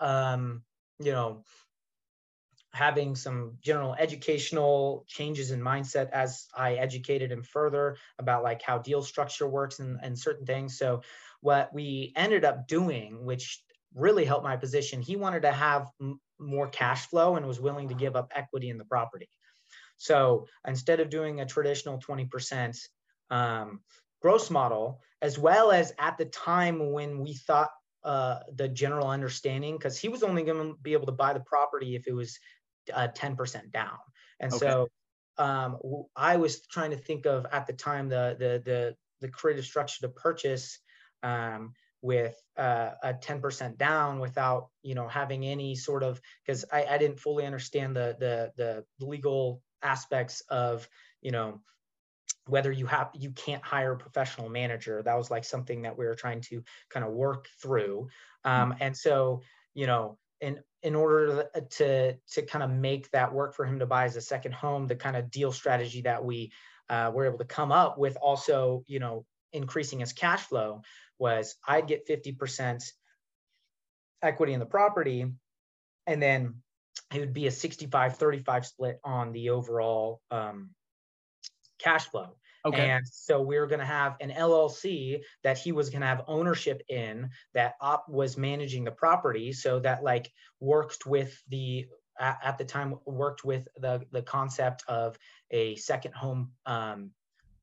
um, 0.00 0.62
you 0.98 1.12
know 1.12 1.44
having 2.72 3.16
some 3.16 3.56
general 3.60 3.94
educational 3.98 5.04
changes 5.08 5.50
in 5.50 5.60
mindset 5.60 6.10
as 6.10 6.46
I 6.56 6.74
educated 6.74 7.32
him 7.32 7.42
further 7.42 7.96
about 8.18 8.44
like 8.44 8.62
how 8.62 8.78
deal 8.78 9.02
structure 9.02 9.48
works 9.48 9.80
and, 9.80 9.98
and 10.02 10.18
certain 10.18 10.46
things. 10.46 10.78
So 10.78 11.02
what 11.40 11.72
we 11.74 12.12
ended 12.16 12.44
up 12.44 12.68
doing, 12.68 13.24
which 13.24 13.62
really 13.94 14.24
helped 14.24 14.44
my 14.44 14.56
position, 14.56 15.02
he 15.02 15.16
wanted 15.16 15.42
to 15.42 15.52
have 15.52 15.88
m- 16.00 16.20
more 16.38 16.68
cash 16.68 17.06
flow 17.06 17.36
and 17.36 17.46
was 17.46 17.60
willing 17.60 17.88
to 17.88 17.94
give 17.94 18.14
up 18.14 18.30
equity 18.34 18.70
in 18.70 18.78
the 18.78 18.84
property. 18.84 19.28
So 19.96 20.46
instead 20.66 21.00
of 21.00 21.10
doing 21.10 21.40
a 21.40 21.46
traditional 21.46 21.98
20% 21.98 22.78
um, 23.30 23.80
gross 24.22 24.48
model, 24.48 25.00
as 25.22 25.38
well 25.38 25.72
as 25.72 25.92
at 25.98 26.18
the 26.18 26.24
time 26.26 26.92
when 26.92 27.18
we 27.18 27.34
thought 27.34 27.70
uh, 28.02 28.38
the 28.54 28.68
general 28.68 29.08
understanding, 29.08 29.76
because 29.76 29.98
he 29.98 30.08
was 30.08 30.22
only 30.22 30.42
going 30.42 30.70
to 30.70 30.78
be 30.80 30.94
able 30.94 31.06
to 31.06 31.12
buy 31.12 31.32
the 31.32 31.40
property 31.40 31.96
if 31.96 32.06
it 32.06 32.14
was 32.14 32.38
uh, 32.92 33.08
10% 33.14 33.72
down. 33.72 33.98
And 34.40 34.52
okay. 34.52 34.58
so 34.58 34.88
um, 35.38 35.78
I 36.14 36.36
was 36.36 36.66
trying 36.66 36.90
to 36.90 36.96
think 36.96 37.26
of 37.26 37.46
at 37.52 37.66
the 37.66 37.72
time 37.72 38.08
the 38.08 38.36
the 38.38 38.62
the 38.64 38.96
the 39.20 39.28
creative 39.28 39.64
structure 39.64 40.00
to 40.02 40.08
purchase 40.08 40.78
um, 41.22 41.72
with 42.02 42.34
uh, 42.56 42.90
a 43.02 43.14
10% 43.14 43.76
down 43.76 44.20
without 44.20 44.68
you 44.82 44.94
know 44.94 45.08
having 45.08 45.44
any 45.46 45.74
sort 45.74 46.02
of 46.02 46.20
because 46.44 46.64
I, 46.72 46.84
I 46.84 46.98
didn't 46.98 47.20
fully 47.20 47.46
understand 47.46 47.96
the 47.96 48.16
the 48.18 48.52
the 48.56 49.06
legal 49.06 49.62
aspects 49.82 50.42
of 50.48 50.88
you 51.20 51.30
know 51.30 51.60
whether 52.46 52.72
you 52.72 52.86
have 52.86 53.10
you 53.14 53.30
can't 53.30 53.62
hire 53.62 53.92
a 53.92 53.96
professional 53.96 54.48
manager 54.48 55.02
that 55.02 55.16
was 55.16 55.30
like 55.30 55.44
something 55.44 55.82
that 55.82 55.96
we 55.96 56.06
were 56.06 56.14
trying 56.14 56.40
to 56.40 56.62
kind 56.90 57.04
of 57.04 57.12
work 57.12 57.48
through 57.62 58.08
um, 58.44 58.74
and 58.80 58.96
so 58.96 59.42
you 59.74 59.86
know 59.86 60.18
in 60.40 60.60
in 60.82 60.94
order 60.94 61.48
to 61.70 62.14
to 62.14 62.42
kind 62.42 62.62
of 62.62 62.70
make 62.70 63.10
that 63.10 63.32
work 63.32 63.54
for 63.54 63.66
him 63.66 63.78
to 63.78 63.86
buy 63.86 64.04
as 64.04 64.16
a 64.16 64.20
second 64.20 64.52
home 64.52 64.86
the 64.86 64.96
kind 64.96 65.16
of 65.16 65.30
deal 65.30 65.52
strategy 65.52 66.02
that 66.02 66.24
we 66.24 66.52
uh, 66.88 67.10
were 67.14 67.26
able 67.26 67.38
to 67.38 67.44
come 67.44 67.70
up 67.70 67.98
with 67.98 68.16
also 68.16 68.84
you 68.86 68.98
know 68.98 69.24
increasing 69.52 70.00
his 70.00 70.12
cash 70.12 70.40
flow 70.40 70.82
was 71.18 71.56
i'd 71.68 71.86
get 71.86 72.08
50% 72.08 72.82
equity 74.22 74.52
in 74.52 74.60
the 74.60 74.66
property 74.66 75.26
and 76.06 76.22
then 76.22 76.54
it 77.14 77.20
would 77.20 77.32
be 77.32 77.46
a 77.46 77.50
65 77.50 78.16
35 78.16 78.66
split 78.66 79.00
on 79.04 79.32
the 79.32 79.50
overall 79.50 80.20
um, 80.30 80.70
cash 81.78 82.06
flow 82.06 82.36
Okay. 82.64 82.90
And 82.90 83.06
so 83.06 83.40
we 83.40 83.58
were 83.58 83.66
going 83.66 83.80
to 83.80 83.86
have 83.86 84.16
an 84.20 84.30
LLC 84.30 85.20
that 85.42 85.58
he 85.58 85.72
was 85.72 85.90
going 85.90 86.02
to 86.02 86.06
have 86.06 86.24
ownership 86.26 86.82
in 86.88 87.30
that 87.54 87.74
op 87.80 88.08
was 88.08 88.36
managing 88.36 88.84
the 88.84 88.90
property. 88.90 89.52
So 89.52 89.80
that 89.80 90.02
like 90.02 90.30
worked 90.60 91.06
with 91.06 91.42
the, 91.48 91.86
at, 92.18 92.38
at 92.44 92.58
the 92.58 92.64
time 92.64 92.96
worked 93.06 93.44
with 93.44 93.66
the, 93.78 94.04
the 94.12 94.22
concept 94.22 94.84
of 94.88 95.18
a 95.50 95.76
second 95.76 96.14
home 96.14 96.52
um, 96.66 97.10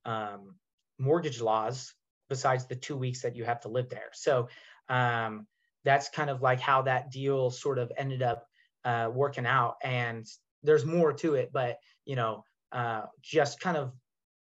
um, 0.06 0.56
mortgage 0.98 1.41
laws 1.41 1.93
besides 2.30 2.66
the 2.66 2.76
two 2.76 2.98
weeks 2.98 3.22
that 3.22 3.36
you 3.36 3.43
have 3.43 3.62
to 3.62 3.70
live 3.70 3.89
there. 3.89 4.10
So 4.14 4.50
um, 4.89 5.48
that's 5.84 6.10
kind 6.10 6.30
of 6.30 6.41
like 6.41 6.60
how 6.60 6.82
that 6.84 7.12
deal 7.12 7.52
sort 7.52 7.78
of 7.78 7.91
ended 7.98 8.22
up 8.22 8.48
uh, 8.84 9.10
working 9.14 9.45
out. 9.45 9.76
And 9.84 10.26
there's 10.64 10.86
more 10.86 11.14
to 11.14 11.36
it, 11.36 11.52
but 11.54 11.78
you 12.06 12.16
know, 12.16 12.43
uh, 12.72 13.04
just 13.22 13.60
kind 13.60 13.78
of 13.78 13.93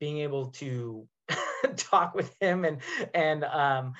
being 0.01 0.18
able 0.18 0.46
to 0.46 1.07
talk 1.76 2.14
with 2.14 2.34
him 2.40 2.64
and 2.64 2.78
and 3.14 3.44
um, 3.44 3.92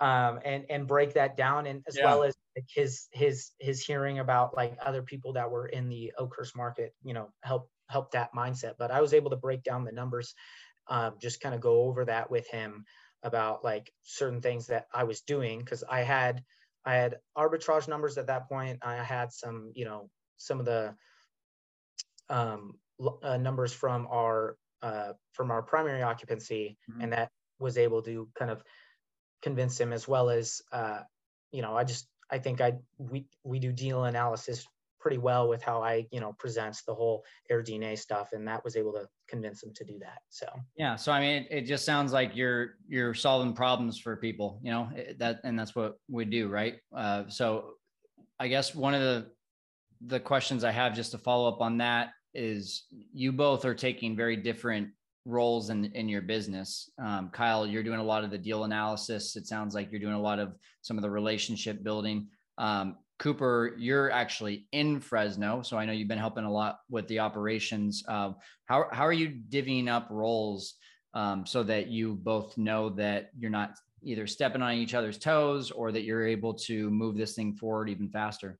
um, 0.00 0.40
and 0.44 0.64
and 0.70 0.88
break 0.88 1.14
that 1.14 1.36
down, 1.36 1.66
and 1.66 1.82
as 1.86 1.96
yeah. 1.96 2.06
well 2.06 2.24
as 2.24 2.34
like 2.56 2.66
his 2.68 3.08
his 3.12 3.50
his 3.60 3.84
hearing 3.84 4.18
about 4.18 4.56
like 4.56 4.76
other 4.84 5.02
people 5.02 5.34
that 5.34 5.50
were 5.50 5.66
in 5.66 5.88
the 5.88 6.12
Oakhurst 6.18 6.56
market, 6.56 6.94
you 7.04 7.14
know, 7.14 7.28
help 7.42 7.68
help 7.88 8.10
that 8.12 8.30
mindset. 8.34 8.74
But 8.78 8.90
I 8.90 9.00
was 9.00 9.14
able 9.14 9.30
to 9.30 9.36
break 9.36 9.62
down 9.62 9.84
the 9.84 9.92
numbers, 9.92 10.34
um, 10.88 11.14
just 11.20 11.40
kind 11.40 11.54
of 11.54 11.60
go 11.60 11.82
over 11.82 12.04
that 12.06 12.30
with 12.30 12.48
him. 12.48 12.84
about 13.22 13.64
like 13.64 13.90
certain 14.02 14.42
things 14.42 14.66
that 14.66 14.86
I 14.92 15.04
was 15.04 15.22
doing 15.22 15.58
because 15.60 15.82
I 15.88 16.02
had 16.02 16.44
I 16.84 16.94
had 16.94 17.16
arbitrage 17.36 17.88
numbers 17.88 18.18
at 18.18 18.26
that 18.26 18.48
point. 18.48 18.78
I 18.82 18.96
had 18.96 19.32
some, 19.32 19.72
you 19.74 19.84
know, 19.86 20.10
some 20.36 20.60
of 20.60 20.66
the 20.66 20.94
um, 22.28 22.74
uh, 23.22 23.38
numbers 23.38 23.72
from 23.72 24.06
our 24.10 24.56
uh, 24.84 25.14
from 25.32 25.50
our 25.50 25.62
primary 25.62 26.02
occupancy, 26.02 26.76
mm-hmm. 26.90 27.00
and 27.00 27.12
that 27.12 27.30
was 27.58 27.78
able 27.78 28.02
to 28.02 28.28
kind 28.38 28.50
of 28.50 28.62
convince 29.42 29.80
him 29.80 29.92
as 29.92 30.06
well 30.06 30.30
as 30.30 30.60
uh, 30.72 31.00
you 31.50 31.62
know 31.62 31.74
I 31.74 31.84
just 31.84 32.06
I 32.30 32.38
think 32.38 32.60
I 32.60 32.74
we 32.98 33.26
we 33.42 33.58
do 33.58 33.72
deal 33.72 34.04
analysis 34.04 34.66
pretty 35.00 35.18
well 35.18 35.48
with 35.48 35.62
how 35.62 35.82
I, 35.82 36.06
you 36.10 36.18
know, 36.18 36.34
presents 36.38 36.82
the 36.82 36.94
whole 36.94 37.26
AirDNA 37.52 37.98
stuff, 37.98 38.30
and 38.32 38.48
that 38.48 38.64
was 38.64 38.74
able 38.74 38.92
to 38.94 39.06
convince 39.28 39.62
him 39.62 39.70
to 39.74 39.84
do 39.84 39.98
that. 39.98 40.20
So 40.30 40.46
yeah, 40.76 40.96
so 40.96 41.12
I 41.12 41.20
mean, 41.20 41.42
it, 41.42 41.46
it 41.50 41.60
just 41.66 41.84
sounds 41.84 42.12
like 42.12 42.34
you're 42.34 42.76
you're 42.88 43.14
solving 43.14 43.54
problems 43.54 43.98
for 43.98 44.16
people, 44.16 44.60
you 44.62 44.70
know, 44.70 44.88
that 45.18 45.40
and 45.44 45.58
that's 45.58 45.74
what 45.74 45.98
we 46.08 46.24
do, 46.24 46.48
right? 46.48 46.76
Uh, 46.94 47.24
so 47.28 47.74
I 48.38 48.48
guess 48.48 48.74
one 48.74 48.94
of 48.94 49.00
the 49.00 49.26
the 50.06 50.20
questions 50.20 50.64
I 50.64 50.70
have 50.70 50.94
just 50.94 51.12
to 51.12 51.18
follow 51.18 51.48
up 51.48 51.60
on 51.60 51.78
that 51.78 52.10
is 52.34 52.84
you 52.90 53.32
both 53.32 53.64
are 53.64 53.74
taking 53.74 54.16
very 54.16 54.36
different 54.36 54.88
roles 55.26 55.70
in 55.70 55.86
in 55.92 56.08
your 56.08 56.22
business. 56.22 56.90
Um, 56.98 57.30
Kyle, 57.32 57.66
you're 57.66 57.82
doing 57.82 58.00
a 58.00 58.04
lot 58.04 58.24
of 58.24 58.30
the 58.30 58.38
deal 58.38 58.64
analysis. 58.64 59.36
It 59.36 59.46
sounds 59.46 59.74
like 59.74 59.90
you're 59.90 60.00
doing 60.00 60.14
a 60.14 60.20
lot 60.20 60.38
of 60.38 60.54
some 60.82 60.98
of 60.98 61.02
the 61.02 61.10
relationship 61.10 61.82
building. 61.82 62.28
Um, 62.58 62.96
Kooper, 63.20 63.74
you're 63.78 64.10
actually 64.10 64.66
in 64.72 65.00
Fresno, 65.00 65.62
so 65.62 65.78
I 65.78 65.86
know 65.86 65.92
you've 65.92 66.08
been 66.08 66.18
helping 66.18 66.44
a 66.44 66.50
lot 66.50 66.80
with 66.90 67.06
the 67.08 67.20
operations. 67.20 68.02
Uh, 68.08 68.32
how 68.66 68.86
how 68.92 69.06
are 69.06 69.12
you 69.12 69.40
divvying 69.48 69.88
up 69.88 70.08
roles 70.10 70.74
um, 71.14 71.46
so 71.46 71.62
that 71.62 71.86
you 71.88 72.14
both 72.14 72.58
know 72.58 72.90
that 72.90 73.30
you're 73.38 73.50
not 73.50 73.76
either 74.02 74.26
stepping 74.26 74.62
on 74.62 74.74
each 74.74 74.94
other's 74.94 75.16
toes 75.16 75.70
or 75.70 75.92
that 75.92 76.02
you're 76.02 76.26
able 76.26 76.54
to 76.54 76.90
move 76.90 77.16
this 77.16 77.34
thing 77.34 77.54
forward 77.54 77.88
even 77.88 78.08
faster? 78.08 78.58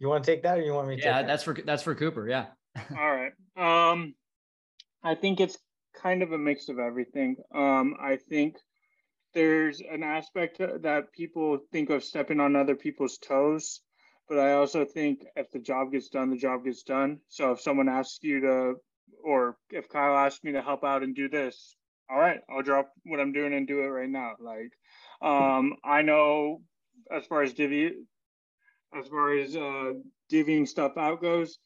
You 0.00 0.08
want 0.08 0.24
to 0.24 0.30
take 0.30 0.42
that, 0.42 0.58
or 0.58 0.62
you 0.62 0.72
want 0.72 0.88
me 0.88 0.96
to? 0.96 1.02
Yeah, 1.02 1.22
that's 1.22 1.44
for 1.44 1.54
that's 1.54 1.82
for 1.82 1.94
Kooper. 1.94 2.28
Yeah. 2.28 2.46
All 2.98 3.14
right. 3.14 3.32
Um, 3.56 4.14
I 5.04 5.14
think 5.14 5.40
it's 5.40 5.58
kind 5.94 6.22
of 6.22 6.32
a 6.32 6.38
mix 6.38 6.68
of 6.68 6.78
everything. 6.78 7.36
Um, 7.54 7.94
I 8.00 8.16
think 8.16 8.56
there's 9.34 9.80
an 9.80 10.02
aspect 10.02 10.58
that 10.58 11.12
people 11.12 11.58
think 11.70 11.90
of 11.90 12.02
stepping 12.02 12.40
on 12.40 12.56
other 12.56 12.74
people's 12.74 13.18
toes 13.18 13.80
but 14.28 14.38
i 14.38 14.52
also 14.52 14.84
think 14.84 15.24
if 15.36 15.50
the 15.50 15.58
job 15.58 15.92
gets 15.92 16.08
done 16.08 16.30
the 16.30 16.36
job 16.36 16.64
gets 16.64 16.82
done 16.82 17.18
so 17.28 17.52
if 17.52 17.60
someone 17.60 17.88
asks 17.88 18.18
you 18.22 18.40
to 18.40 18.74
or 19.24 19.56
if 19.70 19.88
kyle 19.88 20.16
asks 20.16 20.42
me 20.44 20.52
to 20.52 20.62
help 20.62 20.84
out 20.84 21.02
and 21.02 21.14
do 21.14 21.28
this 21.28 21.76
all 22.10 22.18
right 22.18 22.40
i'll 22.50 22.62
drop 22.62 22.90
what 23.04 23.20
i'm 23.20 23.32
doing 23.32 23.54
and 23.54 23.68
do 23.68 23.80
it 23.80 23.88
right 23.88 24.10
now 24.10 24.32
like 24.40 24.72
um, 25.22 25.74
i 25.84 26.02
know 26.02 26.60
as 27.14 27.26
far 27.26 27.42
as 27.42 27.52
divvy 27.52 27.92
as 28.98 29.08
far 29.08 29.32
as 29.32 29.56
uh, 29.56 29.92
divvying 30.30 30.66
stuff 30.66 30.96
out 30.96 31.20
goes 31.20 31.58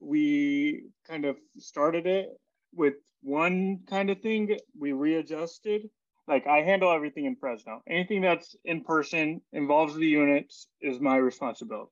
we 0.00 0.84
kind 1.06 1.24
of 1.24 1.36
started 1.58 2.06
it 2.06 2.28
with 2.74 2.94
one 3.22 3.80
kind 3.86 4.10
of 4.10 4.20
thing 4.20 4.56
we 4.78 4.92
readjusted 4.92 5.90
like 6.30 6.46
I 6.46 6.62
handle 6.62 6.92
everything 6.92 7.24
in 7.24 7.34
Fresno. 7.34 7.82
Anything 7.88 8.22
that's 8.22 8.54
in 8.64 8.84
person 8.84 9.40
involves 9.52 9.96
the 9.96 10.06
units 10.06 10.68
is 10.80 11.00
my 11.00 11.16
responsibility. 11.16 11.90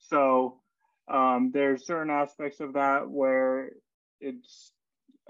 So 0.00 0.60
um, 1.08 1.50
there's 1.52 1.86
certain 1.86 2.10
aspects 2.10 2.60
of 2.60 2.74
that 2.74 3.08
where 3.08 3.70
it's 4.20 4.72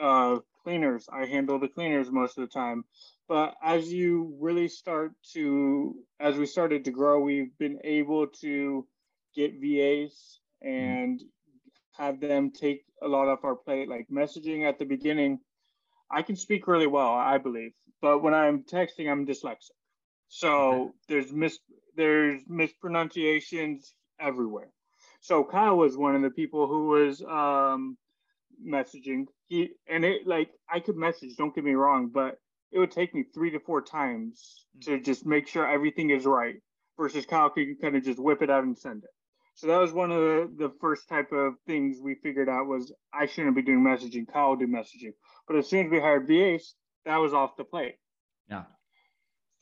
uh, 0.00 0.38
cleaners. 0.64 1.08
I 1.12 1.26
handle 1.26 1.60
the 1.60 1.68
cleaners 1.68 2.10
most 2.10 2.36
of 2.36 2.42
the 2.42 2.52
time. 2.52 2.84
But 3.28 3.54
as 3.62 3.92
you 3.92 4.36
really 4.38 4.68
start 4.68 5.12
to, 5.32 5.94
as 6.20 6.36
we 6.36 6.46
started 6.46 6.84
to 6.84 6.90
grow, 6.90 7.20
we've 7.20 7.56
been 7.58 7.78
able 7.82 8.26
to 8.42 8.86
get 9.34 9.60
VAs 9.60 10.40
and 10.62 11.20
have 11.96 12.20
them 12.20 12.50
take 12.50 12.84
a 13.02 13.08
lot 13.08 13.28
off 13.28 13.44
our 13.44 13.54
plate, 13.54 13.88
like 13.88 14.06
messaging 14.12 14.68
at 14.68 14.78
the 14.78 14.84
beginning. 14.84 15.38
I 16.10 16.22
can 16.22 16.36
speak 16.36 16.66
really 16.66 16.86
well, 16.86 17.12
I 17.12 17.38
believe 17.38 17.72
but 18.04 18.22
when 18.22 18.34
I'm 18.34 18.64
texting, 18.64 19.10
I'm 19.10 19.24
dyslexic. 19.24 19.70
So 20.28 20.92
there's 21.08 21.32
mis 21.32 21.58
there's 21.96 22.42
mispronunciations 22.46 23.94
everywhere. 24.20 24.68
So 25.22 25.42
Kyle 25.42 25.78
was 25.78 25.96
one 25.96 26.14
of 26.14 26.20
the 26.20 26.28
people 26.28 26.66
who 26.66 26.88
was 26.88 27.22
um, 27.22 27.96
messaging. 28.62 29.24
He 29.46 29.70
and 29.88 30.04
it 30.04 30.26
like 30.26 30.50
I 30.70 30.80
could 30.80 30.96
message. 30.96 31.36
Don't 31.38 31.54
get 31.54 31.64
me 31.64 31.72
wrong, 31.72 32.10
but 32.12 32.36
it 32.74 32.78
would 32.78 32.90
take 32.90 33.14
me 33.14 33.24
three 33.32 33.50
to 33.52 33.60
four 33.60 33.80
times 33.80 34.66
mm-hmm. 34.76 34.92
to 34.96 35.00
just 35.00 35.24
make 35.24 35.46
sure 35.46 35.66
everything 35.66 36.10
is 36.10 36.26
right. 36.26 36.56
Versus 36.98 37.26
Kyle 37.26 37.50
could 37.50 37.80
kind 37.80 37.96
of 37.96 38.04
just 38.04 38.20
whip 38.20 38.42
it 38.42 38.50
out 38.50 38.64
and 38.64 38.76
send 38.76 39.02
it. 39.02 39.10
So 39.56 39.68
that 39.68 39.80
was 39.80 39.92
one 39.92 40.10
of 40.10 40.20
the, 40.20 40.50
the 40.58 40.72
first 40.80 41.08
type 41.08 41.32
of 41.32 41.54
things 41.66 41.98
we 42.00 42.16
figured 42.16 42.48
out 42.48 42.66
was 42.66 42.92
I 43.12 43.26
shouldn't 43.26 43.56
be 43.56 43.62
doing 43.62 43.80
messaging. 43.80 44.26
Kyle 44.32 44.50
will 44.50 44.56
do 44.56 44.66
messaging. 44.66 45.12
But 45.46 45.56
as 45.56 45.68
soon 45.68 45.86
as 45.86 45.92
we 45.92 46.00
hired 46.00 46.28
VAs, 46.28 46.74
that 47.04 47.16
was 47.16 47.32
off 47.32 47.56
the 47.56 47.64
plate. 47.64 47.96
Yeah. 48.48 48.64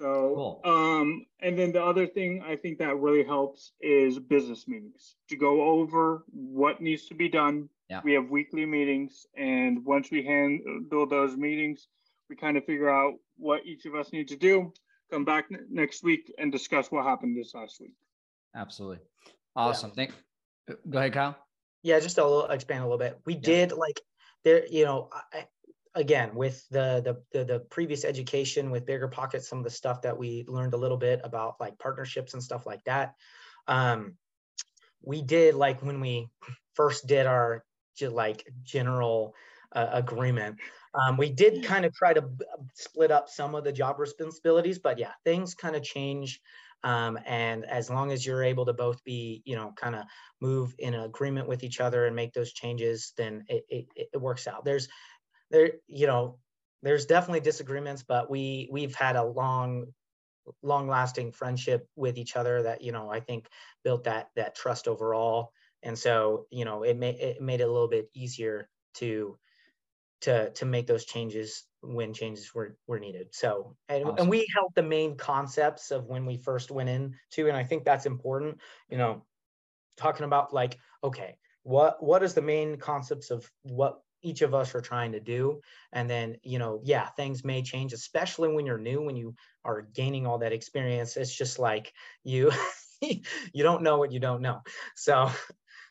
So, 0.01 0.33
cool. 0.35 0.61
um, 0.65 1.27
and 1.41 1.59
then 1.59 1.73
the 1.73 1.83
other 1.83 2.07
thing 2.07 2.43
I 2.45 2.57
think 2.57 2.79
that 2.79 2.97
really 2.97 3.25
helps 3.25 3.73
is 3.81 4.19
business 4.19 4.67
meetings 4.67 5.15
to 5.29 5.37
go 5.37 5.63
over 5.63 6.25
what 6.33 6.81
needs 6.81 7.07
to 7.07 7.15
be 7.15 7.29
done. 7.29 7.69
Yeah. 7.89 8.01
We 8.03 8.15
have 8.15 8.31
weekly 8.31 8.67
meetings, 8.67 9.27
and 9.37 9.85
once 9.85 10.11
we 10.11 10.25
handle 10.25 11.07
those 11.07 11.37
meetings, 11.37 11.87
we 12.29 12.37
kind 12.37 12.57
of 12.57 12.65
figure 12.65 12.91
out 12.91 13.15
what 13.37 13.67
each 13.67 13.85
of 13.85 13.95
us 13.95 14.13
need 14.13 14.29
to 14.29 14.37
do. 14.37 14.73
Come 15.11 15.25
back 15.25 15.47
n- 15.53 15.67
next 15.71 16.03
week 16.03 16.33
and 16.39 16.51
discuss 16.51 16.91
what 16.91 17.05
happened 17.05 17.37
this 17.37 17.55
last 17.55 17.81
week. 17.81 17.95
Absolutely, 18.55 18.99
awesome. 19.57 19.91
Yeah. 19.91 20.07
Thank. 20.07 20.13
Go 20.89 20.99
ahead, 20.99 21.13
Kyle. 21.13 21.37
Yeah, 21.83 21.99
just 22.01 22.19
a 22.19 22.25
little 22.25 22.47
expand 22.47 22.81
a 22.81 22.85
little 22.85 22.99
bit. 22.99 23.21
We 23.27 23.35
yeah. 23.35 23.41
did 23.41 23.73
like 23.73 24.01
there, 24.45 24.67
you 24.67 24.85
know, 24.85 25.11
I, 25.33 25.47
again 25.95 26.35
with 26.35 26.67
the, 26.71 27.03
the, 27.05 27.39
the 27.39 27.45
the 27.45 27.59
previous 27.61 28.05
education 28.05 28.71
with 28.71 28.87
BiggerPockets 28.87 29.43
some 29.43 29.59
of 29.59 29.65
the 29.65 29.71
stuff 29.71 30.03
that 30.03 30.17
we 30.17 30.45
learned 30.49 30.75
a 30.75 30.79
little 30.79 30.97
bit 30.97 31.21
about 31.23 31.57
like 31.61 31.79
partnerships 31.79 32.35
and 32.35 32.43
stuff 32.43 32.67
like 32.67 32.83
that 32.85 33.15
um 33.69 34.15
we 35.03 35.23
did 35.23 35.55
like 35.55 35.83
when 35.83 36.01
we 36.01 36.29
first 36.75 37.07
did 37.07 37.27
our 37.27 37.65
like 38.01 38.47
general 38.63 39.35
uh, 39.75 39.89
agreement. 39.93 40.61
Um, 40.95 41.17
we 41.17 41.31
did 41.33 41.65
kind 41.65 41.85
of 41.85 41.95
try 41.95 42.13
to 42.13 42.23
b- 42.23 42.45
split 42.75 43.11
up 43.11 43.29
some 43.29 43.55
of 43.55 43.65
the 43.65 43.73
job 43.73 43.99
responsibilities 43.99 44.79
but 44.79 44.99
yeah 44.99 45.13
things 45.25 45.55
kind 45.55 45.75
of 45.75 45.83
change 45.83 46.41
um, 46.85 47.19
and 47.25 47.65
as 47.65 47.89
long 47.89 48.11
as 48.13 48.27
you're 48.27 48.43
able 48.43 48.67
to 48.67 48.75
both 48.75 49.03
be 49.05 49.43
you 49.47 49.57
know 49.57 49.73
kind 49.73 49.95
of 49.95 50.05
move 50.41 50.75
in 50.79 50.95
agreement 50.95 51.49
with 51.49 51.63
each 51.65 51.81
other 51.81 52.07
and 52.07 52.15
make 52.17 52.33
those 52.35 52.53
changes 52.53 53.13
then 53.17 53.45
it, 53.49 53.65
it, 53.69 54.09
it 54.13 54.21
works 54.21 54.47
out. 54.47 54.65
There's 54.65 54.89
there, 55.51 55.75
you 55.87 56.07
know, 56.07 56.41
there's 56.83 57.07
definitely 57.07 57.41
disagreements, 57.41 58.03
but 58.03 58.31
we 58.31 58.69
we've 58.73 58.95
had 58.95 59.17
a 59.17 59.25
long, 59.25 59.93
long 60.63 60.89
lasting 60.89 61.33
friendship 61.33 61.89
with 61.97 62.19
each 62.19 62.37
other 62.37 62.63
that, 62.65 62.83
you 62.83 62.93
know, 62.93 63.11
I 63.11 63.21
think 63.21 63.49
built 63.85 64.05
that 64.05 64.31
that 64.37 64.55
trust 64.57 64.89
overall. 64.89 65.53
And 65.83 65.99
so, 65.99 66.47
you 66.51 66.65
know, 66.65 66.83
it 66.83 66.97
made 66.97 67.17
it 67.17 67.41
made 67.41 67.61
it 67.61 67.69
a 67.69 67.73
little 67.73 67.89
bit 67.89 68.09
easier 68.15 68.69
to 68.95 69.39
to 70.23 70.51
to 70.51 70.65
make 70.65 70.87
those 70.87 71.05
changes 71.05 71.65
when 71.83 72.15
changes 72.15 72.55
were 72.55 72.77
were 72.87 72.99
needed. 72.99 73.29
So 73.33 73.77
and, 73.89 74.05
awesome. 74.05 74.17
and 74.19 74.29
we 74.31 74.47
held 74.55 74.73
the 74.75 74.83
main 74.83 75.17
concepts 75.17 75.91
of 75.91 76.07
when 76.07 76.27
we 76.27 76.37
first 76.37 76.71
went 76.71 76.89
in 76.89 77.15
to, 77.33 77.49
and 77.49 77.57
I 77.57 77.65
think 77.65 77.85
that's 77.85 78.07
important, 78.07 78.59
you 78.89 78.99
know, 78.99 79.25
talking 79.97 80.25
about 80.25 80.55
like, 80.55 80.79
okay, 81.03 81.37
what 81.63 82.03
what 82.03 82.23
is 82.23 82.35
the 82.35 82.43
main 82.43 82.77
concepts 82.77 83.31
of 83.31 83.49
what 83.63 84.01
each 84.25 84.43
of 84.43 84.55
us 84.55 84.75
are 84.75 84.81
trying 84.81 85.13
to 85.13 85.21
do 85.21 85.61
and 85.93 86.09
then 86.09 86.37
you 86.45 86.59
know 86.59 86.81
yeah 86.85 87.09
things 87.11 87.45
may 87.45 87.61
change 87.61 87.93
especially 87.93 88.53
when 88.53 88.65
you're 88.65 88.79
new 88.79 89.03
when 89.03 89.17
you 89.17 89.35
are 89.65 89.83
gaining 89.83 90.27
all 90.27 90.39
that 90.39 90.53
experience 90.53 91.17
it's 91.17 91.35
just 91.35 91.59
like 91.59 91.93
you 92.23 92.53
you 93.01 93.63
don't 93.65 93.83
know 93.83 93.99
what 93.99 94.13
you 94.13 94.21
don't 94.21 94.43
know 94.43 94.61
so 94.95 95.29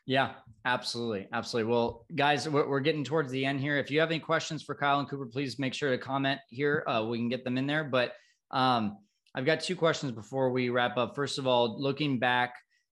yeah 0.06 0.32
absolutely 0.64 1.28
absolutely 1.32 1.70
well 1.70 2.04
guys 2.14 2.48
we're, 2.48 2.68
we're, 2.68 2.80
getting 2.80 3.04
towards 3.04 3.30
the 3.30 3.44
end 3.44 3.60
here 3.60 3.78
if 3.78 3.90
you 3.90 4.00
have 4.00 4.10
any 4.10 4.18
questions 4.18 4.62
for 4.62 4.74
kyle 4.74 4.98
and 4.98 5.08
kooper 5.08 5.30
please 5.30 5.58
make 5.58 5.74
sure 5.74 5.90
to 5.90 5.98
comment 5.98 6.40
here 6.48 6.84
uh, 6.86 7.04
we 7.08 7.18
can 7.18 7.28
get 7.28 7.44
them 7.44 7.58
in 7.58 7.66
there 7.66 7.84
but 7.84 8.12
um, 8.50 8.98
i've 9.34 9.46
got 9.46 9.60
two 9.60 9.76
questions 9.76 10.12
before 10.12 10.50
we 10.50 10.70
wrap 10.70 10.96
up 10.96 11.14
first 11.14 11.38
of 11.38 11.46
all 11.46 11.80
looking 11.80 12.18
back 12.18 12.54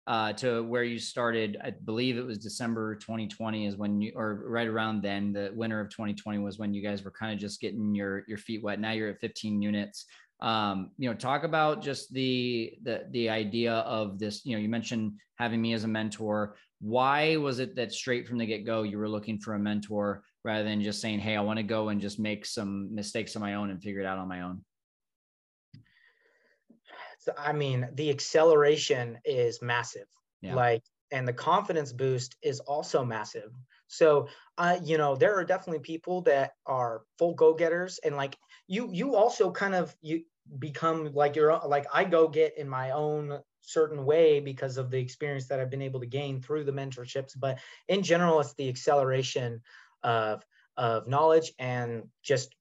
uh, 0.05 0.33
to 0.33 0.63
where 0.63 0.83
you 0.83 0.99
started. 0.99 1.57
I 1.63 1.71
believe 1.71 2.17
it 2.17 2.25
was 2.25 2.37
December 2.37 2.95
2020 2.95 3.67
is 3.67 3.77
when 3.77 4.01
you, 4.01 4.11
or 4.15 4.43
right 4.47 4.67
around 4.67 5.01
then, 5.01 5.31
the 5.31 5.51
winter 5.55 5.79
of 5.79 5.89
2020 5.89 6.39
was 6.39 6.59
when 6.59 6.73
you 6.73 6.81
guys 6.83 7.03
were 7.03 7.11
kind 7.11 7.33
of 7.33 7.39
just 7.39 7.61
getting 7.61 7.95
your 7.95 8.23
your 8.27 8.37
feet 8.37 8.63
wet. 8.63 8.79
Now 8.79 8.91
you're 8.91 9.09
at 9.09 9.19
15 9.19 9.61
units. 9.61 10.05
Um, 10.43 10.91
you 10.97 11.09
know, 11.09 11.15
talk 11.15 11.43
about 11.43 11.81
just 11.81 12.13
the 12.13 12.73
the 12.83 13.05
the 13.09 13.29
idea 13.29 13.73
of 13.73 14.19
this. 14.19 14.45
You 14.45 14.55
know, 14.55 14.61
you 14.61 14.69
mentioned 14.69 15.13
having 15.37 15.61
me 15.61 15.73
as 15.73 15.83
a 15.83 15.87
mentor. 15.87 16.55
Why 16.79 17.37
was 17.37 17.59
it 17.59 17.75
that 17.77 17.91
straight 17.91 18.27
from 18.27 18.37
the 18.37 18.45
get 18.45 18.65
go 18.65 18.83
you 18.83 18.97
were 18.97 19.09
looking 19.09 19.39
for 19.39 19.53
a 19.55 19.59
mentor? 19.59 20.23
rather 20.43 20.63
than 20.63 20.81
just 20.81 21.01
saying, 21.01 21.19
Hey, 21.19 21.35
I 21.35 21.41
want 21.41 21.57
to 21.57 21.63
go 21.63 21.89
and 21.89 22.01
just 22.01 22.19
make 22.19 22.45
some 22.45 22.93
mistakes 22.93 23.35
on 23.35 23.41
my 23.41 23.55
own 23.55 23.69
and 23.69 23.81
figure 23.81 24.01
it 24.01 24.05
out 24.05 24.17
on 24.17 24.27
my 24.27 24.41
own? 24.41 24.63
So 27.19 27.33
I 27.37 27.53
mean, 27.53 27.87
the 27.93 28.09
acceleration 28.09 29.17
is 29.23 29.61
massive. 29.61 30.07
Yeah. 30.41 30.55
Like, 30.55 30.83
and 31.11 31.27
the 31.27 31.33
confidence 31.33 31.93
boost 31.93 32.35
is 32.41 32.59
also 32.61 33.05
massive. 33.05 33.51
So, 33.87 34.27
uh, 34.57 34.79
you 34.83 34.97
know, 34.97 35.15
there 35.15 35.35
are 35.37 35.45
definitely 35.45 35.79
people 35.79 36.21
that 36.23 36.53
are 36.65 37.03
full 37.17 37.35
go-getters, 37.35 37.99
and 38.03 38.15
like 38.17 38.35
you, 38.67 38.89
you 38.91 39.15
also 39.15 39.51
kind 39.51 39.75
of 39.75 39.95
you 40.01 40.23
become 40.59 41.13
like 41.13 41.35
your 41.35 41.59
like 41.65 41.85
I 41.93 42.03
go 42.03 42.27
get 42.27 42.57
in 42.57 42.67
my 42.67 42.91
own 42.91 43.39
certain 43.61 44.05
way 44.05 44.39
because 44.39 44.77
of 44.77 44.91
the 44.91 44.99
experience 44.99 45.47
that 45.47 45.59
I've 45.59 45.69
been 45.69 45.81
able 45.81 46.01
to 46.01 46.05
gain 46.05 46.41
through 46.41 46.65
the 46.65 46.71
mentorships. 46.71 47.33
But 47.37 47.59
in 47.87 48.03
general, 48.03 48.39
it's 48.39 48.53
the 48.53 48.69
acceleration 48.69 49.61
of 50.03 50.45
of 50.75 51.07
knowledge 51.07 51.53
and 51.59 52.03
just 52.21 52.55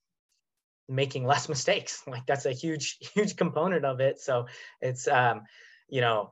making 0.89 1.27
less 1.27 1.49
mistakes. 1.49 2.03
Like 2.07 2.27
that's 2.27 2.47
a 2.47 2.53
huge 2.53 2.99
huge 3.15 3.37
component 3.37 3.85
of 3.85 4.01
it. 4.01 4.21
So 4.21 4.47
it's 4.81 5.09
um 5.09 5.43
you 5.89 6.01
know 6.01 6.31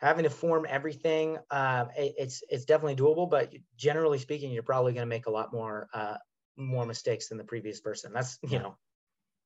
having 0.00 0.22
to 0.22 0.30
form 0.30 0.64
everything 0.68 1.36
uh, 1.50 1.86
it, 1.98 2.14
it's 2.16 2.42
it's 2.48 2.64
definitely 2.64 2.94
doable 2.94 3.28
but 3.28 3.52
generally 3.76 4.18
speaking 4.18 4.52
you're 4.52 4.62
probably 4.62 4.92
going 4.92 5.02
to 5.02 5.06
make 5.06 5.26
a 5.26 5.30
lot 5.30 5.52
more 5.52 5.88
uh 5.92 6.14
more 6.56 6.86
mistakes 6.86 7.28
than 7.28 7.38
the 7.38 7.44
previous 7.44 7.80
person. 7.80 8.12
That's 8.12 8.38
you 8.42 8.60
know. 8.60 8.76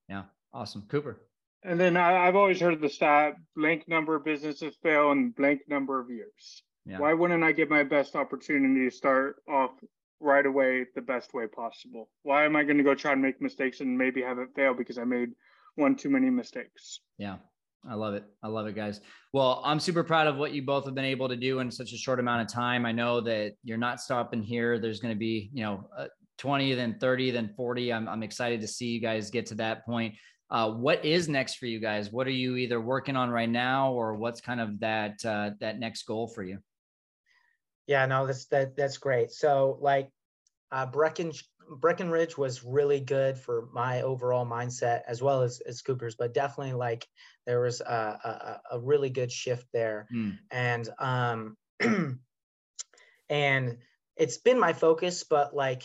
Yeah 0.09 0.25
awesome 0.53 0.83
kooper 0.89 1.17
and 1.65 1.79
then 1.79 1.97
I, 1.97 2.27
have 2.27 2.37
always 2.37 2.61
heard 2.61 2.81
the 2.81 2.89
stat 2.89 3.35
blank 3.57 3.89
number 3.89 4.15
of 4.15 4.25
businesses 4.25 4.77
fail 4.83 5.11
in 5.13 5.31
blank 5.31 5.63
number 5.69 6.01
of 6.01 6.11
years 6.11 6.63
yeah. 6.87 6.99
why 6.99 7.13
wouldn't 7.15 7.45
i 7.45 7.53
get 7.53 7.69
my 7.69 7.83
best 7.83 8.17
opportunity 8.17 8.89
to 8.89 8.95
start 8.95 9.37
off 9.49 9.73
right 10.21 10.47
away 10.47 10.87
the 10.95 11.01
best 11.01 11.35
way 11.35 11.47
possible. 11.47 12.09
Why 12.23 12.45
am 12.45 12.57
I 12.57 12.65
going 12.65 12.79
to 12.79 12.85
go 12.85 12.95
try 12.95 13.13
and 13.13 13.23
make 13.23 13.41
mistakes 13.41 13.81
and 13.81 13.97
maybe 13.97 14.23
have 14.23 14.39
it 14.39 14.49
fail 14.55 14.75
because 14.75 14.99
I 14.99 15.05
made 15.05 15.31
one 15.77 15.97
too 15.97 16.11
many 16.11 16.31
mistakes? 16.31 17.01
Yeah. 17.19 17.37
I 17.89 17.95
love 17.95 18.15
it. 18.15 18.25
I 18.43 18.49
love 18.49 18.67
it, 18.67 18.75
guys. 18.75 19.01
Well, 19.33 19.63
I'm 19.65 19.79
super 19.79 20.03
proud 20.03 20.27
of 20.27 20.37
what 20.37 20.53
you 20.53 20.63
both 20.63 20.85
have 20.87 20.97
been 20.97 21.05
able 21.05 21.29
to 21.29 21.37
do 21.37 21.61
in 21.61 21.71
such 21.71 21.93
a 21.93 21.97
short 21.97 22.19
amount 22.19 22.43
of 22.43 22.53
time. 22.53 22.85
I 22.85 22.91
know 22.91 23.21
that 23.21 23.53
you're 23.63 23.79
not 23.79 24.01
stopping 24.01 24.43
here. 24.43 24.81
There's 24.81 24.99
going 24.99 25.15
to 25.15 25.19
be, 25.19 25.49
you 25.53 25.63
know, 25.63 25.89
uh, 25.97 26.07
20, 26.39 26.75
then 26.75 26.99
30, 27.01 27.31
then 27.31 27.55
40. 27.57 27.93
I'm, 27.93 28.09
I'm 28.09 28.25
excited 28.25 28.61
to 28.63 28.69
see 28.69 28.87
you 28.87 29.01
guys 29.01 29.31
get 29.31 29.47
to 29.47 29.55
that 29.57 29.87
point. 29.87 30.17
Uh, 30.51 30.71
what 30.71 31.05
is 31.05 31.29
next 31.29 31.57
for 31.57 31.67
you 31.67 31.79
guys? 31.79 32.11
What 32.11 32.27
are 32.27 32.31
you 32.31 32.57
either 32.57 32.81
working 32.81 33.17
on 33.17 33.31
right 33.31 33.49
now, 33.49 33.93
or 33.93 34.15
what's 34.15 34.41
kind 34.41 34.61
of 34.61 34.81
that 34.81 35.25
uh, 35.25 35.51
that 35.61 35.79
next 35.79 36.05
goal 36.05 36.27
for 36.27 36.43
you? 36.43 36.59
Yeah, 37.87 38.07
no, 38.07 38.27
that's 38.27 38.47
that 38.47 38.77
that's 38.77 38.99
great. 38.99 39.31
So 39.31 39.79
like 39.81 40.11
uh, 40.73 40.87
Brecken 40.87 41.39
Breckenridge 41.71 42.39
was 42.39 42.65
really 42.65 43.01
good 43.01 43.37
for 43.37 43.69
my 43.73 44.03
overall 44.03 44.47
mindset 44.47 45.03
as 45.07 45.23
well 45.23 45.43
as 45.43 45.61
as 45.61 45.83
Kooper's, 45.83 46.15
but 46.15 46.33
definitely 46.35 46.75
like 46.75 47.07
there 47.47 47.61
was 47.61 47.81
a 47.81 48.61
a, 48.71 48.77
a 48.77 48.81
really 48.81 49.11
good 49.11 49.31
shift 49.31 49.67
there, 49.73 50.09
mm. 50.15 50.39
and 50.51 50.89
um 50.99 51.57
and 53.29 53.79
it's 54.17 54.39
been 54.39 54.59
my 54.59 54.73
focus, 54.73 55.25
but 55.29 55.55
like 55.55 55.83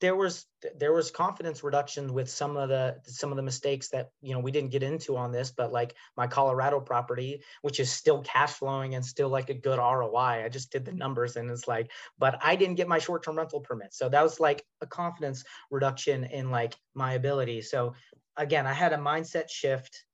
there 0.00 0.14
was 0.14 0.46
there 0.78 0.92
was 0.92 1.10
confidence 1.10 1.62
reduction 1.62 2.12
with 2.12 2.28
some 2.28 2.56
of 2.56 2.68
the 2.68 2.96
some 3.04 3.30
of 3.30 3.36
the 3.36 3.42
mistakes 3.42 3.88
that 3.88 4.10
you 4.20 4.34
know 4.34 4.40
we 4.40 4.50
didn't 4.50 4.70
get 4.70 4.82
into 4.82 5.16
on 5.16 5.32
this 5.32 5.50
but 5.50 5.72
like 5.72 5.94
my 6.16 6.26
colorado 6.26 6.80
property 6.80 7.42
which 7.62 7.80
is 7.80 7.90
still 7.90 8.20
cash 8.22 8.52
flowing 8.52 8.94
and 8.94 9.04
still 9.04 9.28
like 9.28 9.48
a 9.48 9.54
good 9.54 9.78
roi 9.78 10.44
i 10.44 10.48
just 10.48 10.70
did 10.70 10.84
the 10.84 10.92
numbers 10.92 11.36
and 11.36 11.50
it's 11.50 11.66
like 11.66 11.90
but 12.18 12.38
i 12.42 12.56
didn't 12.56 12.74
get 12.74 12.88
my 12.88 12.98
short-term 12.98 13.36
rental 13.36 13.60
permit. 13.60 13.94
So 13.94 14.08
that 14.08 14.22
was 14.22 14.40
like 14.40 14.64
a 14.80 14.86
confidence 14.86 15.44
reduction 15.70 16.24
in 16.24 16.50
like 16.50 16.74
my 16.94 17.14
ability. 17.14 17.62
So 17.62 17.94
again 18.36 18.66
i 18.66 18.72
had 18.72 18.92
a 18.92 18.98
mindset 18.98 19.48
shift 19.48 20.04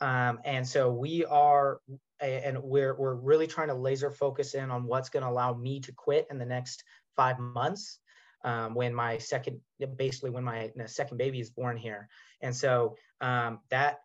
um, 0.00 0.40
and 0.44 0.66
so 0.66 0.90
we 0.92 1.24
are 1.24 1.80
and 2.20 2.60
we're 2.62 2.94
we're 2.94 3.14
really 3.14 3.46
trying 3.46 3.68
to 3.68 3.74
laser 3.74 4.10
focus 4.10 4.54
in 4.54 4.70
on 4.70 4.84
what's 4.84 5.08
going 5.08 5.22
to 5.22 5.28
allow 5.28 5.54
me 5.54 5.80
to 5.80 5.92
quit 5.92 6.26
in 6.30 6.38
the 6.38 6.46
next 6.46 6.84
five 7.16 7.38
months 7.38 7.98
um, 8.44 8.74
when 8.74 8.94
my 8.94 9.18
second, 9.18 9.60
basically 9.96 10.30
when 10.30 10.44
my 10.44 10.70
second 10.86 11.16
baby 11.18 11.40
is 11.40 11.50
born 11.50 11.76
here. 11.76 12.08
And 12.40 12.54
so 12.54 12.96
um, 13.20 13.60
that 13.70 14.00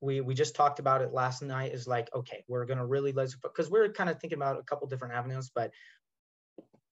we 0.00 0.20
we 0.20 0.34
just 0.34 0.54
talked 0.54 0.78
about 0.78 1.00
it 1.00 1.12
last 1.12 1.42
night 1.42 1.72
is 1.72 1.86
like, 1.86 2.08
okay, 2.14 2.44
we're 2.48 2.66
gonna 2.66 2.84
really 2.84 3.12
let's 3.12 3.34
because 3.34 3.70
we're 3.70 3.92
kind 3.92 4.10
of 4.10 4.20
thinking 4.20 4.38
about 4.38 4.58
a 4.58 4.62
couple 4.62 4.86
different 4.88 5.14
avenues, 5.14 5.50
but 5.54 5.70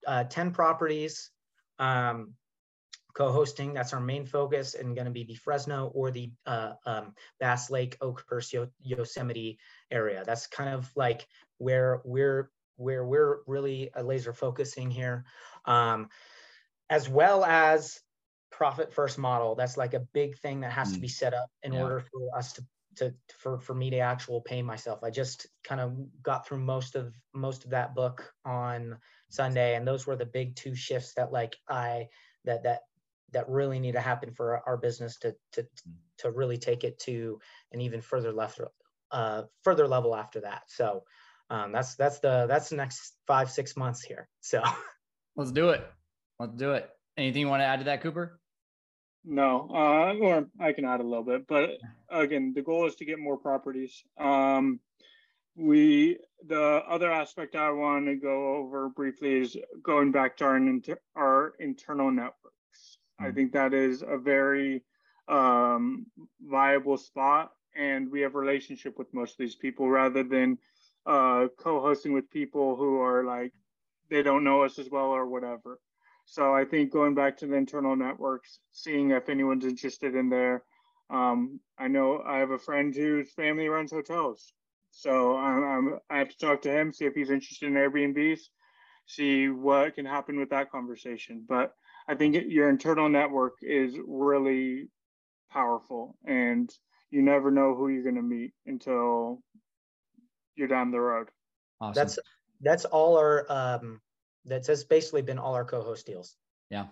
uh, 0.05 0.23
10 0.23 0.51
properties, 0.51 1.31
um, 1.79 2.33
co-hosting. 3.15 3.73
That's 3.73 3.93
our 3.93 3.99
main 3.99 4.25
focus, 4.25 4.75
and 4.75 4.95
going 4.95 5.05
to 5.05 5.11
be 5.11 5.23
the 5.23 5.35
Fresno 5.35 5.91
or 5.93 6.11
the 6.11 6.31
uh, 6.45 6.73
um, 6.85 7.13
Bass 7.39 7.69
Lake, 7.69 7.97
Oakhurst, 8.01 8.53
Yosemite 8.81 9.57
area. 9.91 10.23
That's 10.25 10.47
kind 10.47 10.69
of 10.69 10.89
like 10.95 11.27
where 11.57 12.01
we're 12.05 12.51
where 12.77 13.05
we're 13.05 13.39
really 13.47 13.93
uh, 13.93 14.01
laser 14.01 14.33
focusing 14.33 14.91
here. 14.91 15.25
Um, 15.65 16.09
as 16.89 17.09
well 17.09 17.43
as 17.43 17.99
profit 18.51 18.93
first 18.93 19.17
model. 19.17 19.55
That's 19.55 19.77
like 19.77 19.93
a 19.93 19.99
big 19.99 20.37
thing 20.37 20.61
that 20.61 20.71
has 20.71 20.91
mm. 20.91 20.95
to 20.95 20.99
be 20.99 21.07
set 21.07 21.33
up 21.33 21.49
in 21.63 21.73
yeah. 21.73 21.81
order 21.81 21.99
for 21.99 22.37
us 22.37 22.53
to 22.53 22.65
to 22.97 23.13
for 23.37 23.59
for 23.59 23.73
me 23.73 23.89
to 23.89 23.99
actual 23.99 24.41
pay 24.41 24.61
myself. 24.61 25.03
I 25.03 25.09
just 25.09 25.47
kind 25.63 25.81
of 25.81 25.93
got 26.23 26.47
through 26.47 26.59
most 26.59 26.95
of 26.95 27.13
most 27.33 27.65
of 27.65 27.71
that 27.71 27.93
book 27.93 28.31
on 28.45 28.97
Sunday, 29.29 29.75
and 29.75 29.87
those 29.87 30.07
were 30.07 30.15
the 30.15 30.25
big 30.25 30.55
two 30.55 30.75
shifts 30.75 31.13
that 31.15 31.31
like 31.31 31.55
I 31.67 32.07
that 32.45 32.63
that 32.63 32.81
that 33.33 33.49
really 33.49 33.79
need 33.79 33.93
to 33.93 33.99
happen 33.99 34.31
for 34.31 34.61
our 34.65 34.77
business 34.77 35.17
to 35.19 35.35
to 35.53 35.63
mm. 35.63 35.93
to 36.19 36.31
really 36.31 36.57
take 36.57 36.83
it 36.83 36.97
to 36.99 37.39
an 37.73 37.81
even 37.81 38.01
further 38.01 38.31
left 38.31 38.61
uh 39.11 39.43
further 39.63 39.87
level 39.87 40.15
after 40.15 40.41
that. 40.41 40.63
So 40.67 41.03
um 41.49 41.71
that's 41.73 41.95
that's 41.95 42.19
the 42.19 42.45
that's 42.47 42.69
the 42.69 42.77
next 42.77 43.17
five 43.27 43.51
six 43.51 43.75
months 43.75 44.01
here. 44.01 44.29
So 44.39 44.63
let's 45.35 45.51
do 45.51 45.69
it. 45.69 45.85
Let's 46.39 46.55
do 46.55 46.73
it. 46.73 46.89
Anything 47.17 47.41
you 47.41 47.47
want 47.47 47.61
to 47.61 47.65
add 47.65 47.79
to 47.79 47.85
that, 47.85 48.03
Kooper? 48.03 48.31
No, 49.23 49.69
uh, 49.73 50.13
or 50.21 50.47
I 50.59 50.71
can 50.73 50.85
add 50.85 50.99
a 50.99 51.03
little 51.03 51.23
bit, 51.23 51.47
but 51.47 51.71
again, 52.09 52.53
the 52.53 52.61
goal 52.61 52.85
is 52.85 52.95
to 52.95 53.05
get 53.05 53.17
more 53.17 53.37
properties. 53.37 54.03
Um, 54.19 54.79
we 55.55 56.19
the 56.45 56.83
other 56.87 57.11
aspect 57.11 57.55
I 57.55 57.71
want 57.71 58.05
to 58.05 58.15
go 58.15 58.55
over 58.57 58.89
briefly 58.89 59.41
is 59.41 59.57
going 59.81 60.11
back 60.11 60.37
to 60.37 60.45
our 60.45 60.57
inter, 60.57 60.99
our 61.15 61.53
internal 61.59 62.11
networks. 62.11 62.99
Mm-hmm. 63.19 63.25
I 63.25 63.31
think 63.31 63.53
that 63.53 63.73
is 63.73 64.03
a 64.07 64.17
very 64.17 64.83
um, 65.27 66.05
viable 66.41 66.97
spot, 66.97 67.51
and 67.75 68.11
we 68.11 68.21
have 68.21 68.35
relationship 68.35 68.99
with 68.99 69.11
most 69.11 69.31
of 69.31 69.37
these 69.39 69.55
people 69.55 69.89
rather 69.89 70.23
than 70.23 70.59
uh, 71.07 71.47
co-hosting 71.57 72.13
with 72.13 72.29
people 72.29 72.75
who 72.75 72.99
are 73.01 73.23
like 73.23 73.53
they 74.11 74.21
don't 74.21 74.43
know 74.43 74.63
us 74.63 74.77
as 74.77 74.89
well 74.91 75.05
or 75.05 75.25
whatever. 75.25 75.79
So 76.25 76.53
I 76.53 76.65
think 76.65 76.91
going 76.91 77.13
back 77.13 77.37
to 77.37 77.47
the 77.47 77.55
internal 77.55 77.95
networks, 77.95 78.59
seeing 78.71 79.11
if 79.11 79.29
anyone's 79.29 79.65
interested 79.65 80.15
in 80.15 80.29
there. 80.29 80.63
Um, 81.09 81.59
I 81.77 81.87
know 81.87 82.23
I 82.25 82.39
have 82.39 82.49
a 82.49 82.57
friend 82.57 82.93
whose 82.93 83.31
family 83.31 83.67
runs 83.67 83.91
hotels, 83.91 84.53
so 84.89 85.37
I'm, 85.37 85.63
I'm, 85.63 85.99
i 86.09 86.17
have 86.17 86.29
to 86.29 86.37
talk 86.37 86.63
to 86.63 86.71
him, 86.71 86.91
see 86.91 87.05
if 87.05 87.13
he's 87.13 87.29
interested 87.29 87.67
in 87.67 87.73
Airbnbs, 87.75 88.39
see 89.05 89.49
what 89.49 89.93
can 89.93 90.05
happen 90.05 90.39
with 90.39 90.49
that 90.49 90.71
conversation. 90.71 91.45
But 91.47 91.73
I 92.07 92.15
think 92.15 92.35
your 92.47 92.69
internal 92.69 93.07
network 93.07 93.57
is 93.61 93.95
really 94.07 94.89
powerful, 95.51 96.17
and 96.25 96.71
you 97.11 97.21
never 97.21 97.51
know 97.51 97.75
who 97.75 97.89
you're 97.89 98.03
going 98.03 98.15
to 98.15 98.23
meet 98.23 98.53
until 98.65 99.43
you're 100.55 100.67
down 100.67 100.89
the 100.89 100.99
road. 100.99 101.29
Awesome. 101.79 101.93
That's 101.93 102.19
that's 102.61 102.85
all 102.85 103.17
our 103.17 103.45
um, 103.51 104.01
that's, 104.45 104.67
that's 104.67 104.83
basically 104.83 105.21
been 105.21 105.39
all 105.39 105.53
our 105.53 105.65
co-host 105.65 106.05
deals. 106.05 106.35
Yeah. 106.69 106.85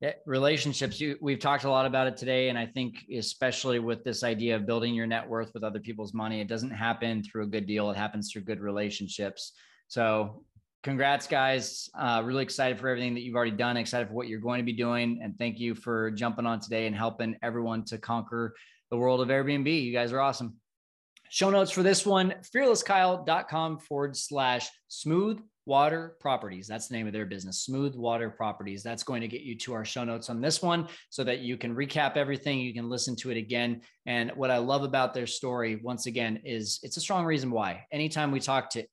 Yeah, 0.00 0.14
relationships. 0.26 1.00
You, 1.00 1.16
we've 1.20 1.38
talked 1.38 1.62
a 1.62 1.70
lot 1.70 1.86
about 1.86 2.08
it 2.08 2.16
today, 2.16 2.48
and 2.48 2.58
I 2.58 2.66
think 2.66 3.04
especially 3.16 3.78
with 3.78 4.02
this 4.02 4.24
idea 4.24 4.56
of 4.56 4.66
building 4.66 4.96
your 4.96 5.06
net 5.06 5.28
worth 5.28 5.54
with 5.54 5.62
other 5.62 5.78
people's 5.78 6.12
money, 6.12 6.40
it 6.40 6.48
doesn't 6.48 6.72
happen 6.72 7.22
through 7.22 7.44
a 7.44 7.46
good 7.46 7.68
deal. 7.68 7.88
It 7.88 7.96
happens 7.96 8.32
through 8.32 8.42
good 8.42 8.58
relationships. 8.58 9.52
So, 9.86 10.44
congrats, 10.82 11.28
guys! 11.28 11.88
Uh, 11.96 12.20
really 12.24 12.42
excited 12.42 12.80
for 12.80 12.88
everything 12.88 13.14
that 13.14 13.20
you've 13.20 13.36
already 13.36 13.52
done. 13.52 13.76
Excited 13.76 14.08
for 14.08 14.14
what 14.14 14.26
you're 14.26 14.40
going 14.40 14.58
to 14.58 14.64
be 14.64 14.72
doing, 14.72 15.20
and 15.22 15.38
thank 15.38 15.60
you 15.60 15.72
for 15.72 16.10
jumping 16.10 16.46
on 16.46 16.58
today 16.58 16.88
and 16.88 16.96
helping 16.96 17.36
everyone 17.40 17.84
to 17.84 17.96
conquer 17.96 18.56
the 18.90 18.96
world 18.96 19.20
of 19.20 19.28
Airbnb. 19.28 19.84
You 19.84 19.92
guys 19.92 20.12
are 20.12 20.20
awesome. 20.20 20.56
Show 21.30 21.50
notes 21.50 21.70
for 21.70 21.84
this 21.84 22.04
one: 22.04 22.34
fearlesskyle.com 22.52 23.78
forward 23.78 24.16
slash 24.16 24.68
smooth 24.88 25.40
Water 25.64 26.16
Properties. 26.20 26.66
That's 26.66 26.88
the 26.88 26.94
name 26.94 27.06
of 27.06 27.12
their 27.12 27.26
business, 27.26 27.60
Smooth 27.60 27.94
Water 27.94 28.30
Properties. 28.30 28.82
That's 28.82 29.02
going 29.02 29.20
to 29.20 29.28
get 29.28 29.42
you 29.42 29.56
to 29.58 29.74
our 29.74 29.84
show 29.84 30.04
notes 30.04 30.28
on 30.28 30.40
this 30.40 30.60
one 30.60 30.88
so 31.10 31.22
that 31.24 31.40
you 31.40 31.56
can 31.56 31.74
recap 31.74 32.16
everything. 32.16 32.58
You 32.58 32.74
can 32.74 32.88
listen 32.88 33.14
to 33.16 33.30
it 33.30 33.36
again. 33.36 33.82
And 34.06 34.32
what 34.32 34.50
I 34.50 34.58
love 34.58 34.82
about 34.82 35.14
their 35.14 35.26
story, 35.26 35.80
once 35.82 36.06
again, 36.06 36.40
is 36.44 36.80
it's 36.82 36.96
a 36.96 37.00
strong 37.00 37.24
reason 37.24 37.50
why. 37.50 37.86
Anytime 37.92 38.32
we 38.32 38.40
talk 38.40 38.70
to 38.70 38.84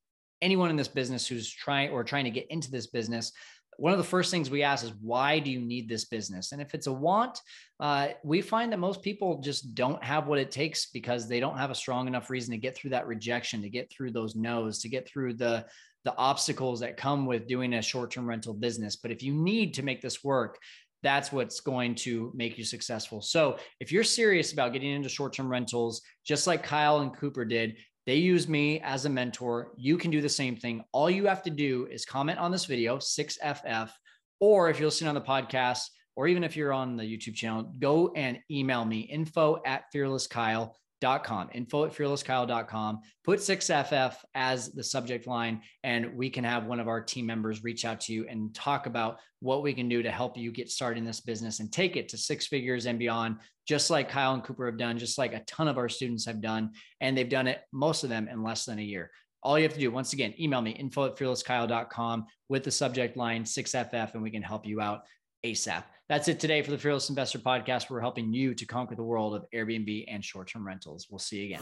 anyone 0.41 0.69
in 0.69 0.75
this 0.75 0.87
business 0.87 1.27
who's 1.27 1.51
trying 1.51 1.89
or 1.89 2.03
trying 2.03 2.25
to 2.25 2.31
get 2.31 2.49
into 2.51 2.69
this 2.69 2.87
business, 2.87 3.31
one 3.79 3.93
of 3.93 3.97
the 3.97 4.03
first 4.03 4.29
things 4.29 4.49
we 4.49 4.61
ask 4.61 4.83
is 4.83 4.91
why 5.01 5.39
do 5.39 5.49
you 5.49 5.61
need 5.61 5.87
this 5.87 6.05
business? 6.05 6.51
And 6.51 6.61
if 6.61 6.73
it's 6.73 6.87
a 6.87 6.91
want, 6.91 7.39
uh, 7.79 8.09
we 8.23 8.41
find 8.41 8.71
that 8.73 8.79
most 8.79 9.01
people 9.01 9.39
just 9.39 9.73
don't 9.73 10.03
have 10.03 10.27
what 10.27 10.37
it 10.37 10.51
takes 10.51 10.87
because 10.87 11.27
they 11.27 11.39
don't 11.39 11.57
have 11.57 11.71
a 11.71 11.75
strong 11.75 12.05
enough 12.05 12.29
reason 12.29 12.51
to 12.51 12.57
get 12.57 12.75
through 12.75 12.89
that 12.91 13.07
rejection, 13.07 13.61
to 13.61 13.69
get 13.69 13.89
through 13.89 14.11
those 14.11 14.35
no's, 14.35 14.79
to 14.79 14.89
get 14.89 15.07
through 15.07 15.35
the 15.35 15.65
the 16.09 16.17
obstacles 16.17 16.79
that 16.79 16.97
come 16.97 17.27
with 17.27 17.47
doing 17.47 17.75
a 17.75 17.81
short-term 17.83 18.27
rental 18.27 18.55
business. 18.55 18.95
But 18.95 19.11
if 19.11 19.21
you 19.21 19.31
need 19.31 19.75
to 19.75 19.83
make 19.83 20.01
this 20.01 20.23
work, 20.23 20.57
that's 21.03 21.31
what's 21.31 21.59
going 21.59 21.93
to 21.95 22.31
make 22.33 22.57
you 22.57 22.63
successful. 22.63 23.21
So, 23.21 23.57
if 23.79 23.91
you're 23.91 24.03
serious 24.03 24.51
about 24.51 24.73
getting 24.73 24.91
into 24.91 25.07
short 25.07 25.33
term 25.33 25.47
rentals, 25.47 26.01
just 26.25 26.47
like 26.47 26.63
Kyle 26.63 27.01
and 27.01 27.15
Kooper 27.15 27.47
did, 27.47 27.77
they 28.07 28.15
use 28.15 28.47
me 28.47 28.79
as 28.79 29.05
a 29.05 29.09
mentor. 29.09 29.71
You 29.77 29.99
can 29.99 30.09
do 30.09 30.19
the 30.19 30.27
same 30.29 30.55
thing. 30.55 30.83
All 30.93 31.11
you 31.11 31.27
have 31.27 31.43
to 31.43 31.51
do 31.51 31.87
is 31.91 32.05
comment 32.05 32.39
on 32.39 32.51
this 32.51 32.65
video, 32.65 32.97
6FF, 32.97 33.91
or 34.39 34.71
if 34.71 34.79
you're 34.79 34.87
listening 34.87 35.09
on 35.09 35.15
the 35.15 35.21
podcast, 35.21 35.83
or 36.15 36.27
even 36.27 36.43
if 36.43 36.57
you're 36.57 36.73
on 36.73 36.97
the 36.97 37.03
YouTube 37.03 37.35
channel, 37.35 37.71
go 37.77 38.11
and 38.15 38.39
email 38.49 38.83
me 38.83 39.01
info 39.01 39.61
at 39.63 39.83
fearlesskyle 39.93 40.71
fearlesskyle.com, 41.01 41.49
info 41.53 41.85
at 41.85 41.93
fearlesskyle.com. 41.93 42.99
Put 43.23 43.39
6FF 43.39 44.15
as 44.35 44.71
the 44.71 44.83
subject 44.83 45.27
line, 45.27 45.61
and 45.83 46.15
we 46.15 46.29
can 46.29 46.43
have 46.43 46.65
one 46.65 46.79
of 46.79 46.87
our 46.87 47.01
team 47.01 47.25
members 47.25 47.63
reach 47.63 47.85
out 47.85 48.01
to 48.01 48.13
you 48.13 48.25
and 48.29 48.53
talk 48.53 48.85
about 48.85 49.19
what 49.39 49.63
we 49.63 49.73
can 49.73 49.89
do 49.89 50.03
to 50.03 50.11
help 50.11 50.37
you 50.37 50.51
get 50.51 50.69
started 50.69 50.99
in 50.99 51.05
this 51.05 51.21
business 51.21 51.59
and 51.59 51.71
take 51.71 51.95
it 51.95 52.09
to 52.09 52.17
six 52.17 52.47
figures 52.47 52.85
and 52.85 52.99
beyond, 52.99 53.37
just 53.67 53.89
like 53.89 54.09
Kyle 54.09 54.33
and 54.33 54.43
Kooper 54.43 54.67
have 54.67 54.77
done, 54.77 54.97
just 54.97 55.17
like 55.17 55.33
a 55.33 55.43
ton 55.45 55.67
of 55.67 55.77
our 55.77 55.89
students 55.89 56.25
have 56.25 56.41
done. 56.41 56.71
And 57.01 57.17
they've 57.17 57.29
done 57.29 57.47
it, 57.47 57.61
most 57.71 58.03
of 58.03 58.09
them, 58.09 58.27
in 58.27 58.43
less 58.43 58.65
than 58.65 58.79
a 58.79 58.83
year. 58.83 59.11
All 59.41 59.57
you 59.57 59.63
have 59.63 59.73
to 59.73 59.79
do, 59.79 59.89
once 59.89 60.11
again, 60.11 60.33
email 60.39 60.61
me 60.61 60.71
info 60.71 61.05
at 61.05 61.15
fearlesskyle.com 61.15 62.25
with 62.49 62.63
the 62.63 62.71
subject 62.71 63.15
line 63.15 63.43
6FF, 63.43 64.13
and 64.13 64.23
we 64.23 64.31
can 64.31 64.43
help 64.43 64.65
you 64.65 64.81
out 64.81 65.03
ASAP. 65.45 65.83
That's 66.09 66.27
it 66.27 66.39
today 66.39 66.63
for 66.63 66.71
the 66.71 66.77
Fearless 66.79 67.09
Investor 67.09 67.37
Podcast. 67.37 67.91
We're 67.91 68.01
helping 68.01 68.33
you 68.33 68.55
to 68.55 68.65
conquer 68.65 68.95
the 68.95 69.03
world 69.03 69.35
of 69.35 69.45
Airbnb 69.53 70.05
and 70.07 70.25
short 70.25 70.47
term 70.47 70.65
rentals. 70.65 71.05
We'll 71.07 71.19
see 71.19 71.45
you 71.45 71.55
again. 71.55 71.61